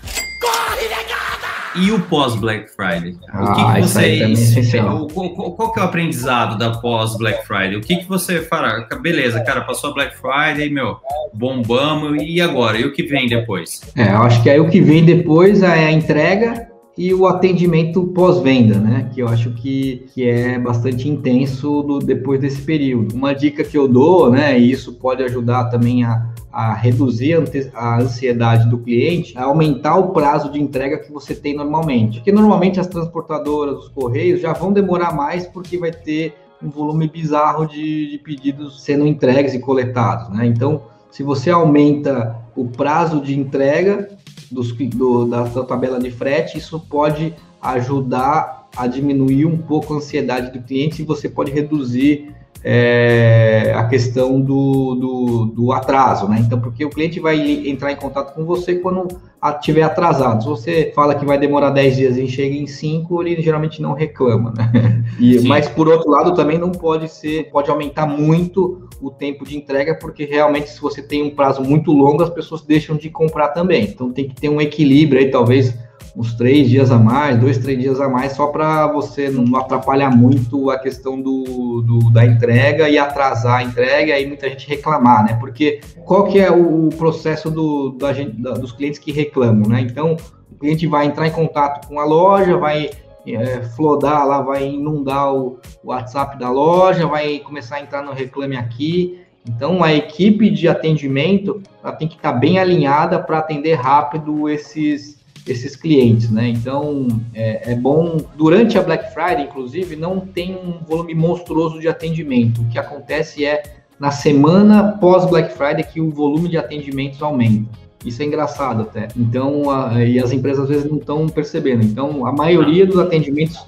E 1.77 1.91
o 1.91 1.99
pós-Black 1.99 2.69
Friday? 2.71 3.17
Ah, 3.29 3.43
o 3.43 3.55
que, 3.55 3.73
que 3.73 3.81
vocês. 3.81 4.73
É 4.73 4.81
qual, 4.81 5.07
qual, 5.07 5.73
que 5.73 5.79
é 5.79 5.83
o 5.83 5.85
aprendizado 5.85 6.57
da 6.57 6.71
pós-Black 6.71 7.45
Friday? 7.45 7.75
O 7.75 7.81
que, 7.81 7.97
que 7.97 8.07
você 8.07 8.41
fará? 8.41 8.87
Beleza, 9.01 9.41
cara, 9.41 9.61
passou 9.61 9.91
a 9.91 9.93
Black 9.93 10.15
Friday, 10.17 10.69
meu, 10.69 10.97
bombamos, 11.33 12.21
e 12.23 12.39
agora? 12.39 12.77
E 12.77 12.85
o 12.85 12.93
que 12.93 13.03
vem 13.03 13.27
depois? 13.27 13.81
É, 13.95 14.13
eu 14.13 14.23
acho 14.23 14.41
que 14.41 14.49
aí 14.49 14.59
o 14.59 14.69
que 14.69 14.79
vem 14.79 15.03
depois 15.03 15.61
é 15.61 15.85
a 15.85 15.91
entrega 15.91 16.69
e 16.97 17.13
o 17.13 17.27
atendimento 17.27 18.03
pós-venda, 18.07 18.79
né? 18.79 19.09
Que 19.13 19.21
eu 19.21 19.27
acho 19.27 19.51
que, 19.51 20.05
que 20.13 20.27
é 20.27 20.57
bastante 20.57 21.09
intenso 21.09 21.81
do, 21.83 21.99
depois 21.99 22.39
desse 22.39 22.61
período. 22.61 23.13
Uma 23.13 23.35
dica 23.35 23.63
que 23.65 23.77
eu 23.77 23.87
dou, 23.87 24.31
né? 24.31 24.57
E 24.57 24.71
isso 24.71 24.93
pode 24.93 25.21
ajudar 25.23 25.65
também 25.65 26.05
a 26.05 26.25
a 26.55 26.73
reduzir 26.73 27.35
a 27.73 27.99
ansiedade 27.99 28.69
do 28.69 28.77
cliente, 28.77 29.37
a 29.37 29.43
aumentar 29.43 29.97
o 29.97 30.13
prazo 30.13 30.49
de 30.49 30.61
entrega 30.61 30.99
que 30.99 31.11
você 31.11 31.35
tem 31.35 31.53
normalmente. 31.53 32.19
Porque 32.19 32.31
normalmente 32.31 32.79
as 32.79 32.87
transportadoras, 32.87 33.77
os 33.79 33.87
correios 33.89 34.39
já 34.39 34.53
vão 34.53 34.71
demorar 34.71 35.13
mais 35.13 35.45
porque 35.45 35.77
vai 35.77 35.91
ter 35.91 36.33
um 36.63 36.69
volume 36.69 37.09
bizarro 37.09 37.67
de, 37.67 38.09
de 38.09 38.17
pedidos 38.19 38.81
sendo 38.81 39.05
entregues 39.05 39.53
e 39.53 39.59
coletados, 39.59 40.29
né? 40.29 40.45
Então, 40.45 40.83
se 41.11 41.23
você 41.23 41.49
aumenta 41.49 42.37
o 42.55 42.65
prazo 42.65 43.19
de 43.19 43.37
entrega 43.37 44.17
dos, 44.49 44.71
do, 44.71 45.25
da, 45.25 45.43
da 45.43 45.63
tabela 45.65 45.99
de 45.99 46.09
frete, 46.09 46.57
isso 46.57 46.79
pode 46.79 47.35
ajudar 47.61 48.69
a 48.77 48.87
diminuir 48.87 49.45
um 49.45 49.57
pouco 49.57 49.93
a 49.93 49.97
ansiedade 49.97 50.57
do 50.57 50.65
cliente 50.65 51.01
e 51.01 51.05
você 51.05 51.27
pode 51.27 51.51
reduzir 51.51 52.33
é, 52.67 53.73
a 53.75 53.83
questão 53.83 54.41
do, 54.41 54.95
do, 54.95 55.45
do, 55.53 55.71
atraso, 55.71 56.27
né? 56.27 56.39
Então, 56.39 56.59
porque 56.59 56.83
o 56.83 56.89
cliente 56.89 57.19
vai 57.19 57.69
entrar 57.69 57.91
em 57.91 57.95
contato 57.95 58.33
com 58.33 58.43
você 58.43 58.73
quando 58.73 59.07
estiver 59.53 59.83
atrasado. 59.83 60.41
Se 60.41 60.49
você 60.49 60.91
fala 60.95 61.13
que 61.13 61.23
vai 61.23 61.37
demorar 61.37 61.69
10 61.69 61.95
dias 61.95 62.17
e 62.17 62.27
chega 62.27 62.55
em 62.55 62.65
5, 62.65 63.21
ele 63.21 63.39
geralmente 63.43 63.79
não 63.83 63.93
reclama, 63.93 64.51
né? 64.57 65.03
E, 65.19 65.41
mas, 65.47 65.69
por 65.69 65.87
outro 65.87 66.09
lado, 66.09 66.33
também 66.33 66.57
não 66.57 66.71
pode 66.71 67.07
ser, 67.07 67.51
pode 67.51 67.69
aumentar 67.69 68.07
muito 68.07 68.89
o 68.99 69.11
tempo 69.11 69.45
de 69.45 69.55
entrega, 69.55 69.93
porque 69.93 70.25
realmente, 70.25 70.71
se 70.71 70.81
você 70.81 71.03
tem 71.03 71.21
um 71.21 71.35
prazo 71.35 71.61
muito 71.61 71.91
longo, 71.91 72.23
as 72.23 72.31
pessoas 72.31 72.63
deixam 72.63 72.97
de 72.97 73.11
comprar 73.11 73.49
também. 73.49 73.83
Então, 73.83 74.11
tem 74.11 74.27
que 74.27 74.33
ter 74.33 74.49
um 74.49 74.59
equilíbrio 74.59 75.21
aí, 75.21 75.29
talvez 75.29 75.77
uns 76.15 76.33
três 76.33 76.69
dias 76.69 76.91
a 76.91 76.97
mais, 76.97 77.37
dois, 77.37 77.57
três 77.57 77.77
dias 77.77 77.99
a 77.99 78.07
mais, 78.07 78.33
só 78.33 78.47
para 78.47 78.87
você 78.87 79.29
não 79.29 79.55
atrapalhar 79.57 80.09
muito 80.09 80.69
a 80.69 80.79
questão 80.79 81.21
do, 81.21 81.81
do, 81.81 82.11
da 82.11 82.25
entrega 82.25 82.89
e 82.89 82.97
atrasar 82.97 83.57
a 83.57 83.63
entrega 83.63 84.09
e 84.09 84.13
aí 84.13 84.25
muita 84.25 84.49
gente 84.49 84.67
reclamar, 84.67 85.25
né? 85.25 85.37
Porque 85.39 85.81
qual 86.05 86.25
que 86.25 86.39
é 86.39 86.49
o 86.49 86.89
processo 86.97 87.51
do, 87.51 87.91
da 87.91 88.13
da, 88.13 88.51
dos 88.51 88.71
clientes 88.71 88.99
que 88.99 89.11
reclamam, 89.11 89.69
né? 89.69 89.81
Então, 89.81 90.15
o 90.51 90.55
cliente 90.55 90.87
vai 90.87 91.05
entrar 91.05 91.27
em 91.27 91.31
contato 91.31 91.87
com 91.87 91.99
a 91.99 92.05
loja, 92.05 92.57
vai 92.57 92.89
é, 93.27 93.61
flodar 93.75 94.25
lá, 94.25 94.41
vai 94.41 94.65
inundar 94.67 95.33
o, 95.33 95.59
o 95.83 95.89
WhatsApp 95.89 96.39
da 96.39 96.49
loja, 96.49 97.07
vai 97.07 97.39
começar 97.39 97.75
a 97.75 97.81
entrar 97.81 98.01
no 98.01 98.13
Reclame 98.13 98.55
Aqui, 98.55 99.25
então, 99.47 99.83
a 99.83 99.93
equipe 99.93 100.49
de 100.49 100.67
atendimento 100.67 101.61
ela 101.83 101.93
tem 101.93 102.07
que 102.07 102.15
estar 102.15 102.33
bem 102.33 102.57
alinhada 102.57 103.21
para 103.21 103.37
atender 103.37 103.75
rápido 103.75 104.49
esses, 104.49 105.23
esses 105.47 105.75
clientes, 105.75 106.29
né? 106.29 106.47
Então 106.47 107.07
é, 107.33 107.71
é, 107.71 107.75
bom 107.75 108.17
durante 108.35 108.77
a 108.77 108.81
Black 108.81 109.13
Friday, 109.13 109.45
inclusive, 109.45 109.95
não 109.95 110.19
tem 110.19 110.55
um 110.55 110.83
volume 110.85 111.13
monstruoso 111.13 111.79
de 111.79 111.87
atendimento. 111.87 112.61
O 112.61 112.65
que 112.67 112.79
acontece 112.79 113.45
é 113.45 113.61
na 113.99 114.11
semana 114.11 114.97
pós 114.99 115.29
Black 115.29 115.53
Friday 115.53 115.83
que 115.83 116.01
o 116.01 116.09
volume 116.09 116.49
de 116.49 116.57
atendimentos 116.57 117.21
aumenta. 117.21 117.69
Isso 118.03 118.21
é 118.21 118.25
engraçado 118.25 118.83
até. 118.83 119.07
Então, 119.17 119.69
a, 119.69 120.03
e 120.03 120.19
as 120.19 120.31
empresas 120.31 120.63
às 120.63 120.69
vezes 120.69 120.89
não 120.89 120.97
estão 120.97 121.27
percebendo. 121.27 121.83
Então, 121.83 122.25
a 122.25 122.31
maioria 122.31 122.85
dos 122.85 122.99
atendimentos 122.99 123.65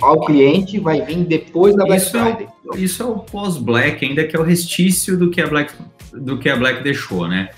ao 0.00 0.24
cliente 0.24 0.78
vai 0.78 1.00
vir 1.00 1.24
depois 1.24 1.74
da 1.74 1.84
Black 1.84 2.02
isso 2.02 2.10
Friday. 2.10 2.46
É, 2.46 2.78
isso 2.78 3.02
é 3.02 3.06
o 3.06 3.18
pós-Black, 3.18 4.04
ainda 4.04 4.24
que 4.24 4.36
é 4.36 4.38
o 4.38 4.44
restício 4.44 5.16
do 5.16 5.30
que 5.30 5.40
a 5.40 5.46
Black, 5.48 5.74
do 6.12 6.38
que 6.38 6.48
a 6.48 6.56
Black 6.56 6.84
deixou, 6.84 7.26
né? 7.26 7.50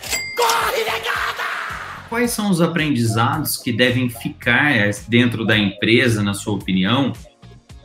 Quais 2.12 2.32
são 2.32 2.50
os 2.50 2.60
aprendizados 2.60 3.56
que 3.56 3.72
devem 3.72 4.10
ficar 4.10 4.74
dentro 5.08 5.46
da 5.46 5.56
empresa, 5.56 6.22
na 6.22 6.34
sua 6.34 6.52
opinião? 6.52 7.14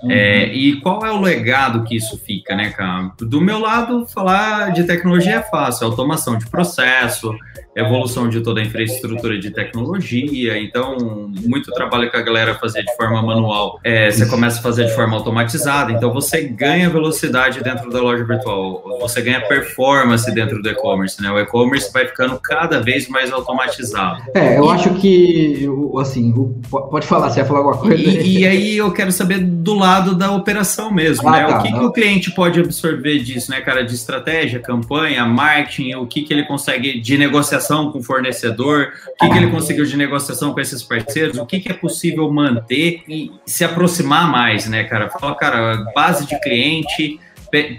É, 0.09 0.45
e 0.53 0.79
qual 0.81 1.05
é 1.05 1.11
o 1.11 1.19
legado 1.19 1.83
que 1.83 1.95
isso 1.95 2.17
fica, 2.17 2.55
né, 2.55 2.69
cara? 2.69 3.11
Do 3.19 3.41
meu 3.41 3.59
lado, 3.59 4.05
falar 4.07 4.71
de 4.71 4.83
tecnologia 4.83 5.37
é 5.37 5.41
fácil, 5.41 5.87
automação 5.87 6.37
de 6.37 6.47
processo, 6.49 7.35
evolução 7.75 8.27
de 8.29 8.41
toda 8.41 8.59
a 8.59 8.63
infraestrutura 8.63 9.39
de 9.39 9.51
tecnologia. 9.51 10.59
Então, 10.61 10.97
muito 11.45 11.71
trabalho 11.71 12.09
que 12.09 12.17
a 12.17 12.21
galera 12.21 12.55
fazia 12.55 12.83
de 12.83 12.95
forma 12.95 13.21
manual, 13.21 13.79
é, 13.83 14.11
você 14.11 14.25
começa 14.25 14.59
a 14.59 14.61
fazer 14.61 14.85
de 14.85 14.93
forma 14.93 15.15
automatizada. 15.15 15.91
Então, 15.91 16.13
você 16.13 16.43
ganha 16.43 16.89
velocidade 16.89 17.63
dentro 17.63 17.89
da 17.89 18.01
loja 18.01 18.23
virtual, 18.23 18.83
você 18.99 19.21
ganha 19.21 19.41
performance 19.41 20.29
dentro 20.33 20.61
do 20.61 20.69
e-commerce, 20.69 21.21
né? 21.21 21.31
O 21.31 21.39
e-commerce 21.39 21.91
vai 21.91 22.07
ficando 22.07 22.39
cada 22.39 22.81
vez 22.81 23.07
mais 23.07 23.31
automatizado. 23.31 24.23
É, 24.33 24.57
eu 24.57 24.69
acho 24.69 24.93
que, 24.95 25.67
assim, 25.99 26.33
pode 26.69 27.05
falar, 27.05 27.29
você 27.29 27.39
vai 27.39 27.47
falar 27.47 27.59
alguma 27.59 27.77
coisa? 27.77 27.95
E, 27.95 28.39
e, 28.39 28.47
aí 28.47 28.77
eu 28.77 28.91
quero 28.91 29.11
saber 29.11 29.39
do 29.39 29.73
lado 29.73 29.86
da 30.15 30.31
operação 30.31 30.91
mesmo, 30.91 31.27
ah, 31.29 31.31
né? 31.31 31.45
Tá, 31.45 31.59
o 31.59 31.63
que, 31.63 31.71
que 31.71 31.79
o 31.79 31.91
cliente 31.91 32.31
pode 32.31 32.59
absorver 32.59 33.19
disso, 33.19 33.51
né, 33.51 33.61
cara? 33.61 33.83
De 33.83 33.93
estratégia, 33.93 34.59
campanha, 34.59 35.25
marketing, 35.25 35.95
o 35.95 36.05
que, 36.05 36.21
que 36.21 36.33
ele 36.33 36.43
consegue 36.43 36.99
de 36.99 37.17
negociação 37.17 37.47
negociação 37.47 37.91
com 37.91 37.99
o 37.99 38.03
fornecedor, 38.03 38.93
o 39.07 39.15
que, 39.17 39.29
que 39.29 39.37
ele 39.37 39.51
conseguiu 39.51 39.85
de 39.85 39.97
negociação 39.97 40.53
com 40.53 40.59
esses 40.59 40.83
parceiros, 40.83 41.37
o 41.37 41.45
que, 41.45 41.59
que 41.59 41.69
é 41.69 41.73
possível 41.73 42.31
manter 42.31 43.03
e 43.07 43.31
se 43.45 43.63
aproximar 43.63 44.29
mais, 44.31 44.67
né, 44.67 44.83
cara? 44.83 45.09
Fala, 45.09 45.35
cara, 45.35 45.91
base 45.93 46.25
de 46.25 46.39
cliente, 46.41 47.19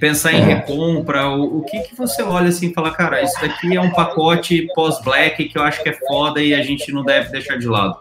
pensar 0.01 0.33
em 0.33 0.43
recompra, 0.43 1.29
o, 1.29 1.59
o, 1.59 1.63
que, 1.63 1.81
que 1.81 1.97
você 1.97 2.23
olha 2.23 2.49
assim 2.49 2.71
e 2.71 2.75
fala, 2.75 2.91
cara, 2.91 3.23
isso 3.23 3.41
daqui 3.41 3.77
é 3.77 3.81
um 3.81 3.91
pacote 3.91 4.67
pós-black 4.75 5.45
que 5.49 5.59
eu 5.59 5.63
acho 5.63 5.83
que 5.83 5.91
é 5.91 5.93
foda 5.93 6.41
e 6.41 6.55
a 6.55 6.63
gente 6.63 6.91
não 6.93 7.05
deve 7.05 7.31
deixar 7.31 7.59
de 7.59 7.67
lado? 7.67 7.99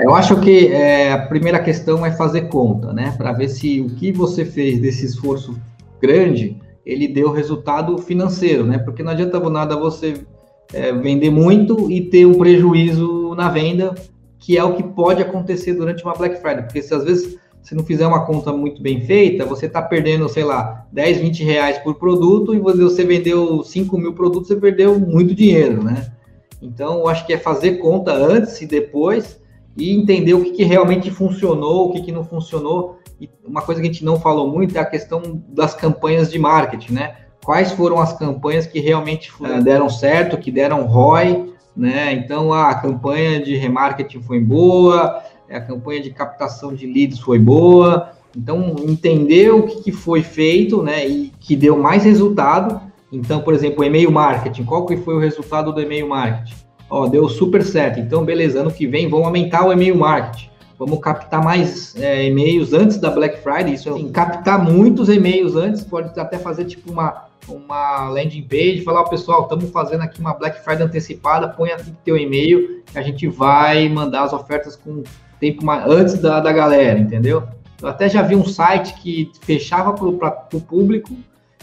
Eu 0.00 0.14
acho 0.14 0.40
que 0.40 0.68
é, 0.68 1.12
a 1.12 1.18
primeira 1.18 1.58
questão 1.58 2.04
é 2.04 2.10
fazer 2.12 2.42
conta, 2.42 2.92
né? 2.92 3.14
Para 3.16 3.32
ver 3.32 3.48
se 3.48 3.80
o 3.80 3.90
que 3.90 4.12
você 4.12 4.44
fez 4.44 4.80
desse 4.80 5.04
esforço 5.04 5.56
grande 6.00 6.60
ele 6.86 7.08
deu 7.08 7.32
resultado 7.32 7.98
financeiro, 7.98 8.64
né? 8.64 8.78
Porque 8.78 9.02
não 9.02 9.10
adianta 9.10 9.40
nada 9.50 9.76
você 9.76 10.24
é, 10.72 10.92
vender 10.92 11.30
muito 11.30 11.90
e 11.90 12.00
ter 12.00 12.24
um 12.24 12.38
prejuízo 12.38 13.34
na 13.34 13.48
venda, 13.48 13.94
que 14.38 14.56
é 14.56 14.62
o 14.62 14.74
que 14.74 14.84
pode 14.84 15.20
acontecer 15.20 15.74
durante 15.74 16.04
uma 16.04 16.14
Black 16.14 16.40
Friday, 16.40 16.62
porque 16.62 16.80
se 16.80 16.94
às 16.94 17.02
vezes 17.02 17.36
você 17.60 17.74
não 17.74 17.82
fizer 17.82 18.06
uma 18.06 18.24
conta 18.24 18.52
muito 18.52 18.80
bem 18.80 19.00
feita, 19.00 19.44
você 19.44 19.66
está 19.66 19.82
perdendo, 19.82 20.28
sei 20.28 20.44
lá, 20.44 20.86
10, 20.92 21.18
20 21.18 21.42
reais 21.42 21.78
por 21.78 21.96
produto 21.96 22.54
e 22.54 22.60
você 22.60 23.04
vendeu 23.04 23.64
5 23.64 23.98
mil 23.98 24.12
produtos, 24.12 24.46
você 24.46 24.54
perdeu 24.54 24.96
muito 25.00 25.34
dinheiro, 25.34 25.82
né? 25.82 26.12
Então, 26.62 27.00
eu 27.00 27.08
acho 27.08 27.26
que 27.26 27.32
é 27.32 27.38
fazer 27.38 27.78
conta 27.78 28.12
antes 28.12 28.62
e 28.62 28.66
depois 28.66 29.40
e 29.76 29.92
entender 29.92 30.34
o 30.34 30.42
que, 30.42 30.52
que 30.52 30.64
realmente 30.64 31.10
funcionou, 31.10 31.88
o 31.88 31.92
que, 31.92 32.02
que 32.02 32.12
não 32.12 32.24
funcionou. 32.24 32.98
E 33.20 33.28
uma 33.44 33.62
coisa 33.62 33.80
que 33.80 33.88
a 33.88 33.92
gente 33.92 34.04
não 34.04 34.18
falou 34.18 34.50
muito 34.50 34.76
é 34.76 34.80
a 34.80 34.84
questão 34.84 35.42
das 35.48 35.74
campanhas 35.74 36.30
de 36.30 36.38
marketing, 36.38 36.92
né? 36.94 37.16
quais 37.46 37.70
foram 37.70 38.00
as 38.00 38.12
campanhas 38.12 38.66
que 38.66 38.80
realmente 38.80 39.30
uh, 39.40 39.62
deram 39.62 39.88
certo, 39.88 40.36
que 40.36 40.50
deram 40.50 40.84
ROI, 40.84 41.54
né? 41.76 42.12
Então 42.12 42.52
a 42.52 42.74
campanha 42.74 43.40
de 43.40 43.54
remarketing 43.54 44.20
foi 44.20 44.40
boa, 44.40 45.22
a 45.48 45.60
campanha 45.60 46.02
de 46.02 46.10
captação 46.10 46.74
de 46.74 46.88
leads 46.88 47.20
foi 47.20 47.38
boa. 47.38 48.10
Então 48.36 48.74
entender 48.80 49.50
o 49.54 49.62
que, 49.62 49.80
que 49.80 49.92
foi 49.92 50.24
feito, 50.24 50.82
né? 50.82 51.06
E 51.06 51.32
que 51.38 51.54
deu 51.54 51.78
mais 51.78 52.02
resultado. 52.02 52.80
Então, 53.12 53.40
por 53.40 53.54
exemplo, 53.54 53.84
e-mail 53.84 54.10
marketing, 54.10 54.64
qual 54.64 54.84
que 54.84 54.96
foi 54.96 55.14
o 55.14 55.20
resultado 55.20 55.72
do 55.72 55.80
e-mail 55.80 56.08
marketing? 56.08 56.65
Ó, 56.88 57.06
deu 57.06 57.28
super 57.28 57.64
certo. 57.64 57.98
Então, 57.98 58.24
beleza, 58.24 58.60
ano 58.60 58.70
que 58.70 58.86
vem 58.86 59.08
vamos 59.08 59.26
aumentar 59.26 59.66
o 59.66 59.72
e-mail 59.72 59.96
marketing. 59.96 60.48
vamos 60.78 61.00
captar 61.00 61.42
mais 61.42 61.96
é, 61.96 62.26
e-mails 62.26 62.72
antes 62.72 62.98
da 62.98 63.10
Black 63.10 63.42
Friday. 63.42 63.74
Isso 63.74 63.88
assim, 63.88 64.10
captar 64.10 64.62
muitos 64.62 65.08
e-mails 65.08 65.56
antes, 65.56 65.82
pode 65.82 66.18
até 66.18 66.38
fazer 66.38 66.66
tipo 66.66 66.92
uma, 66.92 67.24
uma 67.48 68.08
landing 68.10 68.42
page, 68.42 68.82
falar, 68.82 69.02
oh, 69.02 69.08
pessoal, 69.08 69.42
estamos 69.42 69.70
fazendo 69.70 70.02
aqui 70.02 70.20
uma 70.20 70.34
Black 70.34 70.62
Friday 70.62 70.86
antecipada, 70.86 71.48
põe 71.48 71.70
aqui 71.70 71.92
teu 72.04 72.16
e-mail, 72.16 72.82
que 72.86 72.98
a 72.98 73.02
gente 73.02 73.26
vai 73.26 73.88
mandar 73.88 74.24
as 74.24 74.32
ofertas 74.32 74.76
com 74.76 75.02
tempo 75.40 75.64
mais, 75.64 75.90
antes 75.90 76.18
da, 76.18 76.40
da 76.40 76.52
galera, 76.52 76.98
entendeu? 76.98 77.42
Eu 77.80 77.88
até 77.88 78.08
já 78.08 78.22
vi 78.22 78.34
um 78.34 78.44
site 78.44 78.94
que 78.94 79.30
fechava 79.42 79.92
para 79.92 80.48
o 80.52 80.60
público 80.60 81.14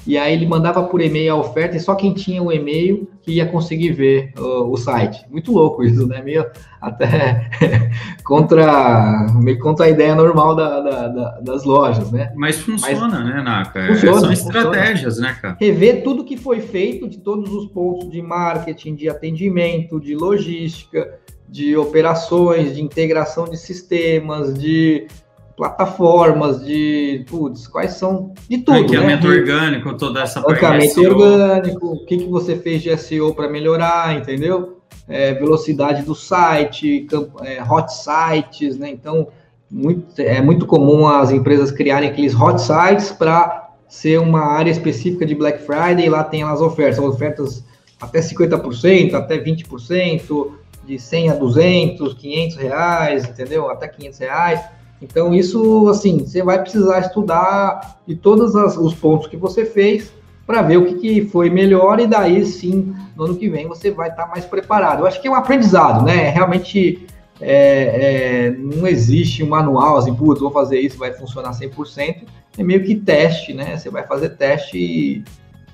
e 0.06 0.18
aí 0.18 0.34
ele 0.34 0.46
mandava 0.46 0.84
por 0.84 1.02
e-mail 1.02 1.34
a 1.34 1.38
oferta 1.38 1.78
e 1.78 1.80
só 1.80 1.96
quem 1.96 2.13
tinha 2.13 2.44
o 2.44 2.52
e-mail 2.52 3.10
que 3.22 3.34
ia 3.34 3.46
conseguir 3.46 3.92
ver 3.94 4.34
uh, 4.38 4.70
o 4.70 4.76
site. 4.76 5.26
Muito 5.30 5.52
louco 5.54 5.82
isso, 5.84 6.06
né? 6.06 6.22
Meio 6.22 6.46
até 6.82 7.50
contra, 8.26 9.28
meio 9.36 9.58
contra 9.60 9.86
a 9.86 9.89
ideia 9.89 10.13
normal 10.13 10.56
da, 10.56 10.82
da, 10.82 11.08
da, 11.08 11.39
das 11.39 11.63
lojas, 11.63 12.12
né? 12.12 12.34
Mas 12.36 12.60
funciona, 12.60 13.08
Mas, 13.08 13.26
né, 13.26 13.42
Naka? 13.42 13.80
É, 13.80 13.88
funciona, 13.94 14.20
São 14.20 14.32
estratégias, 14.34 15.16
funciona. 15.16 15.30
né, 15.30 15.38
cara? 15.42 15.58
Rever 15.60 16.04
tudo 16.04 16.26
que 16.26 16.36
foi 16.36 16.60
feito 16.60 17.08
de 17.08 17.20
todos 17.20 17.50
os 17.54 17.68
pontos 17.68 18.10
de 18.12 18.22
marketing, 18.22 18.96
de 18.96 19.08
atendimento, 19.08 20.02
de 20.02 20.16
logística, 20.16 21.18
de 21.48 21.78
operações, 21.78 22.76
de 22.76 22.82
integração 22.82 23.46
de 23.46 23.58
sistemas, 23.58 24.54
de 24.54 25.08
plataformas, 25.56 26.64
de 26.66 27.26
putz, 27.30 27.68
quais 27.68 27.93
são 27.93 28.34
de 28.49 28.60
tudo. 28.60 28.80
Ranqueamento 28.80 29.28
né? 29.28 29.36
orgânico, 29.36 29.97
toda 29.97 30.22
essa 30.22 30.39
Ranqueamento 30.39 31.01
orgânico, 31.01 31.88
o 31.88 32.06
que, 32.06 32.18
que 32.18 32.28
você 32.28 32.56
fez 32.56 32.82
de 32.82 32.95
SEO 32.97 33.34
para 33.34 33.49
melhorar, 33.49 34.16
entendeu? 34.16 34.80
É, 35.08 35.34
velocidade 35.34 36.04
do 36.04 36.16
site, 36.16 37.08
é, 37.41 37.62
hot 37.62 37.91
sites, 37.93 38.78
né? 38.78 38.89
Então, 38.89 39.28
muito, 39.70 40.20
é 40.20 40.41
muito 40.41 40.66
comum 40.66 41.08
as 41.08 41.32
empresas 41.32 41.72
criarem 41.72 42.10
aqueles 42.10 42.34
hot 42.34 42.62
sites 42.62 43.12
para 43.12 43.72
ser 43.88 44.20
uma 44.20 44.41
área 44.41 44.72
específica 44.72 45.26
de 45.26 45.36
Black 45.36 45.64
Friday 45.64 46.06
e 46.06 46.10
lá 46.10 46.24
tem 46.24 46.43
as 46.43 46.62
ofertas, 46.62 46.99
ofertas 46.99 47.64
até 48.01 48.20
50%, 48.20 49.14
até 49.14 49.38
20%, 49.38 50.51
de 50.86 50.99
100 50.99 51.30
a 51.30 51.34
200, 51.36 52.14
500 52.14 52.58
reais, 52.58 53.26
entendeu? 53.30 53.70
Até 53.70 53.88
500 53.88 54.20
reais. 54.20 54.60
Então, 55.04 55.34
isso, 55.34 55.89
assim, 55.89 56.20
você 56.20 56.41
vai 56.41 56.62
precisar 56.62 56.99
estudar 56.99 57.99
de 58.08 58.16
todos 58.16 58.56
as, 58.56 58.78
os 58.78 58.93
pontos 58.93 59.28
que 59.28 59.36
você 59.36 59.66
fez 59.66 60.14
para 60.47 60.62
ver 60.62 60.78
o 60.78 60.86
que, 60.86 60.95
que, 60.95 61.26
foi 61.26 61.49
melhor 61.49 61.99
e 61.99 62.08
daí 62.08 62.45
sim, 62.45 62.95
no 63.16 63.26
ano 63.26 63.36
que 63.36 63.49
vem, 63.49 63.68
você 63.68 63.91
vai 63.91 64.10
estar 64.10 64.24
tá 64.24 64.30
mais 64.30 64.45
preparado. 64.45 65.01
Eu 65.01 65.08
acho 65.08 65.22
que 65.22 65.28
é 65.28 65.32
um 65.32 65.36
aprendizado, 65.36 66.06
né? 66.06 66.30
Realmente 66.30 67.06
é, 67.41 68.47
é, 68.47 68.51
não 68.51 68.88
existe 68.88 69.43
um 69.43 69.49
manual 69.49 69.97
assim, 69.97 70.14
putz, 70.14 70.39
vou 70.39 70.51
fazer 70.51 70.80
isso, 70.80 70.97
vai 70.97 71.12
funcionar 71.14 71.51
100%. 71.51 72.24
É 72.58 72.64
meio 72.64 72.84
que 72.84 72.95
teste, 72.95 73.54
né? 73.54 73.76
Você 73.78 73.89
vai 73.89 74.08
fazer 74.08 74.30
teste 74.30 74.78
e, 74.78 75.24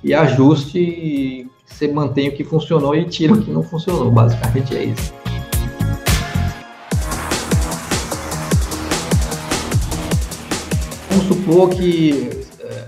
e 0.03 0.13
ajuste, 0.13 0.79
e 0.79 1.47
você 1.65 1.87
mantém 1.87 2.29
o 2.29 2.31
que 2.31 2.43
funcionou 2.43 2.95
e 2.95 3.05
tira 3.05 3.33
o 3.33 3.41
que 3.41 3.51
não 3.51 3.61
funcionou. 3.61 4.09
Basicamente 4.09 4.75
é 4.75 4.85
isso. 4.85 5.13
Supor 11.49 11.69
que 11.69 12.45
é, 12.59 12.83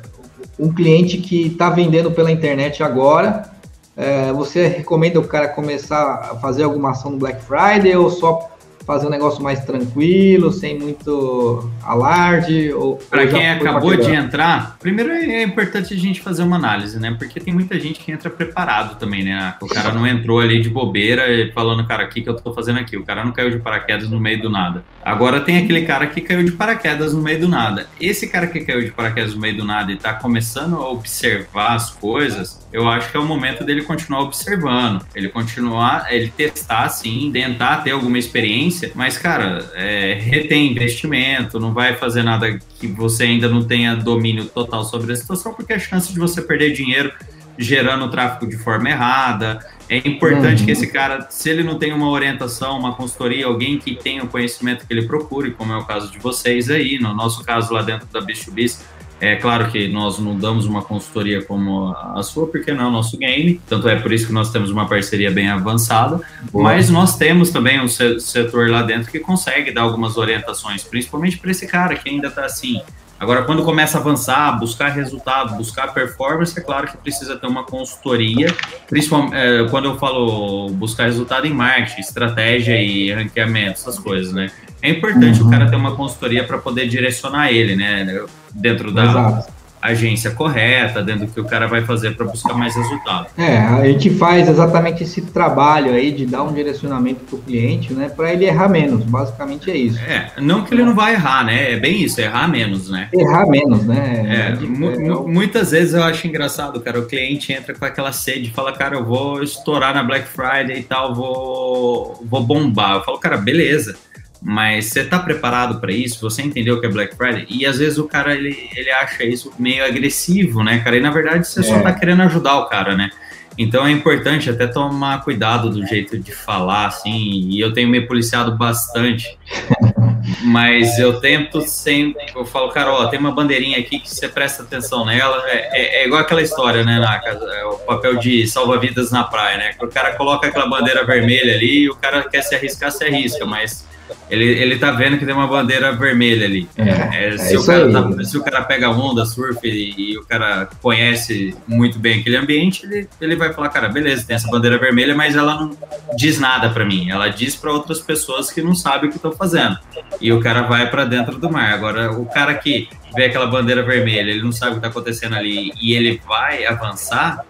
um 0.59 0.71
cliente 0.71 1.17
que 1.17 1.47
está 1.47 1.69
vendendo 1.69 2.11
pela 2.11 2.31
internet 2.31 2.83
agora, 2.83 3.49
é, 3.97 4.31
você 4.31 4.67
recomenda 4.67 5.19
o 5.19 5.27
cara 5.27 5.47
começar 5.47 6.29
a 6.31 6.35
fazer 6.39 6.63
alguma 6.63 6.91
ação 6.91 7.11
no 7.11 7.17
Black 7.17 7.41
Friday 7.43 7.95
ou 7.95 8.09
só 8.09 8.50
fazer 8.85 9.07
um 9.07 9.09
negócio 9.09 9.41
mais 9.41 9.63
tranquilo, 9.63 10.51
sem 10.51 10.77
muito 10.77 11.69
alarde? 11.83 12.71
Ou, 12.73 12.97
Para 13.09 13.27
quem 13.27 13.49
acabou 13.49 13.95
de 13.95 14.11
entrar, 14.11 14.77
primeiro 14.79 15.11
é 15.11 15.43
importante 15.43 15.93
a 15.93 15.97
gente 15.97 16.21
fazer 16.21 16.43
uma 16.43 16.55
análise, 16.55 16.99
né? 16.99 17.15
Porque 17.17 17.39
tem 17.39 17.53
muita 17.53 17.79
gente 17.79 17.99
que 17.99 18.11
entra 18.11 18.29
preparado 18.29 18.97
também, 18.97 19.23
né? 19.23 19.55
O 19.61 19.67
cara 19.67 19.91
não 19.91 20.05
entrou 20.05 20.39
ali 20.39 20.61
de 20.61 20.69
bobeira 20.69 21.23
falando, 21.53 21.85
cara, 21.85 22.05
o 22.05 22.09
que, 22.09 22.21
que 22.21 22.29
eu 22.29 22.35
tô 22.35 22.53
fazendo 22.53 22.79
aqui? 22.79 22.97
O 22.97 23.03
cara 23.03 23.23
não 23.23 23.31
caiu 23.31 23.51
de 23.51 23.59
paraquedas 23.59 24.09
no 24.09 24.19
meio 24.19 24.41
do 24.41 24.49
nada. 24.49 24.83
Agora 25.03 25.41
tem 25.41 25.57
aquele 25.57 25.83
cara 25.83 26.07
que 26.07 26.21
caiu 26.21 26.43
de 26.43 26.51
paraquedas 26.51 27.13
no 27.13 27.21
meio 27.21 27.41
do 27.41 27.47
nada. 27.47 27.87
Esse 27.99 28.27
cara 28.27 28.47
que 28.47 28.59
caiu 28.61 28.81
de 28.81 28.91
paraquedas 28.91 29.33
no 29.33 29.41
meio 29.41 29.57
do 29.57 29.65
nada 29.65 29.91
e 29.91 29.97
tá 29.97 30.13
começando 30.13 30.75
a 30.75 30.89
observar 30.89 31.75
as 31.75 31.89
coisas, 31.89 32.61
eu 32.71 32.87
acho 32.87 33.11
que 33.11 33.17
é 33.17 33.19
o 33.19 33.25
momento 33.25 33.63
dele 33.63 33.83
continuar 33.83 34.21
observando, 34.21 35.05
ele 35.13 35.29
continuar, 35.29 36.07
ele 36.09 36.29
testar, 36.29 36.87
sim, 36.89 37.29
tentar 37.31 37.77
ter 37.77 37.91
alguma 37.91 38.17
experiência, 38.17 38.70
mas, 38.95 39.17
cara, 39.17 39.69
é, 39.73 40.13
retém 40.13 40.71
investimento, 40.71 41.59
não 41.59 41.73
vai 41.73 41.95
fazer 41.95 42.23
nada 42.23 42.59
que 42.79 42.87
você 42.87 43.23
ainda 43.23 43.47
não 43.47 43.63
tenha 43.63 43.95
domínio 43.95 44.45
total 44.45 44.83
sobre 44.83 45.11
a 45.11 45.15
situação, 45.15 45.53
porque 45.53 45.73
a 45.73 45.79
chance 45.79 46.11
de 46.13 46.19
você 46.19 46.41
perder 46.41 46.73
dinheiro 46.73 47.11
gerando 47.57 48.09
tráfego 48.09 48.49
de 48.49 48.57
forma 48.57 48.89
errada. 48.89 49.59
É 49.89 49.97
importante 49.97 50.61
uhum. 50.61 50.65
que 50.65 50.71
esse 50.71 50.87
cara, 50.87 51.27
se 51.29 51.49
ele 51.49 51.63
não 51.63 51.77
tem 51.77 51.93
uma 51.93 52.09
orientação, 52.09 52.79
uma 52.79 52.95
consultoria, 52.95 53.45
alguém 53.45 53.77
que 53.77 53.95
tenha 53.95 54.23
o 54.23 54.27
conhecimento 54.27 54.87
que 54.87 54.93
ele 54.93 55.05
procure, 55.05 55.51
como 55.51 55.73
é 55.73 55.77
o 55.77 55.85
caso 55.85 56.11
de 56.11 56.17
vocês 56.17 56.69
aí, 56.69 56.97
no 56.99 57.13
nosso 57.13 57.43
caso 57.43 57.73
lá 57.73 57.81
dentro 57.81 58.07
da 58.07 58.21
B2B, 58.21 58.79
é 59.21 59.35
claro 59.35 59.69
que 59.69 59.87
nós 59.87 60.17
não 60.17 60.35
damos 60.35 60.65
uma 60.65 60.81
consultoria 60.81 61.43
como 61.43 61.95
a 61.95 62.23
sua, 62.23 62.47
porque 62.47 62.73
não 62.73 62.85
é 62.85 62.87
o 62.87 62.91
nosso 62.91 63.15
game, 63.19 63.61
tanto 63.69 63.87
é 63.87 63.95
por 63.95 64.11
isso 64.11 64.25
que 64.25 64.33
nós 64.33 64.51
temos 64.51 64.71
uma 64.71 64.87
parceria 64.87 65.29
bem 65.29 65.47
avançada, 65.47 66.19
Boa. 66.51 66.63
mas 66.63 66.89
nós 66.89 67.15
temos 67.15 67.51
também 67.51 67.79
um 67.79 67.87
setor 67.87 68.67
lá 68.67 68.81
dentro 68.81 69.11
que 69.11 69.19
consegue 69.19 69.71
dar 69.71 69.83
algumas 69.83 70.17
orientações, 70.17 70.83
principalmente 70.83 71.37
para 71.37 71.51
esse 71.51 71.67
cara 71.67 71.95
que 71.95 72.09
ainda 72.09 72.29
está 72.29 72.45
assim. 72.45 72.81
Agora, 73.19 73.43
quando 73.43 73.63
começa 73.63 73.99
a 73.99 74.01
avançar, 74.01 74.59
buscar 74.59 74.89
resultado, 74.89 75.55
buscar 75.55 75.93
performance, 75.93 76.57
é 76.57 76.63
claro 76.63 76.87
que 76.87 76.97
precisa 76.97 77.37
ter 77.37 77.45
uma 77.45 77.63
consultoria, 77.63 78.47
principalmente 78.89 79.35
é, 79.35 79.67
quando 79.69 79.85
eu 79.85 79.99
falo 79.99 80.69
buscar 80.69 81.03
resultado 81.03 81.45
em 81.45 81.53
marketing, 81.53 82.01
estratégia 82.01 82.81
e 82.81 83.13
ranqueamento, 83.13 83.73
essas 83.73 83.99
coisas, 83.99 84.33
né? 84.33 84.49
É 84.81 84.89
importante 84.89 85.39
uhum. 85.39 85.47
o 85.47 85.51
cara 85.51 85.69
ter 85.69 85.75
uma 85.75 85.95
consultoria 85.95 86.43
para 86.43 86.57
poder 86.57 86.87
direcionar 86.87 87.51
ele, 87.51 87.75
né? 87.75 88.25
Dentro 88.53 88.91
da 88.91 89.05
Exato. 89.05 89.53
agência 89.81 90.31
correta, 90.31 91.01
dentro 91.01 91.25
do 91.25 91.31
que 91.31 91.39
o 91.39 91.45
cara 91.45 91.67
vai 91.67 91.81
fazer 91.81 92.15
para 92.15 92.25
buscar 92.25 92.53
mais 92.53 92.75
resultado. 92.75 93.27
É, 93.37 93.57
a 93.57 93.83
gente 93.85 94.09
faz 94.11 94.47
exatamente 94.47 95.03
esse 95.03 95.21
trabalho 95.21 95.93
aí 95.93 96.11
de 96.11 96.25
dar 96.25 96.43
um 96.43 96.53
direcionamento 96.53 97.21
para 97.25 97.35
o 97.35 97.39
cliente, 97.39 97.93
né? 97.93 98.09
Para 98.09 98.31
ele 98.31 98.45
errar 98.45 98.69
menos. 98.69 99.03
Basicamente 99.03 99.71
é 99.71 99.77
isso. 99.77 99.99
É, 99.99 100.31
não 100.39 100.63
que 100.63 100.73
ele 100.73 100.83
não 100.83 100.93
vai 100.93 101.13
errar, 101.13 101.43
né? 101.45 101.73
É 101.73 101.79
bem 101.79 102.03
isso, 102.03 102.21
é 102.21 102.25
errar 102.25 102.47
menos, 102.47 102.89
né? 102.89 103.09
Errar 103.11 103.47
menos, 103.47 103.85
né? 103.85 104.25
É, 104.27 104.35
é, 104.35 104.63
é 104.63 105.27
muitas 105.27 105.71
vezes 105.71 105.93
eu 105.93 106.03
acho 106.03 106.27
engraçado, 106.27 106.79
cara. 106.81 106.99
O 106.99 107.05
cliente 107.05 107.51
entra 107.51 107.73
com 107.73 107.83
aquela 107.83 108.11
sede 108.11 108.49
e 108.49 108.53
fala, 108.53 108.71
cara, 108.73 108.95
eu 108.97 109.05
vou 109.05 109.41
estourar 109.41 109.93
na 109.93 110.03
Black 110.03 110.27
Friday 110.27 110.79
e 110.79 110.83
tal, 110.83 111.15
vou, 111.15 112.23
vou 112.29 112.43
bombar. 112.43 112.97
Eu 112.97 113.03
falo, 113.03 113.17
cara, 113.17 113.37
beleza 113.37 113.95
mas 114.41 114.85
você 114.85 115.05
tá 115.05 115.19
preparado 115.19 115.79
para 115.79 115.91
isso? 115.91 116.19
Você 116.21 116.41
entendeu 116.41 116.75
o 116.75 116.79
que 116.81 116.87
é 116.87 116.89
Black 116.89 117.15
Friday? 117.15 117.45
E 117.47 117.65
às 117.65 117.77
vezes 117.77 117.99
o 117.99 118.07
cara 118.07 118.33
ele, 118.33 118.69
ele 118.75 118.89
acha 118.89 119.23
isso 119.23 119.53
meio 119.59 119.85
agressivo, 119.85 120.63
né, 120.63 120.79
cara? 120.79 120.97
E 120.97 120.99
na 120.99 121.11
verdade 121.11 121.47
você 121.47 121.59
é. 121.59 121.63
só 121.63 121.79
tá 121.81 121.93
querendo 121.93 122.23
ajudar 122.23 122.57
o 122.57 122.65
cara, 122.65 122.95
né? 122.95 123.11
Então 123.57 123.85
é 123.85 123.91
importante 123.91 124.49
até 124.49 124.65
tomar 124.65 125.23
cuidado 125.23 125.69
do 125.69 125.85
jeito 125.85 126.17
de 126.17 126.31
falar, 126.31 126.87
assim, 126.87 127.49
e 127.49 127.59
eu 127.59 127.73
tenho 127.73 127.89
me 127.89 128.01
policiado 128.01 128.57
bastante. 128.57 129.37
Mas 130.43 130.97
eu 130.97 131.19
tento 131.19 131.61
sempre, 131.61 132.23
eu 132.35 132.45
falo, 132.45 132.69
cara, 132.69 132.91
ó, 132.91 133.07
tem 133.07 133.19
uma 133.19 133.31
bandeirinha 133.31 133.77
aqui 133.79 133.99
que 133.99 134.09
você 134.09 134.27
presta 134.27 134.63
atenção 134.63 135.05
nela. 135.05 135.43
É, 135.47 135.69
é, 135.71 136.01
é 136.01 136.05
igual 136.05 136.21
aquela 136.21 136.41
história, 136.41 136.83
né, 136.83 136.99
Naka? 136.99 137.29
É 137.29 137.65
o 137.65 137.77
papel 137.79 138.17
de 138.17 138.47
salva-vidas 138.47 139.11
na 139.11 139.23
praia, 139.23 139.57
né? 139.57 139.71
O 139.81 139.87
cara 139.87 140.15
coloca 140.15 140.47
aquela 140.47 140.67
bandeira 140.67 141.03
vermelha 141.03 141.53
ali 141.53 141.83
e 141.83 141.89
o 141.89 141.95
cara 141.95 142.27
quer 142.29 142.41
se 142.41 142.55
arriscar, 142.55 142.91
se 142.91 143.03
arrisca, 143.03 143.45
mas 143.45 143.85
ele, 144.29 144.45
ele 144.45 144.77
tá 144.77 144.91
vendo 144.91 145.17
que 145.17 145.25
tem 145.25 145.33
uma 145.33 145.47
bandeira 145.47 145.91
vermelha 145.91 146.45
ali. 146.45 146.67
É, 146.77 146.89
é, 146.89 147.27
é 147.33 147.37
se, 147.37 147.57
o 147.57 147.65
cara 147.65 147.91
tá, 147.91 148.23
se 148.23 148.37
o 148.37 148.43
cara 148.43 148.61
pega 148.63 148.89
onda, 148.89 149.25
surf 149.25 149.59
e, 149.67 150.13
e, 150.13 150.17
o 150.17 150.25
cara 150.25 150.69
conhece 150.81 151.55
muito 151.67 151.99
bem 151.99 152.19
aquele 152.19 152.37
ambiente, 152.37 152.85
ele, 152.85 153.09
ele 153.19 153.35
vai 153.35 153.51
falar, 153.53 153.69
cara, 153.69 153.89
beleza, 153.89 154.25
tem 154.25 154.35
essa 154.35 154.49
bandeira 154.49 154.77
vermelha, 154.77 155.15
mas 155.15 155.35
ela 155.35 155.55
não 155.55 155.77
diz 156.15 156.39
nada 156.39 156.69
para 156.69 156.85
mim. 156.85 157.09
Ela 157.09 157.29
diz 157.29 157.55
para 157.55 157.71
outras 157.71 157.99
pessoas 157.99 158.51
que 158.51 158.61
não 158.61 158.75
sabem 158.75 159.09
o 159.09 159.11
que 159.11 159.17
estão 159.17 159.31
fazendo. 159.31 159.77
E 160.19 160.31
o 160.31 160.39
cara 160.39 160.63
vai 160.63 160.89
para 160.89 161.05
dentro 161.05 161.37
do 161.37 161.51
mar. 161.51 161.73
Agora, 161.73 162.11
o 162.11 162.25
cara 162.25 162.53
que 162.55 162.87
vê 163.15 163.25
aquela 163.25 163.47
bandeira 163.47 163.83
vermelha, 163.83 164.31
ele 164.31 164.41
não 164.41 164.51
sabe 164.51 164.71
o 164.71 164.75
que 164.75 164.81
tá 164.81 164.87
acontecendo 164.87 165.35
ali 165.35 165.71
e 165.81 165.93
ele 165.93 166.21
vai 166.25 166.65
avançar, 166.65 167.43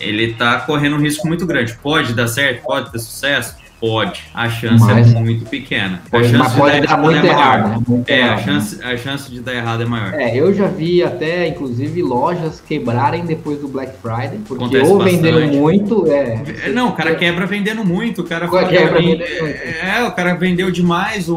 ele 0.00 0.34
tá 0.34 0.60
correndo 0.60 0.96
um 0.96 1.00
risco 1.00 1.26
muito 1.26 1.46
grande. 1.46 1.74
Pode 1.74 2.14
dar 2.14 2.28
certo, 2.28 2.62
pode 2.62 2.90
ter 2.90 2.98
sucesso, 2.98 3.56
Pode. 3.80 4.24
A 4.34 4.50
chance 4.50 4.84
mas, 4.84 5.14
é 5.14 5.20
muito 5.20 5.44
pequena. 5.44 6.02
A 6.10 6.22
chance 6.24 6.50
de 6.50 6.56
pode 6.56 6.80
dar, 6.80 6.98
muito 6.98 7.24
é 7.24 7.28
errado. 7.28 7.68
Né? 7.68 7.84
Muito 7.86 8.10
é, 8.10 8.18
errado, 8.18 8.38
a, 8.38 8.42
chance, 8.42 8.76
né? 8.76 8.92
a 8.92 8.96
chance 8.96 9.30
de 9.30 9.40
dar 9.40 9.54
errado 9.54 9.82
é 9.82 9.86
maior. 9.86 10.14
É, 10.14 10.36
eu 10.36 10.52
já 10.52 10.66
vi 10.66 11.02
até, 11.02 11.46
inclusive, 11.46 12.02
lojas 12.02 12.60
quebrarem 12.60 13.24
depois 13.24 13.60
do 13.60 13.68
Black 13.68 13.92
Friday, 14.02 14.40
porque 14.46 14.64
Acontece 14.64 14.90
ou 14.90 14.98
venderam 14.98 15.38
bastante. 15.38 15.56
muito. 15.56 16.06
É, 16.10 16.42
é, 16.64 16.68
não, 16.70 16.88
o 16.88 16.92
cara 16.92 17.14
quebra 17.14 17.46
vendendo 17.46 17.84
muito. 17.84 18.22
O 18.22 18.24
cara 18.24 18.48
fala 18.48 18.66
quebra 18.66 19.00
que, 19.00 19.22
é, 19.22 20.02
o 20.04 20.12
cara 20.12 20.34
vendeu 20.34 20.72
demais, 20.72 21.28
o, 21.28 21.36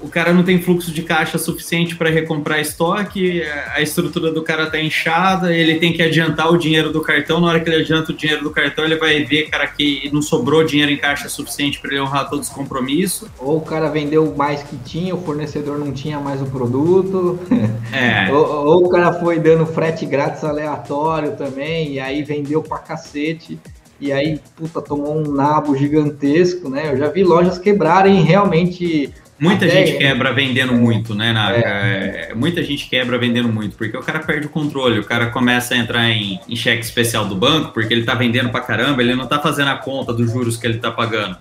o 0.00 0.08
cara 0.08 0.32
não 0.32 0.44
tem 0.44 0.62
fluxo 0.62 0.92
de 0.92 1.02
caixa 1.02 1.38
suficiente 1.38 1.96
para 1.96 2.08
recomprar 2.08 2.60
estoque, 2.60 3.42
a 3.74 3.82
estrutura 3.82 4.30
do 4.30 4.42
cara 4.42 4.66
tá 4.66 4.80
inchada, 4.80 5.52
ele 5.52 5.74
tem 5.76 5.92
que 5.92 6.02
adiantar 6.02 6.52
o 6.52 6.56
dinheiro 6.56 6.92
do 6.92 7.00
cartão. 7.00 7.40
Na 7.40 7.48
hora 7.48 7.60
que 7.60 7.68
ele 7.68 7.82
adianta 7.82 8.12
o 8.12 8.14
dinheiro 8.14 8.44
do 8.44 8.50
cartão, 8.50 8.84
ele 8.84 8.96
vai 8.96 9.24
ver, 9.24 9.48
cara, 9.50 9.66
que 9.66 10.08
não 10.12 10.22
sobrou 10.22 10.62
dinheiro 10.62 10.92
em 10.92 10.96
caixa 10.96 11.28
suficiente 11.28 11.47
para 11.80 11.90
ele 11.90 12.00
honrar 12.00 12.28
todos 12.28 12.48
os 12.48 12.54
compromissos. 12.54 13.28
Ou 13.38 13.58
o 13.58 13.60
cara 13.60 13.88
vendeu 13.88 14.34
mais 14.36 14.62
que 14.62 14.76
tinha, 14.76 15.14
o 15.14 15.22
fornecedor 15.22 15.78
não 15.78 15.92
tinha 15.92 16.18
mais 16.20 16.42
o 16.42 16.46
produto. 16.46 17.38
É. 17.90 18.30
ou, 18.30 18.66
ou, 18.66 18.84
o 18.84 18.88
cara 18.90 19.14
foi 19.14 19.38
dando 19.38 19.64
frete 19.64 20.04
grátis 20.04 20.44
aleatório 20.44 21.34
também, 21.36 21.92
e 21.92 21.98
aí 22.00 22.22
vendeu 22.22 22.62
pra 22.62 22.76
cacete. 22.76 23.58
E 23.98 24.12
aí, 24.12 24.40
puta, 24.54 24.82
tomou 24.82 25.16
um 25.16 25.32
nabo 25.32 25.74
gigantesco, 25.74 26.68
né? 26.68 26.92
Eu 26.92 26.98
já 26.98 27.08
vi 27.08 27.24
lojas 27.24 27.58
quebrarem 27.58 28.22
realmente 28.22 29.14
Muita 29.40 29.66
Até 29.66 29.86
gente 29.86 29.98
quebra 29.98 30.32
vendendo 30.32 30.72
muito, 30.72 31.14
né, 31.14 31.32
Naka? 31.32 31.58
É. 31.58 32.28
É, 32.30 32.34
muita 32.34 32.62
gente 32.62 32.88
quebra 32.88 33.16
vendendo 33.18 33.48
muito, 33.48 33.76
porque 33.76 33.96
o 33.96 34.02
cara 34.02 34.18
perde 34.18 34.46
o 34.46 34.50
controle, 34.50 34.98
o 34.98 35.04
cara 35.04 35.26
começa 35.26 35.74
a 35.74 35.78
entrar 35.78 36.10
em, 36.10 36.40
em 36.48 36.56
cheque 36.56 36.84
especial 36.84 37.24
do 37.24 37.36
banco, 37.36 37.72
porque 37.72 37.94
ele 37.94 38.04
tá 38.04 38.14
vendendo 38.14 38.50
pra 38.50 38.60
caramba, 38.60 39.00
ele 39.00 39.14
não 39.14 39.26
tá 39.26 39.38
fazendo 39.38 39.68
a 39.68 39.76
conta 39.76 40.12
dos 40.12 40.30
juros 40.32 40.56
que 40.56 40.66
ele 40.66 40.78
tá 40.78 40.90
pagando. 40.90 41.36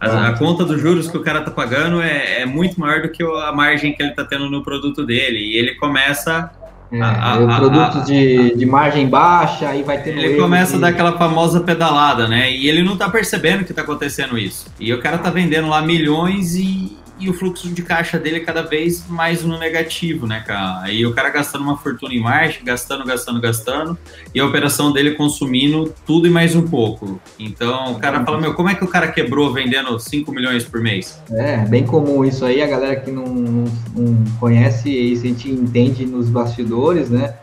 A, 0.00 0.28
a, 0.28 0.32
conta 0.38 0.64
dos 0.64 0.80
juros 0.80 1.10
que 1.10 1.16
o 1.16 1.22
cara 1.22 1.40
tá 1.40 1.50
pagando 1.50 2.00
é, 2.00 2.42
é 2.42 2.46
muito 2.46 2.78
maior 2.78 3.02
do 3.02 3.08
que 3.08 3.24
a 3.24 3.52
margem 3.52 3.92
que 3.92 4.02
ele 4.02 4.12
tá 4.12 4.24
tendo 4.24 4.48
no 4.48 4.62
produto 4.62 5.04
dele, 5.04 5.38
e 5.38 5.56
ele 5.56 5.74
começa 5.74 6.48
é, 6.92 7.00
a, 7.00 7.34
a, 7.34 7.56
produtos 7.58 8.04
de, 8.04 8.54
de 8.54 8.66
margem 8.66 9.08
baixa, 9.08 9.68
aí 9.68 9.82
vai 9.82 10.00
ter. 10.00 10.16
Ele 10.16 10.36
começa 10.36 10.76
a 10.76 10.78
dar 10.78 10.88
aquela 10.88 11.18
famosa 11.18 11.60
pedalada, 11.60 12.28
né? 12.28 12.52
E 12.52 12.68
ele 12.68 12.82
não 12.82 12.96
tá 12.96 13.08
percebendo 13.08 13.64
que 13.64 13.72
tá 13.72 13.82
acontecendo 13.82 14.38
isso. 14.38 14.66
E 14.78 14.92
o 14.92 15.00
cara 15.00 15.18
tá 15.18 15.30
vendendo 15.30 15.68
lá 15.68 15.82
milhões 15.82 16.54
e, 16.54 16.96
e 17.18 17.28
o 17.28 17.34
fluxo 17.34 17.68
de 17.68 17.82
caixa 17.82 18.18
dele 18.18 18.36
é 18.36 18.40
cada 18.40 18.62
vez 18.62 19.06
mais 19.08 19.44
no 19.44 19.58
negativo, 19.58 20.26
né, 20.26 20.42
cara? 20.46 20.80
Aí 20.82 21.04
o 21.06 21.14
cara 21.14 21.30
gastando 21.30 21.62
uma 21.62 21.76
fortuna 21.76 22.12
em 22.12 22.20
marketing, 22.20 22.64
gastando, 22.64 23.04
gastando, 23.04 23.40
gastando, 23.40 23.98
e 24.34 24.40
a 24.40 24.46
operação 24.46 24.92
dele 24.92 25.12
consumindo 25.12 25.92
tudo 26.06 26.26
e 26.26 26.30
mais 26.30 26.56
um 26.56 26.66
pouco. 26.66 27.20
Então 27.38 27.92
o 27.92 27.98
cara 27.98 28.24
fala, 28.24 28.40
meu, 28.40 28.54
como 28.54 28.68
é 28.68 28.74
que 28.74 28.84
o 28.84 28.88
cara 28.88 29.08
quebrou 29.08 29.52
vendendo 29.52 29.98
5 29.98 30.32
milhões 30.32 30.64
por 30.64 30.80
mês? 30.80 31.20
É, 31.30 31.58
bem 31.58 31.86
comum 31.86 32.24
isso 32.24 32.44
aí, 32.44 32.62
a 32.62 32.66
galera 32.66 32.96
que 32.96 33.10
não, 33.10 33.26
não, 33.26 33.64
não 33.96 34.24
conhece 34.38 34.90
isso, 34.90 35.24
a 35.24 35.28
gente 35.28 35.50
entende 35.50 36.04
nos 36.06 36.28
bastidores, 36.28 37.08
né? 37.10 37.34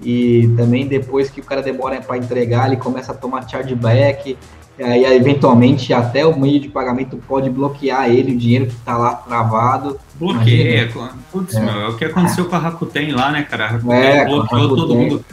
E 0.00 0.48
também 0.56 0.86
depois 0.86 1.28
que 1.28 1.40
o 1.40 1.44
cara 1.44 1.60
demora 1.60 2.00
para 2.00 2.16
entregar, 2.16 2.68
ele 2.68 2.76
começa 2.76 3.12
a 3.12 3.14
tomar 3.14 3.48
chargeback, 3.48 4.36
aí 4.84 5.04
eventualmente 5.16 5.92
até 5.92 6.24
o 6.24 6.38
meio 6.38 6.60
de 6.60 6.68
pagamento 6.68 7.16
pode 7.28 7.50
bloquear 7.50 8.08
ele, 8.08 8.34
o 8.34 8.38
dinheiro 8.38 8.66
que 8.66 8.74
está 8.74 8.96
lá 8.96 9.14
travado. 9.14 9.98
Bloqueia, 10.14 10.90
putz, 11.32 11.54
é. 11.54 11.60
meu, 11.60 11.80
é 11.80 11.88
o 11.88 11.96
que 11.96 12.04
aconteceu 12.04 12.44
com 12.44 12.56
a 12.56 12.58
Rakuten 12.58 13.12
lá, 13.12 13.30
né, 13.30 13.42
cara? 13.42 13.64
A 13.64 13.68
Rakuten 13.68 13.96
é, 13.96 14.24
bloqueou 14.24 14.68
todo 14.68 14.94
mundo. 14.94 15.24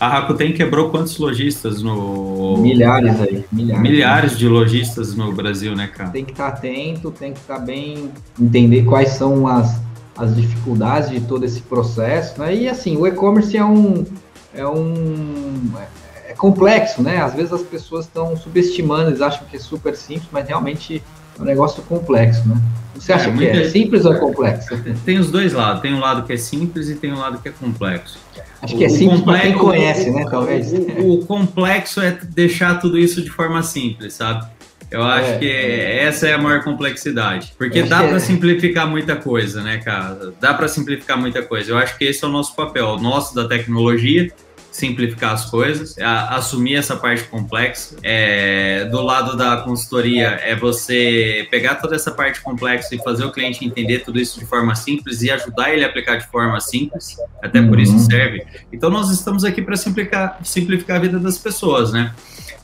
A 0.00 0.08
Rakuten 0.08 0.52
quebrou 0.52 0.90
quantos 0.90 1.16
lojistas 1.18 1.82
no. 1.82 2.56
Milhares 2.58 3.20
aí. 3.20 3.44
Milhares. 3.52 3.82
Milhares 3.82 4.38
de 4.38 4.48
lojistas 4.48 5.14
no 5.14 5.32
Brasil, 5.32 5.74
né, 5.74 5.86
cara? 5.86 6.10
Tem 6.10 6.24
que 6.24 6.32
estar 6.32 6.50
tá 6.50 6.56
atento, 6.56 7.10
tem 7.10 7.32
que 7.32 7.40
estar 7.40 7.58
tá 7.58 7.60
bem. 7.60 8.10
entender 8.40 8.84
quais 8.84 9.10
são 9.10 9.46
as, 9.46 9.80
as 10.16 10.34
dificuldades 10.34 11.10
de 11.10 11.20
todo 11.20 11.44
esse 11.44 11.60
processo, 11.60 12.40
né? 12.40 12.54
E 12.54 12.68
assim, 12.68 12.96
o 12.96 13.06
e-commerce 13.06 13.56
é 13.56 13.64
um. 13.64 14.04
É 14.52 14.66
um 14.66 15.62
é 16.34 16.36
complexo, 16.36 17.00
né? 17.00 17.18
Às 17.22 17.34
vezes 17.34 17.52
as 17.52 17.62
pessoas 17.62 18.06
estão 18.06 18.36
subestimando, 18.36 19.10
eles 19.10 19.20
acham 19.20 19.46
que 19.48 19.56
é 19.56 19.60
super 19.60 19.96
simples, 19.96 20.28
mas 20.32 20.46
realmente 20.46 21.02
é 21.38 21.42
um 21.42 21.44
negócio 21.44 21.82
complexo, 21.84 22.46
né? 22.48 22.60
Você 22.94 23.12
acha 23.12 23.30
é, 23.30 23.36
que 23.36 23.46
é 23.46 23.68
simples 23.68 24.04
ou 24.04 24.14
é 24.14 24.18
complexo? 24.18 24.76
Tem 25.04 25.18
os 25.18 25.30
dois 25.30 25.52
lados. 25.52 25.82
Tem 25.82 25.94
um 25.94 26.00
lado 26.00 26.24
que 26.24 26.32
é 26.32 26.36
simples 26.36 26.88
e 26.88 26.94
tem 26.94 27.12
um 27.12 27.18
lado 27.18 27.38
que 27.38 27.48
é 27.48 27.52
complexo. 27.52 28.18
Acho 28.62 28.76
que 28.76 28.84
é 28.84 28.88
simples 28.88 29.20
para 29.20 29.40
quem 29.40 29.52
conhece, 29.54 30.10
né? 30.10 30.24
Talvez. 30.30 30.72
O, 30.72 31.14
o, 31.14 31.26
complexo 31.26 32.00
é 32.00 32.16
deixar 32.30 32.78
tudo 32.78 32.98
isso 32.98 33.20
de 33.20 33.30
forma 33.30 33.62
simples, 33.62 34.14
sabe? 34.14 34.46
Eu 34.90 35.02
acho 35.02 35.32
é, 35.32 35.38
que 35.38 35.50
é. 35.50 36.04
essa 36.04 36.28
é 36.28 36.34
a 36.34 36.38
maior 36.38 36.62
complexidade. 36.62 37.52
Porque 37.58 37.82
dá 37.82 37.98
para 37.98 38.16
é. 38.16 38.20
simplificar 38.20 38.88
muita 38.88 39.16
coisa, 39.16 39.60
né, 39.60 39.78
cara? 39.78 40.32
Dá 40.40 40.54
para 40.54 40.68
simplificar 40.68 41.18
muita 41.18 41.42
coisa. 41.42 41.72
Eu 41.72 41.78
acho 41.78 41.98
que 41.98 42.04
esse 42.04 42.24
é 42.24 42.28
o 42.28 42.30
nosso 42.30 42.54
papel, 42.54 42.86
o 42.86 42.98
nosso 42.98 43.34
da 43.34 43.46
tecnologia, 43.46 44.32
simplificar 44.74 45.32
as 45.32 45.44
coisas, 45.46 45.96
a, 45.98 46.36
assumir 46.36 46.74
essa 46.74 46.96
parte 46.96 47.24
complexa. 47.24 47.96
É, 48.02 48.84
do 48.86 49.00
lado 49.00 49.36
da 49.36 49.58
consultoria, 49.58 50.40
é 50.42 50.56
você 50.56 51.46
pegar 51.50 51.76
toda 51.76 51.94
essa 51.94 52.10
parte 52.10 52.40
complexa 52.40 52.94
e 52.94 52.98
fazer 52.98 53.24
o 53.24 53.30
cliente 53.30 53.64
entender 53.64 54.00
tudo 54.00 54.20
isso 54.20 54.38
de 54.38 54.44
forma 54.44 54.74
simples 54.74 55.22
e 55.22 55.30
ajudar 55.30 55.72
ele 55.72 55.84
a 55.84 55.86
aplicar 55.86 56.16
de 56.16 56.26
forma 56.26 56.60
simples, 56.60 57.16
até 57.40 57.62
por 57.62 57.78
isso 57.78 57.92
uhum. 57.92 57.98
serve. 58.00 58.44
Então, 58.72 58.90
nós 58.90 59.10
estamos 59.10 59.44
aqui 59.44 59.62
para 59.62 59.76
simplificar, 59.76 60.40
simplificar 60.42 60.96
a 60.96 61.00
vida 61.00 61.20
das 61.20 61.38
pessoas, 61.38 61.92
né? 61.92 62.12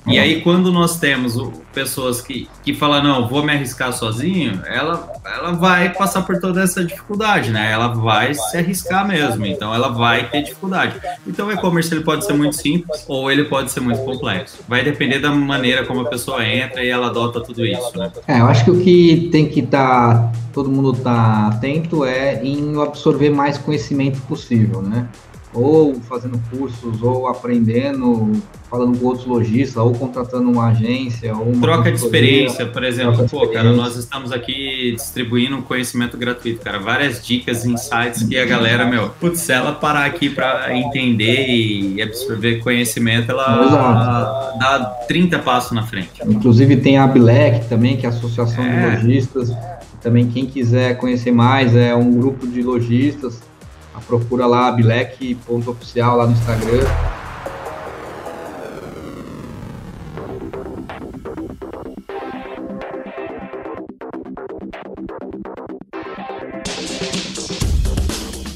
E 0.07 0.19
aí, 0.19 0.41
quando 0.41 0.73
nós 0.73 0.99
temos 0.99 1.37
pessoas 1.73 2.21
que, 2.21 2.49
que 2.65 2.75
falam, 2.75 3.03
não, 3.03 3.29
vou 3.29 3.45
me 3.45 3.53
arriscar 3.53 3.93
sozinho, 3.93 4.61
ela, 4.67 5.13
ela 5.25 5.53
vai 5.53 5.93
passar 5.93 6.23
por 6.23 6.41
toda 6.41 6.63
essa 6.63 6.85
dificuldade, 6.85 7.51
né? 7.51 7.71
Ela 7.71 7.89
vai 7.89 8.35
se 8.35 8.57
arriscar 8.57 9.07
mesmo, 9.07 9.45
então 9.47 9.75
ela 9.75 9.89
vai 9.89 10.29
ter 10.29 10.43
dificuldade. 10.43 10.97
Então, 11.27 11.49
o 11.49 11.53
e-commerce 11.53 11.93
ele 11.93 12.03
pode 12.03 12.25
ser 12.25 12.33
muito 12.33 12.57
simples 12.57 13.05
ou 13.07 13.31
ele 13.31 13.45
pode 13.45 13.71
ser 13.71 13.81
muito 13.81 14.03
complexo. 14.03 14.59
Vai 14.67 14.83
depender 14.83 15.19
da 15.19 15.31
maneira 15.31 15.85
como 15.85 16.01
a 16.01 16.09
pessoa 16.09 16.45
entra 16.45 16.83
e 16.83 16.89
ela 16.89 17.09
adota 17.09 17.41
tudo 17.41 17.65
isso, 17.65 17.97
né? 17.97 18.11
É, 18.27 18.41
eu 18.41 18.47
acho 18.47 18.65
que 18.65 18.71
o 18.71 18.81
que 18.81 19.29
tem 19.31 19.49
que 19.49 19.61
estar, 19.61 20.15
tá, 20.15 20.33
todo 20.53 20.71
mundo 20.71 20.93
tá 20.95 21.49
atento 21.49 22.05
é 22.05 22.43
em 22.43 22.81
absorver 22.83 23.31
mais 23.31 23.59
conhecimento 23.59 24.21
possível, 24.23 24.83
né? 24.83 25.07
Ou 25.53 25.95
fazendo 26.03 26.41
cursos, 26.51 27.03
ou 27.03 27.27
aprendendo, 27.27 28.33
falando 28.71 28.97
com 28.99 29.07
outros 29.07 29.27
lojistas, 29.27 29.77
ou 29.77 29.93
contratando 29.93 30.49
uma 30.49 30.69
agência, 30.69 31.35
ou 31.35 31.51
uma 31.51 31.61
troca 31.61 31.91
de 31.91 31.99
experiência, 31.99 32.67
por 32.67 32.85
exemplo. 32.85 33.29
Pô, 33.29 33.49
cara, 33.49 33.73
nós 33.73 33.97
estamos 33.97 34.31
aqui 34.31 34.93
distribuindo 34.95 35.57
um 35.57 35.63
conhecimento 35.63 36.17
gratuito, 36.17 36.61
cara, 36.63 36.79
várias 36.79 37.25
dicas, 37.25 37.65
insights 37.65 38.23
que 38.23 38.39
a 38.39 38.45
galera, 38.45 38.87
meu, 38.87 39.11
putz, 39.21 39.41
se 39.41 39.53
ela 39.53 39.73
parar 39.73 40.05
aqui 40.05 40.31
para 40.31 40.77
entender 40.77 41.49
e 41.49 42.01
absorver 42.01 42.61
conhecimento, 42.61 43.33
ela 43.33 43.67
Exato. 43.67 44.59
dá 44.59 44.85
30 45.09 45.39
passos 45.41 45.73
na 45.73 45.83
frente. 45.83 46.23
Inclusive 46.25 46.77
tem 46.77 46.97
a 46.97 47.09
Black 47.09 47.69
também, 47.69 47.97
que 47.97 48.07
é 48.07 48.09
a 48.09 48.13
Associação 48.13 48.65
é. 48.65 48.97
de 48.97 49.07
Lojistas. 49.07 49.53
Também 50.01 50.29
quem 50.29 50.47
quiser 50.47 50.97
conhecer 50.97 51.31
mais, 51.31 51.75
é 51.75 51.95
um 51.95 52.13
grupo 52.13 52.47
de 52.47 52.63
lojistas 52.63 53.50
procura 53.99 54.47
lá 54.47 54.71
bilec.oficial 54.71 56.17
lá 56.17 56.27
no 56.27 56.33
Instagram. 56.33 56.85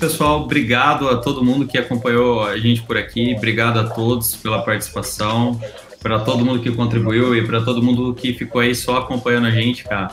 Pessoal, 0.04 0.42
obrigado 0.42 1.08
a 1.08 1.16
todo 1.16 1.42
mundo 1.42 1.66
que 1.66 1.78
acompanhou 1.78 2.44
a 2.44 2.58
gente 2.58 2.82
por 2.82 2.94
aqui, 2.94 3.34
obrigado 3.34 3.80
a 3.80 3.88
todos 3.88 4.36
pela 4.36 4.62
participação, 4.62 5.58
para 6.02 6.20
todo 6.20 6.44
mundo 6.44 6.60
que 6.60 6.70
contribuiu 6.70 7.34
e 7.34 7.46
para 7.46 7.62
todo 7.62 7.82
mundo 7.82 8.12
que 8.12 8.34
ficou 8.34 8.60
aí 8.60 8.74
só 8.74 8.98
acompanhando 8.98 9.46
a 9.46 9.50
gente, 9.50 9.82
cara. 9.82 10.10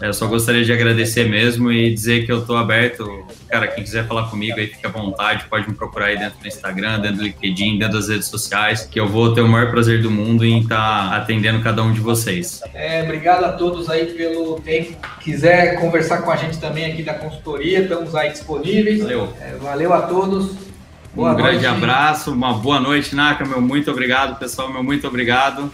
Eu 0.00 0.14
só 0.14 0.26
gostaria 0.26 0.64
de 0.64 0.72
agradecer 0.72 1.28
mesmo 1.28 1.70
e 1.70 1.92
dizer 1.92 2.24
que 2.24 2.32
eu 2.32 2.38
estou 2.38 2.56
aberto. 2.56 3.22
Cara, 3.48 3.66
quem 3.68 3.84
quiser 3.84 4.06
falar 4.06 4.30
comigo 4.30 4.58
aí, 4.58 4.66
fique 4.66 4.86
à 4.86 4.88
vontade, 4.88 5.44
pode 5.50 5.68
me 5.68 5.74
procurar 5.74 6.06
aí 6.06 6.18
dentro 6.18 6.38
do 6.40 6.48
Instagram, 6.48 7.00
dentro 7.00 7.18
do 7.18 7.24
LinkedIn, 7.24 7.78
dentro 7.78 7.98
das 7.98 8.08
redes 8.08 8.28
sociais, 8.28 8.86
que 8.86 8.98
eu 8.98 9.06
vou 9.06 9.34
ter 9.34 9.42
o 9.42 9.48
maior 9.48 9.70
prazer 9.70 10.00
do 10.00 10.10
mundo 10.10 10.42
em 10.42 10.60
estar 10.60 11.10
tá 11.10 11.16
atendendo 11.16 11.62
cada 11.62 11.82
um 11.82 11.92
de 11.92 12.00
vocês. 12.00 12.62
É, 12.72 13.02
obrigado 13.02 13.44
a 13.44 13.52
todos 13.52 13.90
aí 13.90 14.06
pelo 14.06 14.58
tempo. 14.60 14.96
Quiser 15.20 15.78
conversar 15.78 16.22
com 16.22 16.30
a 16.30 16.36
gente 16.36 16.58
também 16.58 16.90
aqui 16.90 17.02
da 17.02 17.12
consultoria, 17.12 17.80
estamos 17.80 18.14
aí 18.14 18.30
disponíveis. 18.30 19.02
Valeu. 19.02 19.30
É, 19.38 19.54
valeu 19.56 19.92
a 19.92 20.02
todos. 20.02 20.70
Boa 21.12 21.30
um 21.30 21.32
noite. 21.32 21.46
grande 21.46 21.66
abraço, 21.66 22.32
uma 22.32 22.54
boa 22.54 22.80
noite, 22.80 23.14
Naka, 23.14 23.44
meu 23.44 23.60
muito 23.60 23.90
obrigado, 23.90 24.38
pessoal, 24.38 24.72
meu 24.72 24.82
muito 24.82 25.06
obrigado. 25.06 25.70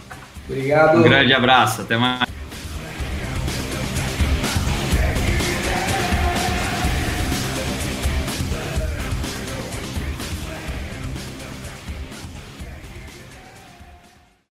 Obrigado. 0.49 0.97
Um 0.97 1.03
grande 1.03 1.33
abraço, 1.33 1.81
até 1.81 1.95
mais. 1.95 2.26